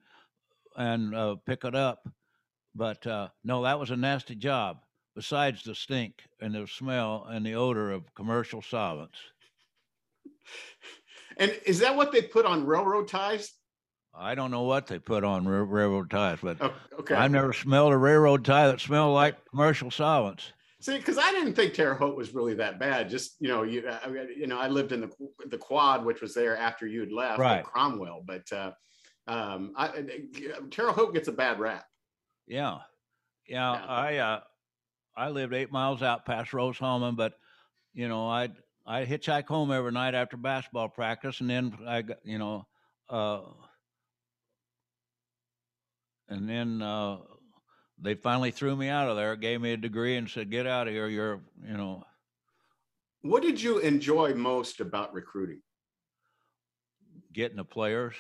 and 0.76 1.16
uh, 1.16 1.36
pick 1.46 1.64
it 1.64 1.76
up. 1.76 2.08
But 2.76 3.06
uh, 3.06 3.30
no, 3.44 3.64
that 3.64 3.80
was 3.80 3.92
a 3.92 3.96
nasty 3.96 4.36
job. 4.36 4.83
Besides 5.16 5.64
the 5.64 5.76
stink 5.76 6.24
and 6.42 6.54
the 6.56 6.68
smell 6.68 7.28
and 7.30 7.46
the 7.46 7.56
odor 7.56 7.92
of 7.92 8.14
commercial 8.16 8.62
solvents. 8.62 9.18
And 11.38 11.58
is 11.66 11.80
that 11.80 11.96
what 11.96 12.12
they 12.12 12.22
put 12.22 12.46
on 12.46 12.66
railroad 12.66 13.08
ties? 13.08 13.54
I 14.16 14.36
don't 14.36 14.52
know 14.52 14.62
what 14.62 14.86
they 14.86 15.00
put 15.00 15.24
on 15.24 15.48
ra- 15.48 15.66
railroad 15.68 16.10
ties, 16.12 16.38
but 16.44 16.58
Oh, 16.62 16.74
okay. 17.00 17.16
I've 17.16 17.32
never 17.32 17.52
smelled 17.54 17.92
a 17.94 17.98
railroad 17.98 18.46
tie 18.46 18.68
that 18.68 18.80
smelled 18.80 19.16
like 19.16 19.44
commercial 19.50 19.90
solvents. 19.90 20.54
See, 20.82 20.98
because 20.98 21.18
I 21.18 21.32
didn't 21.32 21.56
think 21.56 21.74
Terre 21.74 21.96
Haute 21.96 22.16
was 22.18 22.34
really 22.36 22.54
that 22.56 22.78
bad. 22.78 23.10
Just 23.10 23.38
you 23.40 23.48
know, 23.48 23.64
you 23.64 23.88
I, 23.90 24.10
you 24.38 24.48
know, 24.48 24.60
I 24.60 24.68
lived 24.68 24.92
in 24.92 25.02
the 25.02 25.10
the 25.48 25.58
quad, 25.58 26.06
which 26.06 26.22
was 26.22 26.34
there 26.36 26.58
after 26.58 26.86
you 26.86 27.00
had 27.00 27.12
left, 27.12 27.40
Right. 27.40 27.64
Cromwell. 27.64 28.22
But 28.28 28.52
uh, 28.52 28.72
um, 29.26 29.72
I, 29.78 30.04
Terre 30.70 30.92
Haute 30.92 31.14
gets 31.14 31.30
a 31.30 31.32
bad 31.32 31.60
rap. 31.60 31.86
Yeah, 32.46 32.80
yeah. 33.48 33.74
Yeah. 33.74 33.86
I 33.88 34.18
uh, 34.18 34.40
I 35.16 35.30
lived 35.30 35.54
eight 35.54 35.72
miles 35.72 36.02
out 36.02 36.26
past 36.26 36.54
Rose-Hulman, 36.54 37.16
but 37.16 37.34
you 37.94 38.08
know, 38.08 38.28
I 38.28 38.50
I 38.86 39.06
hitchhike 39.06 39.48
home 39.48 39.72
every 39.72 39.92
night 39.92 40.16
after 40.16 40.38
basketball 40.38 40.90
practice, 40.90 41.42
and 41.42 41.50
then 41.50 41.78
I 41.88 42.02
got 42.02 42.18
you 42.24 42.40
know, 42.40 42.68
uh, 43.10 43.42
and 46.28 46.50
then 46.50 46.82
uh, 46.82 47.18
they 48.02 48.16
finally 48.16 48.52
threw 48.52 48.76
me 48.76 48.90
out 48.90 49.10
of 49.10 49.16
there, 49.16 49.36
gave 49.36 49.62
me 49.62 49.74
a 49.74 49.78
degree, 49.78 50.18
and 50.18 50.30
said, 50.30 50.50
"Get 50.50 50.68
out 50.68 50.88
of 50.88 50.94
here. 50.94 51.08
You're 51.08 51.42
you 51.66 51.78
know." 51.78 52.04
What 53.22 53.42
did 53.42 53.62
you 53.62 53.80
enjoy 53.80 54.34
most 54.34 54.82
about 54.82 55.14
recruiting? 55.14 55.62
getting 57.34 57.58
the 57.58 57.66
players, 57.66 58.14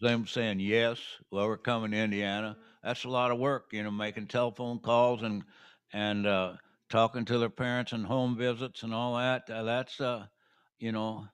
them 0.00 0.26
saying 0.26 0.60
yes, 0.60 0.98
well, 1.30 1.46
we're 1.46 1.56
coming 1.56 1.90
to 1.90 1.96
Indiana. 1.96 2.56
That's 2.82 3.04
a 3.04 3.08
lot 3.08 3.30
of 3.30 3.38
work, 3.38 3.66
you 3.72 3.82
know, 3.82 3.90
making 3.90 4.28
telephone 4.28 4.78
calls 4.78 5.22
and 5.22 5.42
and 5.94 6.26
uh, 6.26 6.54
talking 6.90 7.24
to 7.24 7.38
their 7.38 7.48
parents 7.48 7.92
and 7.92 8.04
home 8.04 8.36
visits 8.36 8.82
and 8.82 8.92
all 8.92 9.16
that. 9.16 9.48
Uh, 9.48 9.62
that's 9.62 10.00
uh, 10.00 10.26
you 10.78 10.92
know, 10.92 11.26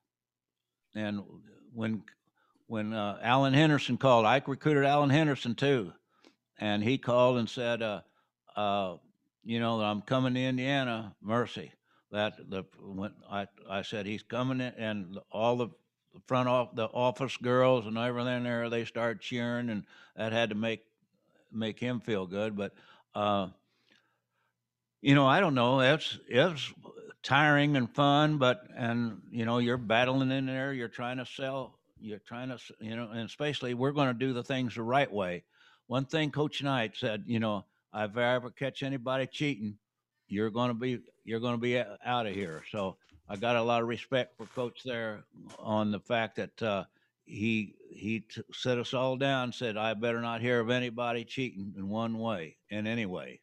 and 0.94 1.22
when 1.72 2.02
when 2.66 2.92
uh, 2.92 3.18
Alan 3.22 3.54
Henderson 3.54 3.96
called, 3.96 4.26
I 4.26 4.40
recruited 4.46 4.84
Alan 4.84 5.10
Henderson 5.10 5.54
too, 5.54 5.92
and 6.58 6.84
he 6.84 6.98
called 6.98 7.38
and 7.38 7.48
said, 7.48 7.82
uh, 7.82 8.02
uh, 8.54 8.96
you 9.42 9.58
know, 9.58 9.80
I'm 9.80 10.02
coming 10.02 10.34
to 10.34 10.40
Indiana, 10.40 11.16
Mercy. 11.22 11.72
That 12.12 12.34
the 12.50 12.64
when 12.78 13.12
I 13.30 13.46
I 13.68 13.82
said 13.82 14.04
he's 14.04 14.22
coming 14.22 14.60
in, 14.60 14.74
and 14.76 15.18
all 15.32 15.56
the 15.56 15.68
front 16.26 16.48
off 16.48 16.74
the 16.74 16.84
office 16.86 17.36
girls 17.38 17.86
and 17.86 17.96
everything 17.96 18.42
there 18.42 18.68
they 18.68 18.84
started 18.84 19.20
cheering 19.20 19.70
and 19.70 19.84
that 20.16 20.32
had 20.32 20.48
to 20.50 20.56
make 20.56 20.82
make 21.52 21.78
him 21.78 22.00
feel 22.00 22.26
good 22.26 22.56
but 22.56 22.74
uh 23.14 23.46
you 25.00 25.14
know 25.14 25.26
i 25.26 25.40
don't 25.40 25.54
know 25.54 25.80
it's 25.80 26.18
it's 26.28 26.72
tiring 27.22 27.76
and 27.76 27.94
fun 27.94 28.38
but 28.38 28.62
and 28.76 29.20
you 29.30 29.44
know 29.44 29.58
you're 29.58 29.76
battling 29.76 30.30
in 30.30 30.46
there 30.46 30.72
you're 30.72 30.88
trying 30.88 31.18
to 31.18 31.26
sell 31.26 31.78
you're 32.00 32.18
trying 32.18 32.48
to 32.48 32.58
you 32.80 32.96
know 32.96 33.08
and 33.10 33.20
especially 33.20 33.74
we're 33.74 33.92
going 33.92 34.08
to 34.08 34.14
do 34.14 34.32
the 34.32 34.42
things 34.42 34.74
the 34.74 34.82
right 34.82 35.12
way 35.12 35.44
one 35.86 36.04
thing 36.04 36.30
coach 36.30 36.62
knight 36.62 36.92
said 36.96 37.24
you 37.26 37.38
know 37.38 37.64
if 37.94 38.16
i 38.16 38.34
ever 38.34 38.50
catch 38.50 38.82
anybody 38.82 39.26
cheating 39.26 39.76
you're 40.28 40.50
going 40.50 40.68
to 40.68 40.74
be 40.74 40.98
you're 41.24 41.40
going 41.40 41.54
to 41.54 41.60
be 41.60 41.78
out 41.78 42.26
of 42.26 42.34
here 42.34 42.62
so 42.70 42.96
I 43.30 43.36
got 43.36 43.54
a 43.54 43.62
lot 43.62 43.80
of 43.80 43.86
respect 43.86 44.36
for 44.36 44.46
Coach 44.46 44.82
there 44.84 45.22
on 45.60 45.92
the 45.92 46.00
fact 46.00 46.34
that 46.34 46.60
uh, 46.60 46.84
he 47.24 47.76
he 47.88 48.20
t- 48.20 48.42
set 48.52 48.76
us 48.76 48.92
all 48.92 49.16
down. 49.16 49.52
Said 49.52 49.76
I 49.76 49.94
better 49.94 50.20
not 50.20 50.40
hear 50.40 50.58
of 50.58 50.68
anybody 50.68 51.24
cheating 51.24 51.72
in 51.76 51.88
one 51.88 52.18
way, 52.18 52.56
in 52.70 52.88
any 52.88 53.06
way. 53.06 53.40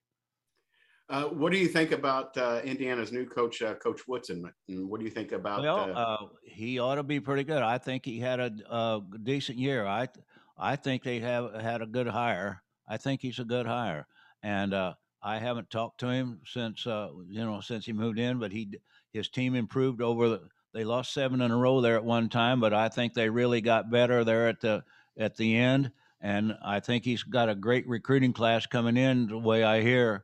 Uh, 1.10 1.24
what 1.24 1.54
do 1.54 1.58
you 1.58 1.68
think 1.68 1.92
about 1.92 2.38
uh, 2.38 2.60
Indiana's 2.66 3.14
new 3.14 3.26
coach, 3.26 3.62
uh, 3.62 3.76
Coach 3.76 4.08
Woodson? 4.08 4.52
And 4.68 4.90
what 4.90 5.00
do 5.00 5.06
you 5.06 5.12
think 5.12 5.32
about? 5.32 5.62
Well, 5.62 5.80
uh, 5.80 5.94
uh, 5.94 6.28
he 6.44 6.80
ought 6.80 6.96
to 6.96 7.04
be 7.04 7.20
pretty 7.20 7.46
good. 7.46 7.64
I 7.64 7.78
think 7.78 8.04
he 8.04 8.20
had 8.20 8.40
a, 8.40 8.52
a 8.70 9.02
decent 9.24 9.58
year. 9.58 9.86
I 9.86 10.10
I 10.58 10.76
think 10.76 11.04
they 11.04 11.20
have 11.20 11.54
had 11.54 11.82
a 11.82 11.86
good 11.86 12.08
hire. 12.08 12.62
I 12.90 12.98
think 12.98 13.22
he's 13.22 13.40
a 13.40 13.46
good 13.46 13.66
hire, 13.66 14.06
and 14.44 14.74
uh, 14.74 14.96
I 15.22 15.40
haven't 15.40 15.70
talked 15.70 16.00
to 16.02 16.10
him 16.10 16.42
since 16.46 16.86
uh, 16.86 17.10
you 17.30 17.46
know 17.46 17.62
since 17.62 17.86
he 17.86 17.94
moved 17.94 18.20
in. 18.20 18.38
But 18.38 18.52
he 18.52 18.70
his 19.14 19.30
team 19.30 19.56
improved 19.56 20.02
over. 20.02 20.28
The, 20.28 20.50
they 20.74 20.84
lost 20.84 21.14
seven 21.14 21.40
in 21.42 21.52
a 21.52 21.58
row 21.58 21.80
there 21.80 21.96
at 21.96 22.04
one 22.04 22.28
time, 22.28 22.60
but 22.60 22.74
I 22.74 22.90
think 22.90 23.14
they 23.14 23.30
really 23.30 23.62
got 23.62 23.90
better 23.90 24.26
there 24.26 24.50
at 24.50 24.60
the 24.60 24.84
at 25.18 25.38
the 25.38 25.56
end. 25.56 25.92
And 26.20 26.58
I 26.66 26.80
think 26.80 27.06
he's 27.06 27.24
got 27.24 27.48
a 27.48 27.56
great 27.56 27.88
recruiting 27.88 28.34
class 28.34 28.66
coming 28.66 28.98
in. 28.98 29.28
The 29.28 29.38
way 29.38 29.64
I 29.64 29.82
hear, 29.82 30.24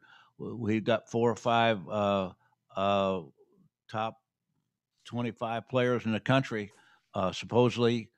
we've 0.51 0.83
got 0.83 1.09
four 1.09 1.31
or 1.31 1.35
five 1.35 1.87
uh, 1.89 2.31
uh, 2.75 3.21
top 3.89 4.17
25 5.05 5.67
players 5.69 6.05
in 6.05 6.11
the 6.11 6.19
country 6.19 6.71
uh, 7.13 7.31
supposedly 7.31 8.09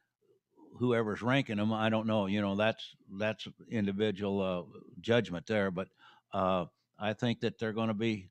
whoever's 0.78 1.21
ranking 1.21 1.57
them 1.57 1.73
i 1.73 1.89
don't 1.89 2.07
know 2.07 2.26
you 2.26 2.41
know 2.41 2.55
that's 2.55 2.95
that's 3.17 3.47
individual 3.69 4.41
uh, 4.41 4.80
judgment 5.01 5.45
there 5.47 5.71
but 5.71 5.88
uh, 6.34 6.65
i 6.99 7.13
think 7.13 7.39
that 7.39 7.57
they're 7.59 7.73
going 7.73 7.88
to 7.88 7.93
be 7.93 8.30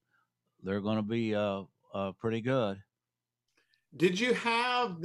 they're 0.63 0.81
going 0.81 0.97
to 0.97 1.03
be 1.03 1.35
uh, 1.35 1.63
uh, 1.95 2.13
pretty 2.19 2.41
good 2.41 2.79
did 3.97 4.19
you 4.19 4.35
have? 4.35 4.97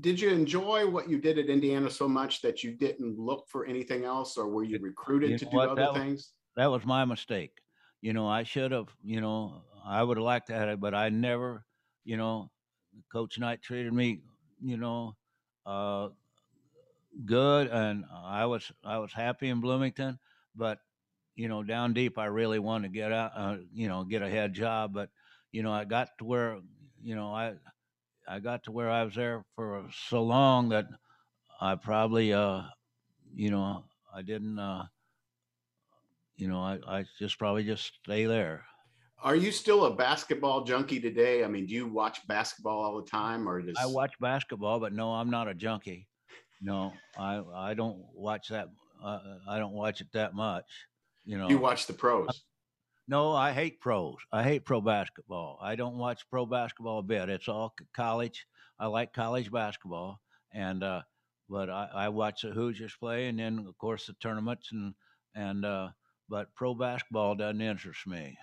Did 0.00 0.20
you 0.20 0.30
enjoy 0.30 0.88
what 0.88 1.10
you 1.10 1.18
did 1.18 1.38
at 1.38 1.46
Indiana 1.46 1.90
so 1.90 2.06
much 2.06 2.40
that 2.42 2.62
you 2.62 2.70
didn't 2.70 3.18
look 3.18 3.48
for 3.48 3.66
anything 3.66 4.04
else, 4.04 4.38
or 4.38 4.48
were 4.48 4.62
you 4.62 4.78
recruited 4.80 5.30
you 5.30 5.38
to 5.38 5.44
do 5.46 5.56
what, 5.56 5.70
other 5.70 5.82
that 5.82 5.92
was- 5.92 6.00
things? 6.00 6.32
that 6.54 6.70
was 6.70 6.84
my 6.84 7.04
mistake 7.04 7.61
you 8.02 8.12
know 8.12 8.28
i 8.28 8.42
should 8.42 8.72
have 8.72 8.88
you 9.02 9.20
know 9.20 9.62
i 9.86 10.02
would 10.02 10.18
have 10.18 10.24
liked 10.24 10.48
to 10.48 10.54
have 10.54 10.68
it 10.68 10.80
but 10.80 10.94
i 10.94 11.08
never 11.08 11.64
you 12.04 12.16
know 12.16 12.50
coach 13.10 13.38
knight 13.38 13.62
treated 13.62 13.92
me 13.92 14.20
you 14.60 14.76
know 14.76 15.16
uh, 15.64 16.08
good 17.24 17.68
and 17.68 18.04
i 18.24 18.44
was 18.44 18.70
i 18.84 18.98
was 18.98 19.12
happy 19.12 19.48
in 19.48 19.60
bloomington 19.60 20.18
but 20.54 20.78
you 21.36 21.48
know 21.48 21.62
down 21.62 21.92
deep 21.92 22.18
i 22.18 22.26
really 22.26 22.58
wanted 22.58 22.88
to 22.88 22.94
get 22.94 23.12
out 23.12 23.32
uh, 23.36 23.56
you 23.72 23.88
know 23.88 24.04
get 24.04 24.22
a 24.22 24.28
head 24.28 24.52
job 24.52 24.92
but 24.92 25.08
you 25.52 25.62
know 25.62 25.72
i 25.72 25.84
got 25.84 26.08
to 26.18 26.24
where 26.24 26.58
you 27.02 27.14
know 27.14 27.32
i 27.32 27.54
i 28.28 28.38
got 28.38 28.64
to 28.64 28.72
where 28.72 28.90
i 28.90 29.04
was 29.04 29.14
there 29.14 29.44
for 29.54 29.86
so 30.08 30.22
long 30.22 30.68
that 30.70 30.86
i 31.60 31.74
probably 31.74 32.32
uh 32.32 32.62
you 33.34 33.50
know 33.50 33.84
i 34.14 34.22
didn't 34.22 34.58
uh 34.58 34.84
you 36.42 36.48
know 36.48 36.60
i 36.60 36.78
i 36.88 37.04
just 37.20 37.38
probably 37.38 37.62
just 37.62 37.92
stay 38.02 38.26
there 38.26 38.64
Are 39.22 39.36
you 39.36 39.52
still 39.52 39.84
a 39.84 39.94
basketball 39.94 40.64
junkie 40.64 40.98
today? 40.98 41.44
I 41.44 41.46
mean, 41.46 41.66
do 41.66 41.74
you 41.74 41.86
watch 41.86 42.26
basketball 42.26 42.82
all 42.82 42.96
the 43.00 43.08
time, 43.08 43.48
or 43.48 43.62
does 43.62 43.76
I 43.78 43.86
watch 43.86 44.14
basketball, 44.18 44.80
but 44.80 44.92
no, 44.92 45.12
I'm 45.12 45.30
not 45.30 45.46
a 45.46 45.54
junkie. 45.54 46.08
No, 46.60 46.92
I 47.16 47.40
I 47.54 47.74
don't 47.74 47.98
watch 48.12 48.48
that. 48.48 48.66
Uh, 49.00 49.20
I 49.48 49.60
don't 49.60 49.74
watch 49.74 50.00
it 50.00 50.08
that 50.12 50.34
much. 50.34 50.66
You 51.24 51.38
know. 51.38 51.48
you 51.48 51.58
watch 51.58 51.86
the 51.86 51.92
pros? 51.92 52.42
no, 53.06 53.32
I 53.32 53.52
hate 53.52 53.80
pros. 53.80 54.16
I 54.32 54.42
hate 54.42 54.64
pro 54.64 54.80
basketball. 54.80 55.58
I 55.62 55.76
don't 55.76 55.98
watch 55.98 56.28
pro 56.28 56.44
basketball 56.44 56.98
a 56.98 57.08
bit. 57.14 57.28
It's 57.28 57.48
all 57.48 57.74
college. 57.94 58.44
I 58.80 58.86
like 58.86 59.12
college 59.12 59.52
basketball, 59.52 60.20
and 60.52 60.82
uh, 60.82 61.02
but 61.48 61.70
I, 61.70 61.88
I 61.94 62.08
watch 62.08 62.42
the 62.42 62.50
Hoosiers 62.50 62.96
play, 62.98 63.28
and 63.28 63.38
then 63.38 63.66
of 63.68 63.78
course 63.78 64.06
the 64.06 64.14
tournaments, 64.14 64.72
and 64.72 64.94
and 65.36 65.64
uh, 65.64 65.90
but 66.32 66.52
pro 66.54 66.74
basketball 66.74 67.34
doesn't 67.34 67.60
interest 67.60 68.06
me. 68.06 68.38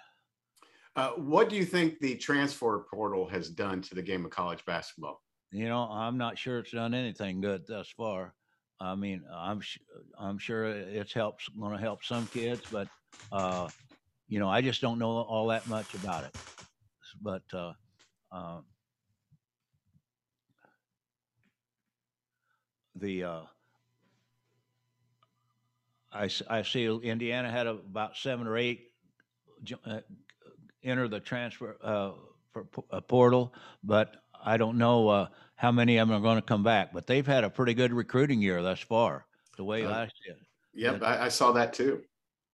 Uh, 0.96 1.10
what 1.14 1.50
do 1.50 1.56
you 1.56 1.66
think 1.66 1.98
the 2.00 2.16
transfer 2.16 2.86
portal 2.88 3.28
has 3.28 3.50
done 3.50 3.82
to 3.82 3.96
the 3.96 4.02
game 4.02 4.24
of 4.26 4.32
college 4.32 4.64
basketball? 4.66 5.24
You 5.52 5.68
know, 5.68 5.82
I'm 5.90 6.16
not 6.16 6.38
sure 6.38 6.60
it's 6.60 6.72
done 6.72 6.94
anything 6.94 7.42
good 7.42 7.64
thus 7.68 7.90
far. 7.98 8.36
I 8.80 8.94
mean, 8.94 9.24
I'm 9.36 9.60
sh- 9.60 9.80
I'm 10.20 10.38
sure 10.38 10.66
it's 10.66 11.14
helps 11.14 11.50
going 11.50 11.76
to 11.76 11.82
help 11.82 12.04
some 12.04 12.28
kids, 12.28 12.62
but 12.72 12.88
uh, 13.32 13.68
you 14.28 14.38
know, 14.38 14.50
I 14.50 14.62
just 14.62 14.82
don't 14.82 15.00
know 15.00 15.10
all 15.10 15.48
that 15.48 15.68
much 15.68 15.92
about 15.96 16.26
it. 16.26 16.38
But 17.20 17.42
uh, 17.54 17.74
uh, 18.32 18.60
the 22.96 23.24
uh, 23.24 23.42
I 26.12 26.26
s- 26.26 26.42
I 26.50 26.62
see 26.64 26.86
Indiana 26.88 27.50
had 27.52 27.68
about 27.68 28.18
seven 28.18 28.48
or 28.48 28.58
eight 28.58 28.92
uh, 29.86 30.00
enter 30.84 31.08
the 31.08 31.20
transfer 31.20 31.78
uh, 31.84 32.12
for, 32.52 32.66
p- 32.66 32.82
uh, 32.92 33.02
portal, 33.02 33.54
but 33.84 34.16
I 34.44 34.58
don't 34.58 34.78
know 34.78 35.08
uh, 35.10 35.28
how 35.56 35.72
many 35.72 35.98
of 35.98 36.08
them 36.08 36.18
are 36.18 36.22
going 36.22 36.38
to 36.38 36.42
come 36.42 36.64
back. 36.64 36.94
But 36.94 37.06
they've 37.08 37.26
had 37.28 37.44
a 37.44 37.50
pretty 37.50 37.74
good 37.74 37.92
recruiting 37.94 38.42
year 38.42 38.62
thus 38.64 38.80
far, 38.80 39.26
the 39.58 39.64
way 39.64 39.86
Uh, 39.86 39.92
I 39.94 40.06
see 40.08 40.32
it. 40.32 40.38
Yep, 40.74 41.04
I, 41.04 41.26
I 41.26 41.30
saw 41.30 41.52
that 41.52 41.74
too. 41.74 42.04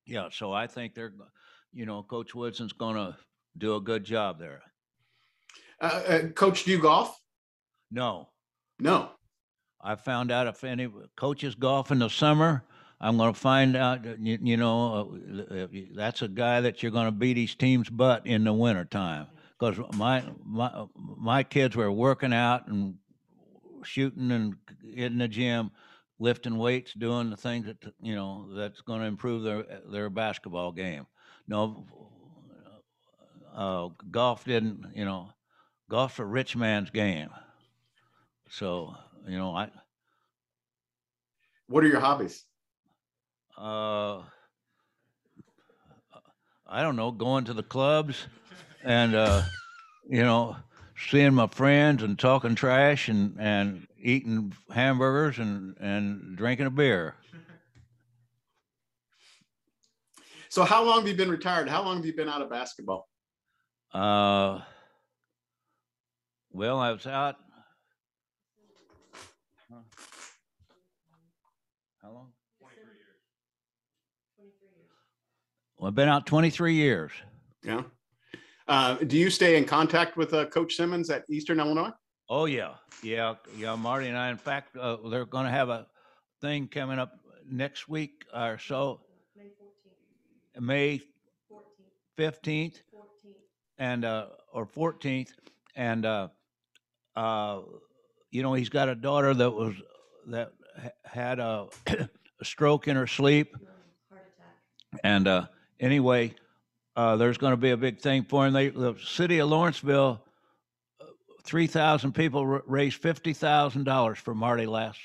Yeah, 0.05 0.29
so 0.31 0.51
I 0.51 0.67
think 0.67 0.93
they're, 0.95 1.09
go- 1.09 1.27
you 1.73 1.85
know, 1.85 2.03
Coach 2.03 2.33
Woodson's 2.35 2.73
going 2.73 2.95
to 2.95 3.15
do 3.57 3.75
a 3.75 3.81
good 3.81 4.03
job 4.03 4.39
there. 4.39 4.61
Uh, 5.79 6.01
uh, 6.07 6.27
Coach, 6.29 6.63
do 6.65 6.71
you 6.71 6.79
golf? 6.79 7.19
No, 7.91 8.29
No. 8.79 9.11
I 9.81 9.93
found 9.95 10.31
out 10.31 10.47
if 10.47 10.63
any 10.63 10.89
coaches 11.15 11.53
golf 11.53 11.91
in 11.91 11.99
the 11.99 12.09
summer, 12.09 12.63
I'm 12.99 13.17
going 13.17 13.33
to 13.33 13.39
find 13.39 13.75
out. 13.75 14.05
You, 14.19 14.37
you 14.41 14.57
know, 14.57 15.11
uh, 15.51 15.63
uh, 15.63 15.67
that's 15.95 16.21
a 16.21 16.27
guy 16.27 16.61
that 16.61 16.81
you're 16.81 16.91
going 16.91 17.05
to 17.05 17.11
beat 17.11 17.37
his 17.37 17.55
team's 17.55 17.89
butt 17.89 18.25
in 18.25 18.43
the 18.43 18.53
wintertime. 18.53 19.27
Because 19.59 19.79
my 19.95 20.23
my 20.43 20.85
my 20.95 21.43
kids 21.43 21.75
were 21.75 21.91
working 21.91 22.33
out 22.33 22.67
and 22.67 22.95
shooting 23.83 24.31
and 24.31 24.55
in 24.93 25.17
the 25.17 25.27
gym, 25.27 25.71
lifting 26.19 26.57
weights, 26.57 26.93
doing 26.93 27.29
the 27.29 27.37
things 27.37 27.65
that 27.65 27.77
you 28.01 28.15
know 28.15 28.47
that's 28.53 28.81
going 28.81 28.99
to 29.01 29.05
improve 29.05 29.43
their 29.43 29.63
their 29.89 30.09
basketball 30.09 30.71
game. 30.71 31.05
No, 31.47 31.85
uh, 33.55 33.89
golf 34.11 34.43
didn't. 34.43 34.85
You 34.93 35.05
know, 35.05 35.29
golf's 35.89 36.19
a 36.19 36.25
rich 36.25 36.55
man's 36.55 36.89
game. 36.89 37.29
So 38.49 38.93
you 39.27 39.37
know, 39.37 39.55
I 39.55 39.69
What 41.67 41.83
are 41.83 41.87
your 41.87 42.01
hobbies? 42.01 42.45
Uh, 43.57 44.21
I 46.67 46.81
don't 46.81 46.95
know, 46.95 47.11
going 47.11 47.45
to 47.45 47.53
the 47.53 47.63
clubs 47.63 48.27
and 48.83 49.15
uh, 49.15 49.43
you 50.09 50.23
know, 50.23 50.55
seeing 51.09 51.33
my 51.33 51.47
friends 51.47 52.03
and 52.03 52.17
talking 52.17 52.55
trash 52.55 53.09
and 53.09 53.37
and 53.39 53.87
eating 54.01 54.53
hamburgers 54.71 55.39
and 55.39 55.75
and 55.79 56.37
drinking 56.37 56.67
a 56.67 56.71
beer. 56.71 57.15
So, 60.49 60.63
how 60.63 60.83
long 60.83 60.99
have 60.99 61.07
you 61.07 61.15
been 61.15 61.29
retired? 61.29 61.67
How 61.67 61.83
long 61.83 61.97
have 61.97 62.05
you 62.05 62.15
been 62.15 62.29
out 62.29 62.41
of 62.41 62.49
basketball? 62.49 63.09
Uh, 63.93 64.61
well, 66.51 66.79
I 66.79 66.91
was 66.91 67.05
out. 67.05 67.35
Huh? 69.69 69.79
How 72.01 72.11
long? 72.11 72.31
Well, 75.85 75.91
I've 75.91 75.95
been 75.95 76.09
out 76.09 76.25
23 76.25 76.73
years. 76.73 77.11
Yeah. 77.63 77.83
Uh, 78.67 78.95
do 78.95 79.19
you 79.19 79.29
stay 79.29 79.55
in 79.55 79.65
contact 79.65 80.17
with 80.17 80.33
uh, 80.33 80.47
Coach 80.47 80.73
Simmons 80.73 81.11
at 81.11 81.25
Eastern 81.29 81.59
Illinois? 81.59 81.91
Oh 82.27 82.45
yeah, 82.45 82.73
yeah, 83.03 83.35
yeah. 83.55 83.75
Marty 83.75 84.07
and 84.07 84.17
I, 84.17 84.31
in 84.31 84.37
fact, 84.37 84.75
uh, 84.75 84.97
they're 85.11 85.27
going 85.27 85.45
to 85.45 85.51
have 85.51 85.69
a 85.69 85.85
thing 86.41 86.69
coming 86.69 86.97
up 86.97 87.11
next 87.47 87.87
week 87.87 88.25
or 88.33 88.57
so, 88.57 89.01
May 89.37 89.51
fourteenth, 90.57 90.65
May 90.65 91.01
fifteenth 92.17 92.81
and 93.77 94.05
uh, 94.05 94.29
or 94.51 94.65
fourteenth, 94.65 95.33
and 95.75 96.03
uh, 96.03 96.29
uh, 97.15 97.59
you 98.31 98.41
know 98.41 98.55
he's 98.55 98.69
got 98.69 98.89
a 98.89 98.95
daughter 98.95 99.35
that 99.35 99.51
was 99.51 99.75
that 100.29 100.51
had 101.03 101.37
a, 101.37 101.67
a 101.85 102.09
stroke 102.43 102.87
in 102.87 102.95
her 102.95 103.05
sleep, 103.05 103.55
heart 104.09 104.23
attack, 104.35 105.01
and 105.03 105.27
uh, 105.27 105.45
anyway, 105.79 106.33
uh, 106.95 107.17
there's 107.17 107.37
going 107.37 107.51
to 107.51 107.57
be 107.57 107.71
a 107.71 107.77
big 107.77 107.99
thing 107.99 108.23
for 108.23 108.45
him. 108.45 108.53
They, 108.53 108.69
the 108.69 108.95
city 109.03 109.39
of 109.39 109.49
Lawrenceville, 109.49 110.23
uh, 111.01 111.05
three 111.43 111.67
thousand 111.67 112.13
people 112.13 112.41
r- 112.41 112.63
raised 112.65 113.01
fifty 113.01 113.33
thousand 113.33 113.83
dollars 113.83 114.17
for 114.17 114.33
Marty 114.33 114.65
last 114.65 114.99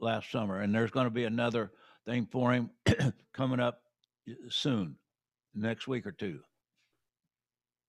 last 0.00 0.30
summer, 0.30 0.60
and 0.60 0.74
there's 0.74 0.90
going 0.90 1.06
to 1.06 1.10
be 1.10 1.24
another 1.24 1.72
thing 2.06 2.26
for 2.30 2.52
him 2.52 2.70
coming 3.34 3.60
up 3.60 3.80
soon, 4.48 4.96
next 5.54 5.88
week 5.88 6.06
or 6.06 6.12
two. 6.12 6.40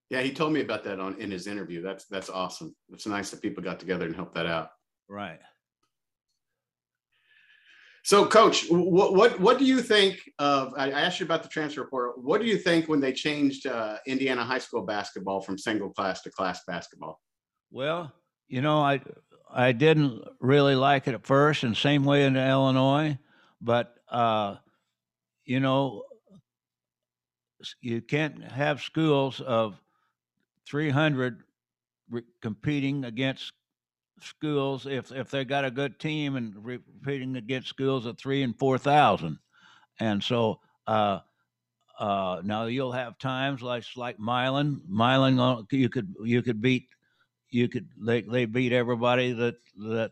Yeah, 0.09 0.21
he 0.21 0.31
told 0.31 0.53
me 0.53 0.61
about 0.61 0.83
that 0.83 0.99
on 0.99 1.19
in 1.19 1.31
his 1.31 1.47
interview. 1.47 1.81
That's 1.81 2.05
that's 2.05 2.29
awesome. 2.29 2.75
It's 2.89 3.07
nice 3.07 3.31
that 3.31 3.41
people 3.41 3.63
got 3.63 3.79
together 3.79 4.05
and 4.05 4.15
helped 4.15 4.35
that 4.35 4.45
out. 4.45 4.69
Right. 5.07 5.39
So, 8.05 8.23
Coach, 8.27 8.67
what 8.69 9.15
what 9.15 9.39
what 9.39 9.57
do 9.57 9.65
you 9.65 9.81
think 9.81 10.21
of? 10.37 10.75
I 10.77 10.91
asked 10.91 11.19
you 11.19 11.25
about 11.25 11.41
the 11.41 11.49
transfer 11.49 11.83
portal. 11.85 12.13
What 12.17 12.39
do 12.39 12.45
you 12.45 12.55
think 12.55 12.87
when 12.87 12.99
they 12.99 13.11
changed 13.11 13.65
uh, 13.65 13.97
Indiana 14.05 14.43
high 14.43 14.59
school 14.59 14.83
basketball 14.83 15.41
from 15.41 15.57
single 15.57 15.89
class 15.89 16.21
to 16.21 16.29
class 16.29 16.61
basketball? 16.67 17.19
Well, 17.71 18.13
you 18.47 18.61
know, 18.61 18.79
I 18.79 19.01
I 19.51 19.71
didn't 19.71 20.21
really 20.39 20.75
like 20.75 21.07
it 21.07 21.15
at 21.15 21.25
first, 21.25 21.63
and 21.63 21.75
same 21.75 22.03
way 22.03 22.25
in 22.25 22.37
Illinois, 22.37 23.17
but 23.59 23.95
uh, 24.07 24.57
you 25.43 25.59
know, 25.59 26.03
you 27.81 28.01
can't 28.01 28.43
have 28.43 28.81
schools 28.81 29.41
of 29.41 29.81
300 30.69 31.41
re- 32.11 32.21
competing 32.39 33.03
against 33.03 33.51
schools 34.21 34.85
if 34.85 35.11
if 35.11 35.29
they 35.29 35.45
got 35.45 35.65
a 35.65 35.71
good 35.71 35.99
team 35.99 36.35
and 36.35 36.53
repeating 36.63 37.35
against 37.35 37.69
schools 37.69 38.05
of 38.05 38.17
three 38.17 38.43
and 38.43 38.57
four 38.57 38.77
thousand, 38.77 39.39
and 39.99 40.23
so. 40.23 40.59
Uh, 40.87 41.19
uh, 41.97 42.41
now 42.43 42.65
you'll 42.65 42.91
have 42.91 43.17
times 43.17 43.61
like 43.61 43.85
like 43.95 44.19
Milan. 44.19 44.81
Milan, 44.85 45.39
uh, 45.39 45.61
you 45.71 45.87
could 45.87 46.13
you 46.25 46.41
could 46.41 46.61
beat 46.61 46.89
you 47.49 47.69
could 47.69 47.87
they, 47.97 48.21
they 48.21 48.45
beat 48.45 48.73
everybody 48.73 49.31
that 49.31 49.55
that 49.77 50.11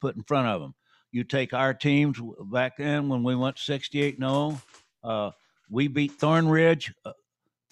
put 0.00 0.16
in 0.16 0.22
front 0.24 0.48
of 0.48 0.60
them. 0.60 0.74
You 1.12 1.24
take 1.24 1.52
our 1.52 1.74
teams 1.74 2.20
back 2.52 2.76
then 2.78 3.08
when 3.08 3.22
we 3.22 3.34
went 3.34 3.58
68 3.58 4.18
0, 4.18 4.60
uh, 5.02 5.30
we 5.68 5.88
beat 5.88 6.18
Thornridge. 6.18 6.92
Uh, 7.04 7.12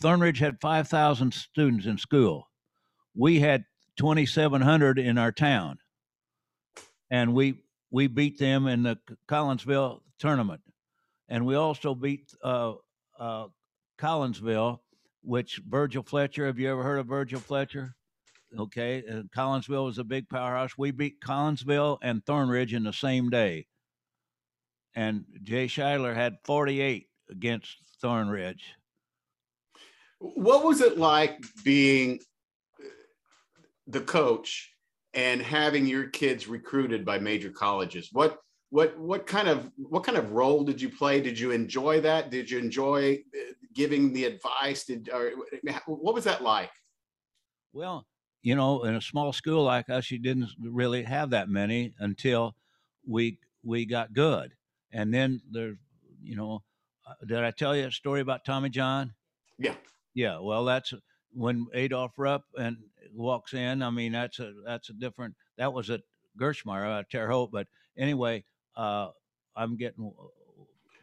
Thornridge 0.03 0.39
had 0.39 0.61
5,000 0.61 1.33
students 1.35 1.87
in 1.87 1.99
school. 1.99 2.49
We 3.15 3.41
had 3.41 3.65
2,700 3.99 4.99
in 4.99 5.19
our 5.19 5.33
town, 5.33 5.79
and 7.11 7.35
we 7.35 7.61
we 7.91 8.07
beat 8.07 8.39
them 8.39 8.67
in 8.67 8.83
the 8.83 8.99
Collinsville 9.29 10.01
tournament, 10.19 10.61
and 11.29 11.45
we 11.45 11.57
also 11.57 11.95
beat 11.95 12.33
uh, 12.43 12.75
uh, 13.19 13.49
Collinsville, 13.99 14.79
which 15.23 15.61
Virgil 15.69 16.03
Fletcher. 16.03 16.47
Have 16.47 16.59
you 16.59 16.71
ever 16.71 16.83
heard 16.83 17.01
of 17.01 17.07
Virgil 17.07 17.41
Fletcher? 17.41 17.95
Okay, 18.57 19.03
and 19.07 19.31
Collinsville 19.31 19.85
was 19.85 19.99
a 19.99 20.05
big 20.05 20.29
powerhouse. 20.29 20.79
We 20.79 20.91
beat 20.91 21.21
Collinsville 21.21 21.99
and 22.03 22.25
Thornridge 22.25 22.73
in 22.73 22.85
the 22.85 22.93
same 22.93 23.31
day, 23.31 23.67
and 24.95 25.25
Jay 25.43 25.67
Shidler 25.67 26.15
had 26.15 26.37
48 26.45 27.09
against 27.31 27.77
Thornridge. 28.03 28.63
What 30.21 30.65
was 30.65 30.81
it 30.81 30.99
like 30.99 31.45
being 31.63 32.21
the 33.89 34.01
coach 34.01 34.75
and 35.15 35.43
having 35.43 35.87
your 35.87 36.09
kids 36.09 36.47
recruited 36.47 37.05
by 37.05 37.19
major 37.19 37.51
colleges? 37.51 38.11
What 38.13 38.39
what 38.71 38.99
what 38.99 39.27
kind 39.27 39.49
of 39.49 39.71
what 39.77 40.05
kind 40.05 40.19
of 40.19 40.33
role 40.33 40.63
did 40.63 40.81
you 40.81 40.91
play? 40.91 41.21
Did 41.21 41.39
you 41.39 41.51
enjoy 41.51 42.01
that? 42.03 42.31
Did 42.31 42.51
you 42.51 42.59
enjoy 42.59 43.15
uh, 43.35 43.53
giving 43.75 44.13
the 44.13 44.25
advice? 44.25 44.85
Did 44.85 45.09
or 45.09 45.33
what 45.87 46.15
was 46.15 46.25
that 46.25 46.43
like? 46.43 46.71
Well, 47.73 48.07
you 48.43 48.55
know, 48.55 48.85
in 48.85 48.95
a 48.95 49.01
small 49.01 49.33
school 49.33 49.65
like 49.65 49.89
us, 49.89 50.11
you 50.11 50.19
didn't 50.19 50.51
really 50.61 51.03
have 51.03 51.31
that 51.31 51.49
many 51.49 51.95
until 51.99 52.57
we 53.07 53.39
we 53.63 53.87
got 53.87 54.13
good, 54.13 54.55
and 54.93 55.13
then 55.13 55.41
there's, 55.51 55.79
you 56.23 56.37
know, 56.37 56.63
uh, 57.07 57.15
did 57.27 57.39
I 57.39 57.51
tell 57.51 57.75
you 57.75 57.87
a 57.87 57.91
story 57.91 58.21
about 58.21 58.45
Tommy 58.45 58.69
John? 58.69 59.15
Yeah. 59.59 59.75
Yeah, 60.15 60.39
well, 60.41 60.65
that's 60.65 60.93
when 61.33 61.67
Adolph 61.75 62.19
Rupp 62.19 62.45
and 62.59 62.79
walks 63.15 63.55
in. 63.55 63.83
I 63.83 63.91
mean, 63.91 64.13
that's 64.13 64.39
a 64.39 64.53
that's 64.67 64.91
a 64.91 64.93
different. 64.95 65.35
That 65.57 65.73
was 65.73 65.91
at 65.91 66.01
Gerstmeyer, 66.41 67.01
uh, 67.01 67.03
Terre 67.11 67.29
Haute, 67.31 67.51
but 67.53 67.67
anyway, 67.97 68.45
uh, 68.77 69.09
I'm 69.57 69.77
getting 69.77 70.13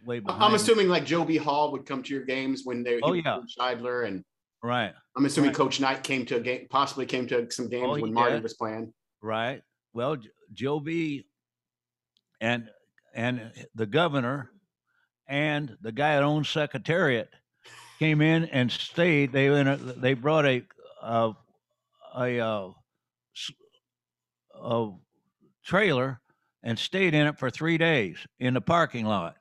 way 0.05 0.19
behind. 0.19 0.43
I'm 0.43 0.53
assuming 0.53 0.87
like 0.87 1.05
Joe 1.05 1.25
B. 1.25 1.37
Hall 1.37 1.71
would 1.71 1.85
come 1.85 2.03
to 2.03 2.13
your 2.13 2.23
games 2.25 2.61
when 2.63 2.83
they 2.83 2.99
Oh, 3.01 3.13
yeah. 3.13 3.39
Shidler 3.59 4.07
and 4.07 4.23
right, 4.63 4.93
I'm 5.15 5.25
assuming 5.25 5.49
Right. 5.49 5.57
Coach 5.57 5.79
Knight 5.79 6.03
came 6.03 6.25
to 6.27 6.37
a 6.37 6.39
game, 6.39 6.67
possibly 6.69 7.05
came 7.05 7.27
to 7.27 7.49
some 7.51 7.67
games 7.69 7.85
Oh, 7.87 7.99
when. 7.99 8.13
Marty 8.13 8.39
was 8.39 8.53
playing. 8.53 8.93
right. 9.21 9.61
Well, 9.93 10.17
Joe 10.53 10.79
B. 10.79 11.25
and 12.41 12.69
and 13.13 13.51
the 13.75 13.85
governor 13.85 14.51
and 15.27 15.75
the 15.81 15.91
guy 15.91 16.15
that 16.15 16.23
owns 16.23 16.49
Secretariat 16.49 17.29
came 17.97 18.21
in 18.21 18.45
and 18.45 18.69
stayed. 18.71 19.31
They 19.31 19.45
in 19.47 19.67
a, 19.67 19.77
they 19.77 20.13
brought 20.13 20.45
a 20.45 20.63
a, 21.01 21.33
a, 22.15 22.39
uh, 22.39 22.71
a 24.55 24.91
trailer 25.63 26.21
and 26.63 26.77
stayed 26.77 27.13
in 27.13 27.27
it 27.27 27.37
for 27.37 27.49
three 27.49 27.77
days 27.77 28.17
in 28.39 28.53
the 28.53 28.61
parking 28.61 29.05
lot. 29.05 29.35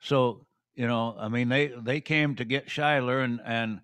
So 0.00 0.46
you 0.74 0.88
know, 0.88 1.14
I 1.18 1.28
mean, 1.28 1.48
they 1.48 1.68
they 1.68 2.00
came 2.00 2.34
to 2.36 2.44
get 2.44 2.66
Shidler 2.68 3.24
and 3.24 3.40
and 3.44 3.80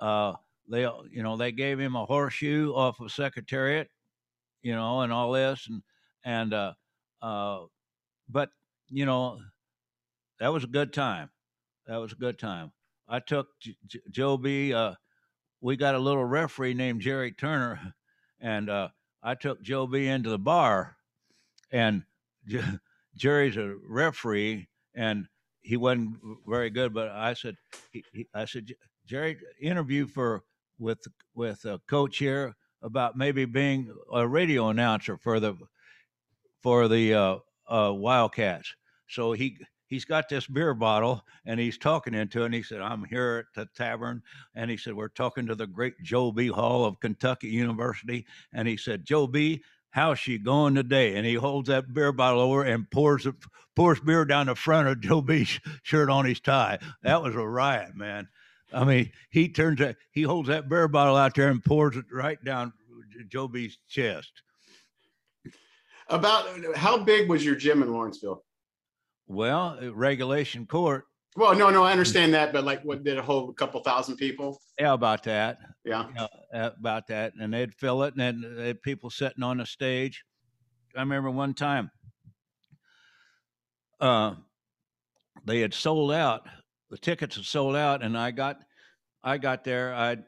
uh, 0.00 0.34
they 0.70 0.82
you 0.82 1.22
know 1.22 1.36
they 1.36 1.52
gave 1.52 1.80
him 1.80 1.96
a 1.96 2.04
horseshoe 2.04 2.72
off 2.74 3.00
of 3.00 3.12
Secretariat, 3.12 3.88
you 4.62 4.74
know, 4.74 5.00
and 5.02 5.12
all 5.12 5.32
this 5.32 5.66
and 5.68 5.82
and 6.24 6.52
uh, 6.54 6.74
uh, 7.22 7.60
but 8.28 8.50
you 8.88 9.06
know 9.06 9.40
that 10.40 10.52
was 10.52 10.64
a 10.64 10.68
good 10.68 10.92
time. 10.92 11.30
That 11.86 11.96
was 11.96 12.12
a 12.12 12.16
good 12.16 12.38
time. 12.38 12.72
I 13.08 13.20
took 13.20 13.48
J- 13.60 13.76
J- 13.86 14.00
Joe 14.10 14.36
B. 14.36 14.74
Uh, 14.74 14.94
we 15.66 15.76
got 15.76 15.96
a 15.96 15.98
little 15.98 16.24
referee 16.24 16.74
named 16.74 17.00
Jerry 17.00 17.32
Turner, 17.32 17.92
and 18.40 18.70
uh, 18.70 18.90
I 19.20 19.34
took 19.34 19.60
Joe 19.62 19.88
B. 19.88 20.06
into 20.06 20.30
the 20.30 20.38
bar, 20.38 20.96
and 21.72 22.04
J- 22.46 22.62
Jerry's 23.16 23.56
a 23.56 23.74
referee, 23.84 24.68
and 24.94 25.26
he 25.62 25.76
wasn't 25.76 26.18
very 26.46 26.70
good. 26.70 26.94
But 26.94 27.08
I 27.08 27.34
said, 27.34 27.56
he, 27.90 28.04
he, 28.12 28.28
I 28.32 28.44
said, 28.44 28.68
Jerry, 29.06 29.38
interview 29.60 30.06
for 30.06 30.44
with 30.78 31.00
with 31.34 31.64
a 31.64 31.80
coach 31.88 32.18
here 32.18 32.54
about 32.80 33.16
maybe 33.16 33.44
being 33.44 33.92
a 34.12 34.24
radio 34.28 34.68
announcer 34.68 35.16
for 35.16 35.40
the 35.40 35.56
for 36.62 36.86
the 36.86 37.12
uh, 37.12 37.36
uh, 37.68 37.92
Wildcats. 37.92 38.72
So 39.08 39.32
he 39.32 39.58
he's 39.86 40.04
got 40.04 40.28
this 40.28 40.46
beer 40.46 40.74
bottle 40.74 41.24
and 41.44 41.58
he's 41.58 41.78
talking 41.78 42.14
into 42.14 42.42
it. 42.42 42.46
And 42.46 42.54
he 42.54 42.62
said, 42.62 42.80
I'm 42.80 43.04
here 43.04 43.46
at 43.46 43.54
the 43.54 43.68
tavern. 43.76 44.22
And 44.54 44.70
he 44.70 44.76
said, 44.76 44.94
We're 44.94 45.08
talking 45.08 45.46
to 45.46 45.54
the 45.54 45.66
great 45.66 45.94
Joe 46.02 46.32
B. 46.32 46.48
Hall 46.48 46.84
of 46.84 47.00
Kentucky 47.00 47.48
University. 47.48 48.26
And 48.52 48.66
he 48.68 48.76
said, 48.76 49.04
Joe 49.04 49.26
B., 49.26 49.62
how's 49.90 50.18
she 50.18 50.38
going 50.38 50.74
today? 50.74 51.16
And 51.16 51.26
he 51.26 51.34
holds 51.34 51.68
that 51.68 51.92
beer 51.92 52.12
bottle 52.12 52.40
over 52.40 52.62
and 52.62 52.90
pours 52.90 53.26
pours 53.74 54.00
beer 54.00 54.24
down 54.24 54.46
the 54.46 54.54
front 54.54 54.88
of 54.88 55.00
Joe 55.00 55.20
B.'s 55.20 55.60
shirt 55.82 56.10
on 56.10 56.24
his 56.24 56.40
tie. 56.40 56.78
That 57.02 57.22
was 57.22 57.34
a 57.34 57.46
riot, 57.46 57.94
man. 57.94 58.28
I 58.72 58.84
mean, 58.84 59.12
he 59.30 59.48
turns 59.48 59.78
that 59.78 59.96
he 60.10 60.22
holds 60.22 60.48
that 60.48 60.68
beer 60.68 60.88
bottle 60.88 61.16
out 61.16 61.34
there 61.34 61.48
and 61.48 61.64
pours 61.64 61.96
it 61.96 62.06
right 62.12 62.42
down 62.44 62.72
Joe 63.28 63.48
B.'s 63.48 63.78
chest. 63.88 64.42
About 66.08 66.46
how 66.76 66.98
big 66.98 67.28
was 67.28 67.44
your 67.44 67.56
gym 67.56 67.82
in 67.82 67.92
Lawrenceville? 67.92 68.45
Well, 69.26 69.78
regulation 69.92 70.66
court. 70.66 71.04
Well, 71.36 71.54
no, 71.54 71.68
no, 71.68 71.82
I 71.82 71.92
understand 71.92 72.32
that, 72.34 72.52
but 72.52 72.64
like, 72.64 72.82
what 72.82 73.04
did 73.04 73.18
it 73.18 73.24
hold? 73.24 73.50
A 73.50 73.52
couple 73.52 73.82
thousand 73.82 74.16
people? 74.16 74.58
Yeah, 74.78 74.94
about 74.94 75.22
that. 75.24 75.58
Yeah, 75.84 76.06
uh, 76.18 76.28
about 76.78 77.06
that, 77.08 77.34
and 77.38 77.52
they'd 77.52 77.74
fill 77.74 78.04
it, 78.04 78.14
and 78.14 78.20
then 78.20 78.56
they 78.56 78.68
had 78.68 78.82
people 78.82 79.10
sitting 79.10 79.42
on 79.42 79.58
the 79.58 79.66
stage. 79.66 80.24
I 80.96 81.00
remember 81.00 81.30
one 81.30 81.52
time, 81.52 81.90
uh, 84.00 84.34
they 85.44 85.60
had 85.60 85.74
sold 85.74 86.12
out. 86.12 86.46
The 86.90 86.96
tickets 86.96 87.36
had 87.36 87.44
sold 87.44 87.76
out, 87.76 88.02
and 88.02 88.16
I 88.16 88.30
got, 88.30 88.56
I 89.22 89.36
got 89.36 89.62
there. 89.62 89.92
I'd, 89.92 90.24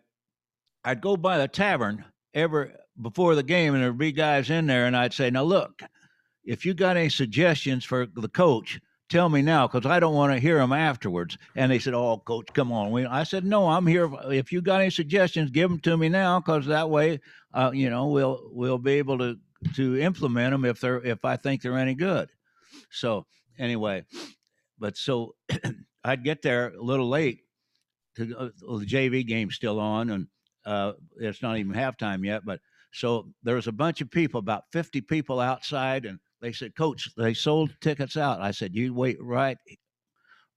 I'd 0.85 1.01
go 1.01 1.17
by 1.17 1.39
the 1.39 1.49
tavern 1.49 2.05
ever 2.35 2.73
before 3.01 3.35
the 3.35 3.43
game, 3.43 3.75
and 3.75 3.83
there'd 3.83 3.97
be 3.97 4.13
guys 4.13 4.51
in 4.51 4.67
there, 4.67 4.87
and 4.87 4.97
I'd 4.97 5.15
say, 5.15 5.31
"Now 5.31 5.45
look, 5.45 5.81
if 6.45 6.67
you 6.67 6.75
got 6.75 6.97
any 6.97 7.09
suggestions 7.09 7.85
for 7.85 8.07
the 8.07 8.29
coach, 8.29 8.79
tell 9.09 9.29
me 9.29 9.43
now 9.43 9.67
because 9.67 9.87
I 9.87 10.01
don't 10.01 10.15
want 10.15 10.33
to 10.33 10.41
hear 10.41 10.59
them 10.59 10.73
afterwards. 10.73 11.39
And 11.57 11.71
they 11.71 11.79
said, 11.79 11.95
Oh, 11.95 12.19
coach, 12.19 12.49
come 12.53 12.73
on. 12.73 12.91
We, 12.91 13.07
I 13.07 13.25
said, 13.25 13.45
No, 13.45 13.69
I'm 13.69 13.87
here. 13.87 14.11
If 14.31 14.53
you 14.53 14.61
got 14.61 14.81
any 14.81 14.91
suggestions, 14.91 15.51
give 15.51 15.71
them 15.71 15.81
to 15.81 15.97
me 15.97 16.09
now 16.09 16.41
because 16.41 16.67
that 16.67 16.91
way, 16.91 17.21
uh, 17.55 17.71
you 17.73 17.91
know, 17.91 18.07
we'll 18.07 18.51
we'll 18.53 18.79
be 18.79 18.93
able 18.93 19.19
to 19.19 19.37
to 19.75 19.99
implement 20.01 20.53
them 20.53 20.65
if 20.65 20.81
they're 20.81 21.03
if 21.05 21.25
I 21.25 21.37
think 21.37 21.63
they're 21.63 21.79
any 21.79 21.95
good. 21.95 22.31
So 22.91 23.27
anyway, 23.59 24.05
but 24.79 24.97
so 24.97 25.35
I'd 26.05 26.25
get 26.25 26.43
there 26.43 26.69
a 26.69 26.83
little 26.83 27.09
late 27.09 27.41
to 28.17 28.37
uh, 28.37 28.49
the 28.79 28.87
JV 28.87 29.27
game's 29.27 29.55
still 29.55 29.81
on 29.81 30.11
and 30.11 30.27
uh, 30.67 30.93
it's 31.17 31.43
not 31.43 31.57
even 31.57 31.73
halftime 31.73 32.25
yet, 32.25 32.45
but 32.45 32.61
so 32.93 33.29
there 33.43 33.55
was 33.55 33.67
a 33.67 33.73
bunch 33.73 34.01
of 34.01 34.11
people, 34.11 34.39
about 34.39 34.65
50 34.73 35.01
people 35.03 35.41
outside, 35.41 36.05
and 36.05 36.19
they 36.41 36.53
said, 36.53 36.77
Coach, 36.77 37.11
they 37.17 37.35
sold 37.35 37.75
tickets 37.81 38.17
out. 38.17 38.41
I 38.41 38.51
said, 38.51 38.75
You 38.75 38.95
wait 38.95 39.17
right 39.21 39.59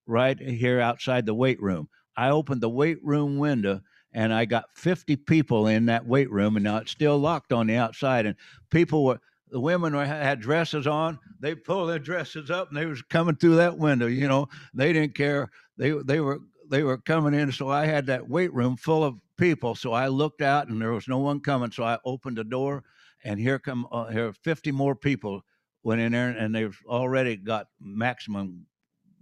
right 0.08 0.40
here 0.40 0.80
outside 0.80 1.26
the 1.26 1.34
weight 1.34 1.62
room. 1.62 1.88
I 2.18 2.30
opened 2.30 2.62
the 2.62 2.70
weight 2.70 2.98
room 3.04 3.38
window 3.38 3.82
and 4.14 4.34
I 4.34 4.46
got 4.46 4.66
50 4.76 5.16
people 5.16 5.68
in 5.68 5.86
that 5.86 6.06
weight 6.06 6.30
room, 6.30 6.58
and 6.58 6.64
now 6.64 6.78
it's 6.78 6.92
still 6.92 7.18
locked 7.18 7.54
on 7.54 7.68
the 7.68 7.76
outside. 7.76 8.26
And 8.26 8.36
people 8.70 9.06
were, 9.06 9.20
the 9.50 9.60
women 9.60 9.96
were, 9.96 10.06
had 10.06 10.42
dresses 10.42 10.86
on. 10.86 11.18
They 11.40 11.56
pulled 11.56 11.90
their 11.90 12.00
dresses 12.00 12.52
up, 12.52 12.70
and 12.70 12.78
they 12.78 12.86
was 12.86 13.02
coming 13.04 13.36
through 13.36 13.56
that 13.56 13.78
window. 13.78 14.08
You 14.08 14.28
know, 14.28 14.48
they 14.74 14.92
didn't 14.92 15.16
care. 15.16 15.50
They 15.78 15.92
they 15.92 16.20
were 16.20 16.40
they 16.70 16.84
were 16.84 16.98
coming 16.98 17.34
in. 17.34 17.52
So 17.52 17.70
I 17.70 17.86
had 17.86 18.06
that 18.08 18.28
weight 18.28 18.54
room 18.54 18.76
full 18.76 19.04
of 19.04 19.16
people. 19.38 19.76
So 19.76 19.94
I 19.94 20.08
looked 20.08 20.42
out, 20.42 20.68
and 20.68 20.82
there 20.82 20.92
was 20.92 21.08
no 21.08 21.20
one 21.20 21.40
coming. 21.40 21.72
So 21.72 21.84
I 21.84 21.98
opened 22.06 22.38
the 22.38 22.44
door, 22.44 22.84
and 23.24 23.40
here 23.40 23.60
come 23.60 23.88
uh, 23.92 24.08
here 24.08 24.34
50 24.34 24.72
more 24.72 24.96
people 24.96 25.42
went 25.84 26.02
in 26.02 26.12
there 26.12 26.30
and 26.30 26.54
they've 26.54 26.78
already 26.88 27.36
got 27.36 27.68
maximum, 27.80 28.66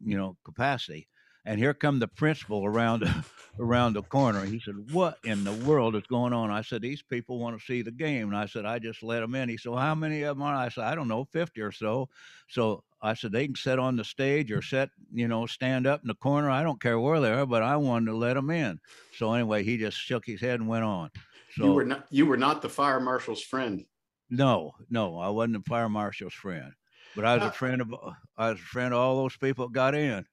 you 0.04 0.18
know, 0.18 0.38
capacity. 0.44 1.08
And 1.46 1.58
here 1.58 1.74
come 1.74 2.00
the 2.00 2.08
principal 2.08 2.66
around 2.66 3.04
around 3.60 3.94
the 3.94 4.04
corner. 4.04 4.46
He 4.46 4.60
said, 4.60 4.76
"What 4.92 5.18
in 5.24 5.44
the 5.44 5.54
world 5.54 5.96
is 5.96 6.04
going 6.04 6.34
on?" 6.34 6.52
I 6.52 6.62
said, 6.62 6.82
"These 6.82 7.02
people 7.02 7.40
want 7.40 7.58
to 7.58 7.66
see 7.66 7.82
the 7.82 7.92
game." 7.92 8.28
And 8.28 8.38
I 8.38 8.46
said, 8.46 8.66
"I 8.66 8.78
just 8.78 9.02
let 9.04 9.22
them 9.22 9.36
in." 9.36 9.50
He 9.50 9.58
said, 9.58 9.72
well, 9.72 9.82
"How 9.82 9.96
many 9.96 10.22
of 10.24 10.38
them 10.38 10.44
are?" 10.44 10.54
I 10.54 10.70
said, 10.70 10.84
"I 10.84 10.96
don't 10.96 11.08
know, 11.08 11.26
fifty 11.26 11.62
or 11.62 11.72
so." 11.72 12.10
So 12.50 12.84
I 13.02 13.14
said, 13.14 13.32
"They 13.32 13.46
can 13.46 13.56
sit 13.56 13.80
on 13.80 13.96
the 13.96 14.04
stage 14.04 14.52
or 14.52 14.62
sit, 14.62 14.92
you 15.14 15.28
know, 15.28 15.46
stand 15.46 15.88
up 15.88 16.02
in 16.02 16.08
the 16.08 16.14
corner. 16.16 16.50
I 16.50 16.62
don't 16.62 16.82
care 16.82 17.00
where 17.00 17.22
they 17.22 17.32
are, 17.32 17.46
but 17.46 17.64
I 17.64 17.78
wanted 17.78 18.08
to 18.08 18.18
let 18.18 18.34
them 18.34 18.50
in." 18.50 18.80
So 19.16 19.34
anyway, 19.34 19.64
he 19.64 19.78
just 19.78 19.98
shook 19.98 20.26
his 20.26 20.42
head 20.42 20.60
and 20.60 20.68
went 20.68 20.84
on. 20.84 21.10
So 21.56 21.66
you 21.66 21.72
were 21.72 21.86
not 21.86 22.06
you 22.12 22.26
were 22.26 22.38
not 22.38 22.62
the 22.62 22.70
fire 22.70 23.00
marshal's 23.00 23.42
friend. 23.42 23.86
No, 24.30 24.74
no, 24.90 25.18
I 25.18 25.30
wasn't 25.30 25.58
a 25.58 25.62
fire 25.62 25.90
marshal's 25.90 26.34
friend, 26.34 26.72
but 27.16 27.26
I 27.26 27.36
was 27.36 27.46
a 27.46 27.52
friend 27.52 27.82
of 27.82 27.94
I 28.38 28.52
was 28.52 28.60
a 28.60 28.64
friend 28.64 28.94
of 28.94 29.00
all 29.00 29.16
those 29.18 29.38
people 29.38 29.68
that 29.68 29.74
got 29.74 29.96
in. 29.96 30.26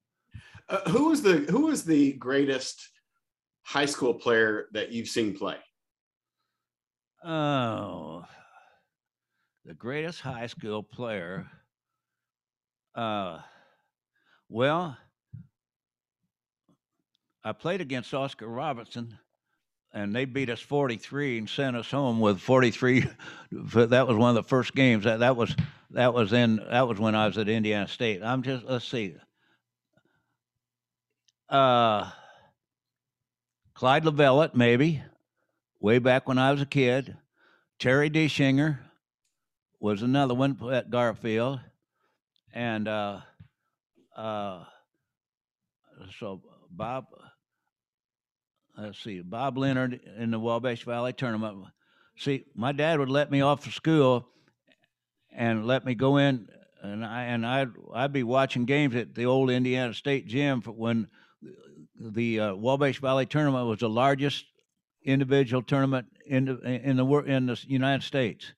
Uh, 0.68 0.90
who 0.90 1.08
was 1.08 1.22
the 1.22 1.38
who 1.50 1.66
was 1.66 1.84
the 1.84 2.12
greatest 2.14 2.90
high 3.62 3.86
school 3.86 4.12
player 4.12 4.66
that 4.72 4.92
you've 4.92 5.08
seen 5.08 5.36
play? 5.36 5.56
Oh, 7.24 8.24
the 9.64 9.74
greatest 9.74 10.20
high 10.20 10.46
school 10.46 10.82
player. 10.82 11.46
Uh, 12.94 13.40
well, 14.48 14.96
I 17.42 17.52
played 17.52 17.80
against 17.80 18.12
Oscar 18.12 18.48
Robertson 18.48 19.18
and 19.96 20.14
they 20.14 20.26
beat 20.26 20.50
us 20.50 20.60
43 20.60 21.38
and 21.38 21.48
sent 21.48 21.74
us 21.74 21.90
home 21.90 22.20
with 22.20 22.38
43 22.38 23.06
that 23.50 24.06
was 24.06 24.16
one 24.16 24.28
of 24.28 24.34
the 24.34 24.42
first 24.42 24.74
games. 24.74 25.04
That 25.04 25.20
that 25.20 25.36
was 25.36 25.56
that 25.92 26.12
was 26.12 26.34
in 26.34 26.56
that 26.70 26.86
was 26.86 27.00
when 27.00 27.14
I 27.14 27.26
was 27.26 27.38
at 27.38 27.48
Indiana 27.48 27.88
State. 27.88 28.22
I'm 28.22 28.42
just 28.42 28.66
let's 28.66 28.86
see. 28.86 29.16
Uh 31.48 32.10
Clyde 33.72 34.04
Lovellette 34.04 34.54
maybe 34.54 35.02
way 35.80 35.98
back 35.98 36.28
when 36.28 36.36
I 36.36 36.52
was 36.52 36.60
a 36.60 36.66
kid. 36.66 37.16
Terry 37.78 38.10
Dischinger 38.10 38.78
was 39.80 40.02
another 40.02 40.34
one 40.34 40.58
at 40.72 40.90
Garfield. 40.90 41.60
And 42.52 42.86
uh 42.86 43.20
uh 44.14 44.64
so 46.20 46.42
Bob 46.70 47.06
let's 48.76 49.02
see, 49.02 49.20
Bob 49.20 49.58
Leonard 49.58 50.00
in 50.18 50.30
the 50.30 50.38
Wabash 50.38 50.84
Valley 50.84 51.12
tournament. 51.12 51.64
See, 52.18 52.44
my 52.54 52.72
dad 52.72 52.98
would 52.98 53.10
let 53.10 53.30
me 53.30 53.40
off 53.40 53.66
of 53.66 53.74
school 53.74 54.26
and 55.32 55.66
let 55.66 55.84
me 55.84 55.94
go 55.94 56.16
in, 56.16 56.48
and 56.82 57.04
I 57.04 57.24
and 57.24 57.46
I'd 57.46 57.70
I'd 57.94 58.12
be 58.12 58.22
watching 58.22 58.64
games 58.64 58.94
at 58.94 59.14
the 59.14 59.26
old 59.26 59.50
Indiana 59.50 59.92
State 59.94 60.26
gym 60.26 60.62
when 60.62 61.08
the 61.98 62.40
uh, 62.40 62.54
Wabash 62.54 63.00
Valley 63.00 63.26
tournament 63.26 63.66
was 63.66 63.80
the 63.80 63.88
largest 63.88 64.44
individual 65.04 65.62
tournament 65.62 66.06
in 66.26 66.46
the 66.46 66.58
in 66.62 66.96
the 66.96 67.06
in 67.06 67.46
the 67.46 67.64
United 67.66 68.04
States, 68.04 68.52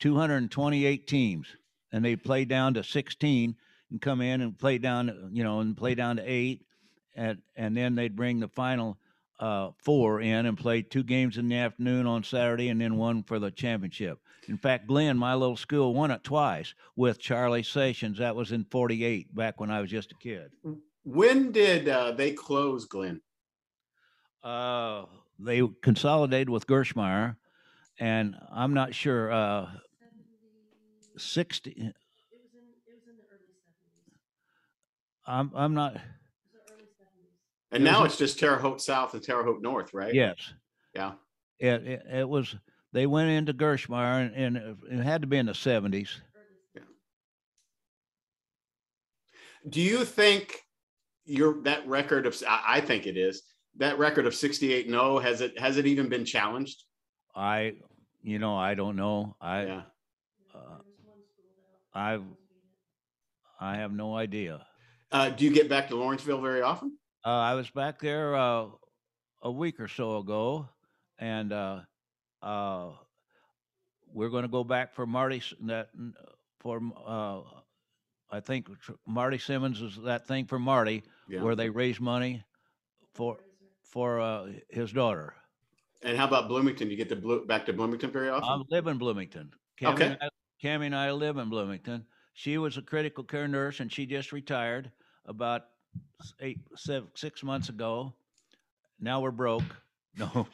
228 0.00 1.06
teams, 1.06 1.46
and 1.92 2.04
they 2.04 2.16
play 2.16 2.44
down 2.44 2.74
to 2.74 2.82
16 2.82 3.56
and 3.90 4.00
come 4.00 4.20
in 4.20 4.40
and 4.40 4.58
play 4.58 4.78
down, 4.78 5.30
you 5.32 5.44
know, 5.44 5.60
and 5.60 5.76
play 5.76 5.94
down 5.94 6.16
to 6.16 6.22
eight, 6.22 6.66
and 7.14 7.38
and 7.56 7.76
then 7.76 7.94
they'd 7.94 8.16
bring 8.16 8.40
the 8.40 8.48
final 8.48 8.98
uh, 9.40 9.70
four 9.78 10.20
in 10.20 10.46
and 10.46 10.56
played 10.56 10.90
two 10.90 11.02
games 11.02 11.38
in 11.38 11.48
the 11.48 11.56
afternoon 11.56 12.06
on 12.06 12.22
Saturday 12.22 12.68
and 12.68 12.80
then 12.80 12.96
one 12.96 13.22
for 13.22 13.38
the 13.38 13.50
championship. 13.50 14.18
In 14.48 14.58
fact, 14.58 14.86
Glenn, 14.86 15.18
my 15.18 15.34
little 15.34 15.56
school, 15.56 15.94
won 15.94 16.10
it 16.10 16.22
twice 16.22 16.74
with 16.96 17.18
Charlie 17.18 17.62
Sessions. 17.62 18.18
That 18.18 18.36
was 18.36 18.52
in 18.52 18.64
48, 18.70 19.34
back 19.34 19.60
when 19.60 19.70
I 19.70 19.80
was 19.80 19.90
just 19.90 20.12
a 20.12 20.16
kid. 20.16 20.50
When 21.02 21.50
did 21.50 21.88
uh, 21.88 22.12
they 22.12 22.32
close, 22.32 22.84
Glenn? 22.84 23.20
Uh, 24.42 25.04
they 25.38 25.62
consolidated 25.82 26.50
with 26.50 26.66
Gerstmeyer, 26.66 27.36
and 27.98 28.36
I'm 28.52 28.74
not 28.74 28.94
sure. 28.94 29.32
Uh, 29.32 29.66
60. 31.16 31.70
It 31.70 31.76
was 31.76 31.84
in, 31.84 31.92
it 32.86 32.94
was 32.94 33.08
in 33.08 33.16
the 33.16 33.22
early 33.30 33.44
70s. 33.66 34.20
I'm, 35.26 35.52
I'm 35.54 35.74
not. 35.74 35.96
And 37.74 37.82
it 37.82 37.90
now 37.90 38.04
it's 38.04 38.16
just 38.16 38.38
Terre 38.38 38.56
Haute 38.56 38.80
South 38.80 39.14
and 39.14 39.22
Terre 39.22 39.42
Haute 39.42 39.60
North, 39.60 39.92
right? 39.92 40.14
Yes. 40.14 40.36
Yeah. 40.94 41.12
It, 41.58 41.86
it, 41.86 42.02
it 42.12 42.28
was, 42.28 42.54
they 42.92 43.06
went 43.06 43.30
into 43.30 43.52
Gerstmeyer 43.52 44.32
and, 44.34 44.56
and, 44.56 44.76
it 44.90 45.02
had 45.02 45.22
to 45.22 45.26
be 45.26 45.38
in 45.38 45.46
the 45.46 45.52
70s. 45.52 46.10
Yeah. 46.74 46.82
Do 49.68 49.80
you 49.80 50.04
think 50.04 50.60
your 51.24 51.62
that 51.62 51.86
record 51.88 52.26
of 52.26 52.40
I 52.46 52.80
think 52.80 53.06
it 53.06 53.16
is 53.16 53.42
that 53.76 53.98
record 53.98 54.26
of 54.26 54.34
68 54.34 54.90
no 54.90 55.18
has 55.18 55.40
it 55.40 55.58
has 55.58 55.78
it 55.78 55.86
even 55.86 56.08
been 56.08 56.24
challenged? 56.24 56.84
I 57.34 57.76
you 58.22 58.38
know 58.38 58.56
I 58.56 58.74
don't 58.74 58.94
know. 58.94 59.34
I 59.40 59.64
yeah. 59.64 59.82
uh, 60.54 60.78
I 61.94 62.18
I 63.58 63.76
have 63.76 63.92
no 63.92 64.14
idea. 64.14 64.66
Uh, 65.10 65.30
do 65.30 65.44
you 65.44 65.50
get 65.50 65.68
back 65.68 65.88
to 65.88 65.96
Lawrenceville 65.96 66.42
very 66.42 66.60
often? 66.60 66.98
Uh, 67.24 67.28
I 67.30 67.54
was 67.54 67.70
back 67.70 67.98
there 68.00 68.34
uh, 68.36 68.68
a 69.42 69.50
week 69.50 69.80
or 69.80 69.88
so 69.88 70.18
ago, 70.18 70.68
and 71.18 71.52
uh, 71.52 71.82
uh, 72.42 72.92
we're 74.06 74.28
going 74.28 74.42
to 74.42 74.48
go 74.48 74.64
back 74.64 74.94
for 74.94 75.06
Marty. 75.06 75.42
That 75.62 75.88
for 76.60 76.80
uh, 77.06 77.42
I 78.30 78.40
think 78.40 78.68
Marty 79.06 79.38
Simmons 79.38 79.80
is 79.80 79.96
that 80.04 80.26
thing 80.26 80.46
for 80.46 80.58
Marty 80.58 81.02
Yeah. 81.28 81.42
where 81.42 81.56
they 81.56 81.70
raise 81.70 82.00
money 82.00 82.44
for 83.14 83.38
for 83.84 84.20
uh, 84.20 84.52
his 84.68 84.92
daughter. 84.92 85.34
And 86.02 86.18
how 86.18 86.26
about 86.26 86.48
Bloomington? 86.48 86.90
You 86.90 86.96
get 86.96 87.08
to 87.08 87.16
Blo- 87.16 87.46
back 87.46 87.64
to 87.66 87.72
Bloomington 87.72 88.10
very 88.10 88.28
often? 88.28 88.48
I 88.48 88.62
live 88.68 88.86
in 88.86 88.98
Bloomington. 88.98 89.54
Cammy, 89.80 89.92
Okay. 89.94 90.06
and 90.06 90.18
I, 90.20 90.28
Cammy 90.62 90.86
and 90.86 90.94
I 90.96 91.12
live 91.12 91.38
in 91.38 91.48
Bloomington. 91.48 92.06
She 92.34 92.58
was 92.58 92.76
a 92.76 92.82
critical 92.82 93.24
care 93.24 93.48
nurse, 93.48 93.80
and 93.80 93.90
she 93.90 94.04
just 94.04 94.32
retired 94.32 94.92
about 95.24 95.62
eight, 96.40 96.60
seven, 96.76 97.08
six 97.14 97.42
months 97.42 97.68
ago. 97.68 98.14
Now 99.00 99.20
we're 99.20 99.30
broke. 99.30 99.64
No, 100.16 100.46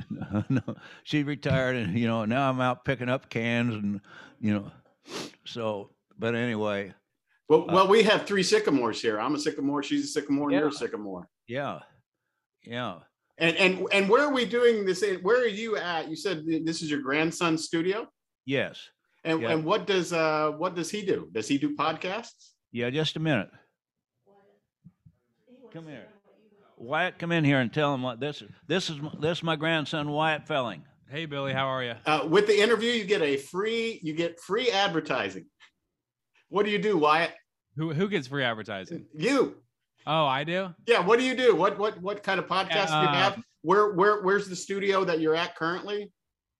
no, 0.48 0.60
she 1.04 1.22
retired, 1.22 1.76
and 1.76 1.96
you 1.98 2.06
know 2.08 2.24
now 2.24 2.50
I'm 2.50 2.60
out 2.60 2.84
picking 2.84 3.08
up 3.08 3.28
cans, 3.30 3.74
and 3.74 4.00
you 4.40 4.54
know, 4.54 4.70
so. 5.44 5.90
But 6.18 6.34
anyway, 6.34 6.92
well, 7.48 7.66
well, 7.68 7.88
we 7.88 8.02
have 8.02 8.26
three 8.26 8.42
sycamores 8.42 9.00
here. 9.00 9.20
I'm 9.20 9.34
a 9.34 9.38
sycamore. 9.38 9.82
She's 9.82 10.04
a 10.04 10.08
sycamore. 10.08 10.50
And 10.50 10.58
you're 10.58 10.68
a 10.68 10.72
Yeah. 10.72 10.78
sycamore. 10.78 11.28
yeah, 11.46 11.78
yeah. 12.64 12.98
And 13.38 13.56
and 13.56 13.86
and 13.92 14.08
where 14.08 14.22
are 14.22 14.32
we 14.32 14.44
doing 14.44 14.84
this? 14.84 15.04
Where 15.22 15.40
are 15.40 15.46
you 15.46 15.76
at? 15.76 16.08
You 16.08 16.16
said 16.16 16.44
this 16.64 16.82
is 16.82 16.90
your 16.90 17.00
grandson's 17.00 17.64
studio. 17.64 18.06
Yes. 18.46 18.80
And 19.24 19.40
Yeah. 19.42 19.50
and 19.50 19.64
what 19.64 19.86
does 19.86 20.12
uh 20.12 20.50
what 20.58 20.74
does 20.74 20.90
he 20.90 21.02
do? 21.02 21.28
Does 21.32 21.48
he 21.48 21.56
do 21.56 21.74
podcasts? 21.76 22.50
Yeah, 22.72 22.90
just 22.90 23.16
a 23.16 23.20
minute. 23.20 23.48
Come 25.72 25.86
here. 25.86 26.06
Wyatt, 26.76 27.18
come 27.18 27.32
in 27.32 27.44
here 27.44 27.60
and 27.60 27.72
tell 27.72 27.94
him 27.94 28.02
what 28.02 28.20
this 28.20 28.42
is. 28.42 28.50
This 28.66 28.90
is 28.90 28.98
this 29.20 29.38
is 29.38 29.44
my 29.44 29.56
grandson 29.56 30.10
Wyatt 30.10 30.46
Felling. 30.46 30.82
Hey 31.08 31.26
Billy, 31.26 31.52
how 31.52 31.66
are 31.66 31.82
you? 31.82 31.94
Uh, 32.04 32.26
with 32.28 32.46
the 32.46 32.60
interview, 32.60 32.90
you 32.90 33.04
get 33.04 33.22
a 33.22 33.36
free 33.36 34.00
you 34.02 34.12
get 34.12 34.40
free 34.40 34.70
advertising. 34.70 35.46
What 36.48 36.66
do 36.66 36.72
you 36.72 36.78
do, 36.78 36.96
Wyatt? 36.98 37.32
Who 37.76 37.92
who 37.92 38.08
gets 38.08 38.26
free 38.26 38.44
advertising? 38.44 39.06
You. 39.14 39.56
Oh, 40.06 40.26
I 40.26 40.44
do. 40.44 40.74
Yeah. 40.86 41.00
What 41.00 41.18
do 41.18 41.24
you 41.24 41.34
do? 41.36 41.54
What 41.54 41.78
what 41.78 42.00
what 42.02 42.22
kind 42.22 42.38
of 42.38 42.46
podcast 42.46 42.88
do 42.88 42.94
you 42.94 43.08
Uh, 43.08 43.14
have? 43.14 43.42
Where 43.62 43.92
where 43.92 44.22
where's 44.22 44.48
the 44.48 44.56
studio 44.56 45.04
that 45.04 45.20
you're 45.20 45.36
at 45.36 45.54
currently? 45.56 46.10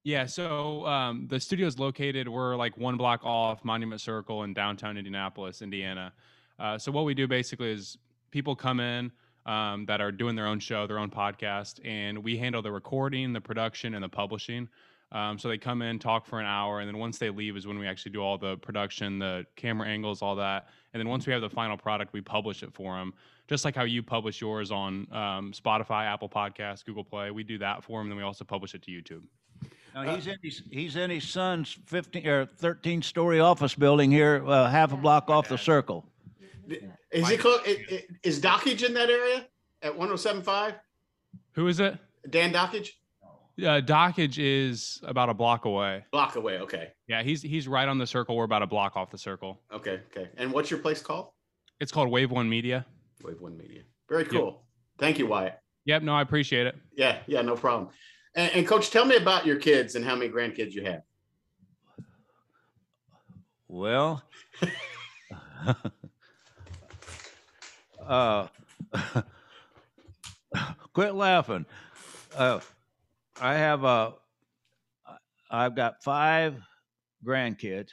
Yeah, 0.04 0.26
so 0.26 0.84
um, 0.86 1.26
the 1.28 1.38
studio 1.38 1.66
is 1.66 1.78
located. 1.78 2.28
We're 2.28 2.56
like 2.56 2.76
one 2.76 2.96
block 2.96 3.20
off 3.24 3.64
Monument 3.64 4.00
Circle 4.00 4.42
in 4.42 4.52
downtown 4.52 4.96
Indianapolis, 4.96 5.62
Indiana. 5.62 6.12
Uh, 6.58 6.76
so 6.76 6.90
what 6.90 7.04
we 7.04 7.14
do 7.14 7.28
basically 7.28 7.70
is 7.70 7.98
people 8.32 8.56
come 8.56 8.80
in 8.80 9.12
um, 9.46 9.86
that 9.86 10.00
are 10.00 10.10
doing 10.10 10.34
their 10.34 10.46
own 10.46 10.58
show, 10.58 10.88
their 10.88 10.98
own 10.98 11.10
podcast, 11.10 11.78
and 11.86 12.18
we 12.18 12.36
handle 12.36 12.62
the 12.62 12.72
recording, 12.72 13.32
the 13.32 13.40
production, 13.40 13.94
and 13.94 14.02
the 14.02 14.08
publishing. 14.08 14.68
Um, 15.12 15.38
so 15.38 15.48
they 15.48 15.58
come 15.58 15.82
in, 15.82 15.98
talk 15.98 16.26
for 16.26 16.40
an 16.40 16.46
hour, 16.46 16.80
and 16.80 16.88
then 16.88 16.96
once 16.96 17.18
they 17.18 17.28
leave 17.28 17.56
is 17.56 17.66
when 17.66 17.78
we 17.78 17.86
actually 17.86 18.12
do 18.12 18.22
all 18.22 18.38
the 18.38 18.56
production, 18.56 19.18
the 19.18 19.44
camera 19.56 19.86
angles, 19.86 20.22
all 20.22 20.34
that. 20.36 20.68
And 20.92 21.00
then 21.00 21.08
once 21.08 21.26
we 21.26 21.34
have 21.34 21.42
the 21.42 21.50
final 21.50 21.76
product, 21.76 22.14
we 22.14 22.22
publish 22.22 22.62
it 22.62 22.72
for 22.72 22.96
them, 22.96 23.12
just 23.46 23.64
like 23.66 23.76
how 23.76 23.84
you 23.84 24.02
publish 24.02 24.40
yours 24.40 24.70
on 24.70 25.06
um, 25.12 25.52
Spotify, 25.52 26.06
Apple 26.06 26.30
Podcasts, 26.30 26.82
Google 26.84 27.04
Play. 27.04 27.30
We 27.30 27.44
do 27.44 27.58
that 27.58 27.84
for 27.84 28.00
them, 28.00 28.08
then 28.08 28.16
we 28.16 28.24
also 28.24 28.44
publish 28.44 28.74
it 28.74 28.82
to 28.84 28.90
YouTube. 28.90 29.22
Now 29.94 30.14
he's 30.14 30.26
in 30.26 30.38
his 30.42 30.62
he's 30.70 30.96
in 30.96 31.10
his 31.10 31.28
son's 31.28 31.76
fifteen 31.84 32.26
or 32.26 32.46
thirteen 32.46 33.02
story 33.02 33.40
office 33.40 33.74
building 33.74 34.10
here, 34.10 34.42
uh, 34.46 34.70
half 34.70 34.94
a 34.94 34.96
block 34.96 35.28
off 35.28 35.48
the 35.48 35.58
circle. 35.58 36.06
Is 37.10 37.28
he 37.28 37.36
close? 37.36 37.60
Is 38.22 38.40
Dakich 38.40 38.84
in 38.84 38.94
that 38.94 39.10
area 39.10 39.46
at 39.82 39.96
1075? 39.96 40.74
Who 41.52 41.66
is 41.66 41.80
it? 41.80 41.98
Dan 42.30 42.52
Dakich? 42.52 42.90
Uh, 43.58 43.80
Dakich 43.80 44.38
is 44.38 45.00
about 45.04 45.28
a 45.28 45.34
block 45.34 45.66
away. 45.66 46.04
Block 46.10 46.36
away. 46.36 46.58
Okay. 46.58 46.92
Yeah, 47.06 47.22
he's 47.22 47.42
he's 47.42 47.68
right 47.68 47.88
on 47.88 47.98
the 47.98 48.06
circle. 48.06 48.36
We're 48.36 48.44
about 48.44 48.62
a 48.62 48.66
block 48.66 48.96
off 48.96 49.10
the 49.10 49.18
circle. 49.18 49.60
Okay. 49.72 50.00
Okay. 50.10 50.30
And 50.36 50.52
what's 50.52 50.70
your 50.70 50.80
place 50.80 51.02
called? 51.02 51.28
It's 51.80 51.92
called 51.92 52.10
Wave 52.10 52.30
One 52.30 52.48
Media. 52.48 52.86
Wave 53.22 53.40
One 53.40 53.56
Media. 53.56 53.82
Very 54.08 54.24
cool. 54.24 54.64
Thank 54.98 55.18
you, 55.18 55.26
Wyatt. 55.26 55.58
Yep, 55.84 56.02
no, 56.02 56.14
I 56.14 56.22
appreciate 56.22 56.66
it. 56.66 56.76
Yeah. 56.96 57.18
Yeah. 57.26 57.42
No 57.42 57.56
problem. 57.56 57.90
And, 58.34 58.52
and 58.52 58.66
coach, 58.66 58.90
tell 58.90 59.04
me 59.04 59.16
about 59.16 59.44
your 59.44 59.56
kids 59.56 59.96
and 59.96 60.04
how 60.04 60.14
many 60.14 60.30
grandkids 60.30 60.72
you 60.72 60.84
have. 60.84 61.02
Well, 63.68 64.22
uh, 68.06 68.48
quit 70.92 71.14
laughing. 71.14 71.66
Uh, 72.36 72.60
I 73.40 73.54
have 73.54 73.84
a, 73.84 74.14
I've 75.50 75.76
got 75.76 76.02
five 76.02 76.56
grandkids, 77.24 77.90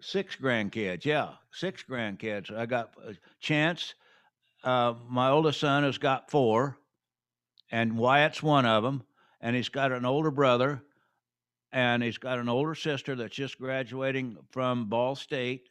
six 0.00 0.36
grandkids. 0.36 1.04
Yeah, 1.04 1.30
six 1.52 1.84
grandkids. 1.88 2.54
I 2.56 2.66
got 2.66 2.90
uh, 3.06 3.12
Chance. 3.40 3.94
Uh, 4.64 4.94
my 5.08 5.28
oldest 5.30 5.60
son 5.60 5.82
has 5.82 5.98
got 5.98 6.30
four, 6.30 6.78
and 7.70 7.96
Wyatt's 7.96 8.42
one 8.42 8.66
of 8.66 8.82
them, 8.82 9.02
and 9.40 9.56
he's 9.56 9.68
got 9.68 9.92
an 9.92 10.04
older 10.04 10.30
brother 10.30 10.82
and 11.72 12.02
he's 12.02 12.18
got 12.18 12.38
an 12.38 12.48
older 12.48 12.74
sister 12.74 13.14
that's 13.16 13.34
just 13.34 13.58
graduating 13.58 14.36
from 14.50 14.88
Ball 14.88 15.16
State, 15.16 15.68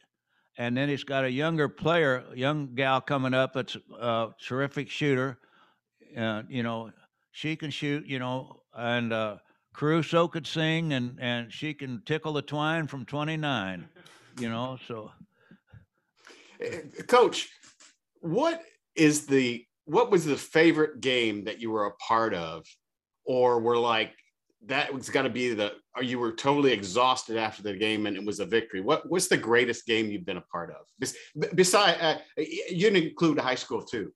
and 0.58 0.76
then 0.76 0.88
he's 0.88 1.04
got 1.04 1.24
a 1.24 1.30
younger 1.30 1.68
player, 1.68 2.24
young 2.34 2.74
gal 2.74 3.00
coming 3.00 3.34
up. 3.34 3.52
That's 3.54 3.76
a 3.98 4.28
terrific 4.40 4.90
shooter. 4.90 5.38
Uh, 6.16 6.42
you 6.48 6.62
know, 6.62 6.90
she 7.30 7.56
can 7.56 7.70
shoot. 7.70 8.06
You 8.06 8.18
know, 8.18 8.62
and 8.74 9.12
uh, 9.12 9.36
Caruso 9.72 10.28
could 10.28 10.46
sing, 10.46 10.92
and 10.92 11.18
and 11.20 11.52
she 11.52 11.74
can 11.74 12.02
tickle 12.04 12.32
the 12.32 12.42
twine 12.42 12.86
from 12.86 13.04
twenty 13.04 13.36
nine. 13.36 13.88
You 14.38 14.48
know, 14.48 14.78
so 14.86 15.10
Uh, 16.62 17.02
Coach, 17.06 17.48
what 18.20 18.62
is 18.94 19.26
the 19.26 19.64
what 19.84 20.10
was 20.10 20.24
the 20.24 20.36
favorite 20.36 21.00
game 21.00 21.44
that 21.44 21.60
you 21.60 21.70
were 21.70 21.86
a 21.86 21.94
part 21.96 22.34
of, 22.34 22.64
or 23.24 23.60
were 23.60 23.78
like 23.78 24.12
that 24.66 24.92
was 24.92 25.10
got 25.10 25.22
to 25.22 25.30
be 25.30 25.52
the 25.54 25.72
or 25.96 26.02
you 26.02 26.18
were 26.18 26.32
totally 26.32 26.72
exhausted 26.72 27.36
after 27.36 27.62
the 27.62 27.74
game 27.74 28.06
and 28.06 28.16
it 28.16 28.24
was 28.24 28.40
a 28.40 28.46
victory. 28.46 28.80
What 28.80 29.08
what's 29.10 29.28
the 29.28 29.36
greatest 29.36 29.86
game 29.86 30.10
you've 30.10 30.24
been 30.24 30.36
a 30.36 30.42
part 30.42 30.70
of? 30.70 30.86
Bes- 30.98 31.16
Beside, 31.54 31.98
uh, 32.00 32.18
you 32.36 32.90
didn't 32.90 33.02
include 33.02 33.38
high 33.38 33.56
school 33.56 33.82
too. 33.82 34.12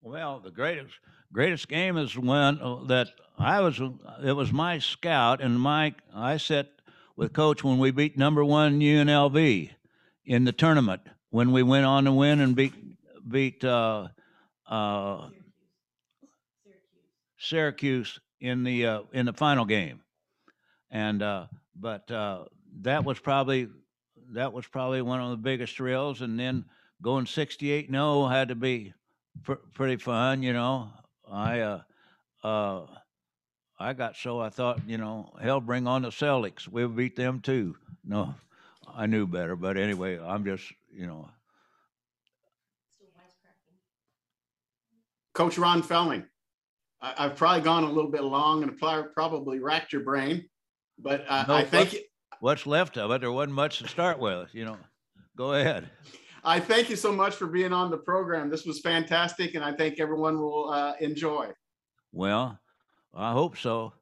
Well, 0.00 0.40
the 0.40 0.50
greatest 0.50 0.94
greatest 1.32 1.68
game 1.68 1.96
is 1.96 2.16
when 2.16 2.60
uh, 2.60 2.84
that 2.84 3.08
I 3.38 3.60
was. 3.60 3.80
It 4.24 4.32
was 4.32 4.52
my 4.52 4.78
scout 4.78 5.40
and 5.40 5.60
mike 5.60 5.94
I 6.14 6.38
sat 6.38 6.68
with 7.16 7.32
coach 7.32 7.62
when 7.62 7.78
we 7.78 7.90
beat 7.90 8.16
number 8.16 8.44
one 8.44 8.80
UNLV 8.80 9.70
in 10.24 10.44
the 10.44 10.52
tournament 10.52 11.02
when 11.30 11.52
we 11.52 11.62
went 11.62 11.84
on 11.86 12.04
to 12.04 12.12
win 12.12 12.40
and 12.40 12.56
beat 12.56 12.74
beat 13.28 13.64
uh, 13.64 14.08
uh, 14.66 15.28
Syracuse 17.38 18.18
in 18.42 18.64
the 18.64 18.86
uh, 18.86 19.02
in 19.12 19.24
the 19.24 19.32
final 19.32 19.64
game, 19.64 20.00
and 20.90 21.22
uh, 21.22 21.46
but 21.74 22.10
uh, 22.10 22.44
that 22.80 23.04
was 23.04 23.18
probably 23.18 23.68
that 24.32 24.52
was 24.52 24.66
probably 24.66 25.00
one 25.00 25.20
of 25.20 25.30
the 25.30 25.36
biggest 25.36 25.76
thrills. 25.76 26.20
And 26.20 26.38
then 26.38 26.64
going 27.00 27.26
sixty 27.26 27.70
eight 27.70 27.88
no 27.88 28.26
had 28.26 28.48
to 28.48 28.56
be 28.56 28.92
pr- 29.44 29.62
pretty 29.74 29.96
fun, 29.96 30.42
you 30.42 30.52
know. 30.52 30.90
I 31.30 31.60
uh, 31.60 31.82
uh, 32.42 32.86
I 33.78 33.92
got 33.92 34.16
so 34.16 34.40
I 34.40 34.50
thought, 34.50 34.80
you 34.88 34.98
know, 34.98 35.32
hell, 35.40 35.60
bring 35.60 35.86
on 35.86 36.02
the 36.02 36.10
Celtics. 36.10 36.66
We'll 36.66 36.88
beat 36.88 37.14
them 37.14 37.40
too. 37.40 37.76
No, 38.04 38.34
I 38.92 39.06
knew 39.06 39.28
better, 39.28 39.54
but 39.54 39.76
anyway, 39.76 40.18
I'm 40.18 40.44
just, 40.44 40.64
you 40.92 41.06
know, 41.06 41.28
Coach 45.32 45.58
Ron 45.58 45.82
Felling, 45.82 46.26
I, 47.02 47.14
I've 47.18 47.36
probably 47.36 47.62
gone 47.62 47.84
a 47.84 47.90
little 47.90 48.10
bit 48.10 48.22
long 48.22 48.62
and 48.62 48.78
probably, 48.78 49.58
racked 49.58 49.92
your 49.92 50.02
brain, 50.02 50.48
but 50.98 51.24
I, 51.28 51.44
No, 51.46 51.54
I 51.56 51.64
thank 51.64 51.92
you. 51.92 52.00
what's 52.40 52.66
left 52.66 52.96
of 52.96 53.10
it? 53.10 53.20
There 53.20 53.32
wasn't 53.32 53.54
much 53.54 53.80
to 53.80 53.88
start 53.88 54.18
with, 54.18 54.54
you 54.54 54.64
know. 54.64 54.78
Go 55.36 55.54
ahead. 55.54 55.90
I 56.44 56.60
thank 56.60 56.90
you 56.90 56.96
so 56.96 57.12
much 57.12 57.34
for 57.36 57.46
being 57.46 57.72
on 57.72 57.90
the 57.90 57.98
program. 57.98 58.50
This 58.50 58.64
was 58.64 58.80
fantastic, 58.80 59.54
and 59.54 59.64
I 59.64 59.72
think 59.72 60.00
everyone 60.00 60.38
will 60.38 60.70
uh, 60.70 60.94
enjoy. 61.00 61.50
Well, 62.12 62.58
I 63.14 63.32
hope 63.32 63.56
so. 63.56 63.92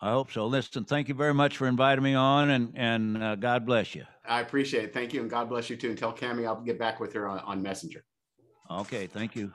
I 0.00 0.10
hope 0.10 0.30
so. 0.30 0.46
Listen, 0.46 0.84
thank 0.84 1.08
you 1.08 1.14
very 1.14 1.32
much 1.32 1.56
for 1.56 1.66
inviting 1.66 2.04
me 2.04 2.14
on, 2.14 2.50
and 2.50 2.72
and 2.74 3.22
uh, 3.22 3.36
God 3.36 3.64
bless 3.64 3.94
you. 3.94 4.04
I 4.28 4.40
appreciate 4.40 4.84
it. 4.84 4.92
Thank 4.92 5.14
you, 5.14 5.20
and 5.20 5.30
God 5.30 5.48
bless 5.48 5.70
you 5.70 5.76
too. 5.76 5.88
And 5.88 5.96
tell 5.96 6.12
Cami 6.12 6.46
I'll 6.46 6.60
get 6.60 6.78
back 6.78 7.00
with 7.00 7.12
her 7.14 7.26
on, 7.26 7.38
on 7.40 7.62
Messenger. 7.62 8.04
Okay, 8.70 9.06
thank 9.06 9.34
you. 9.36 9.52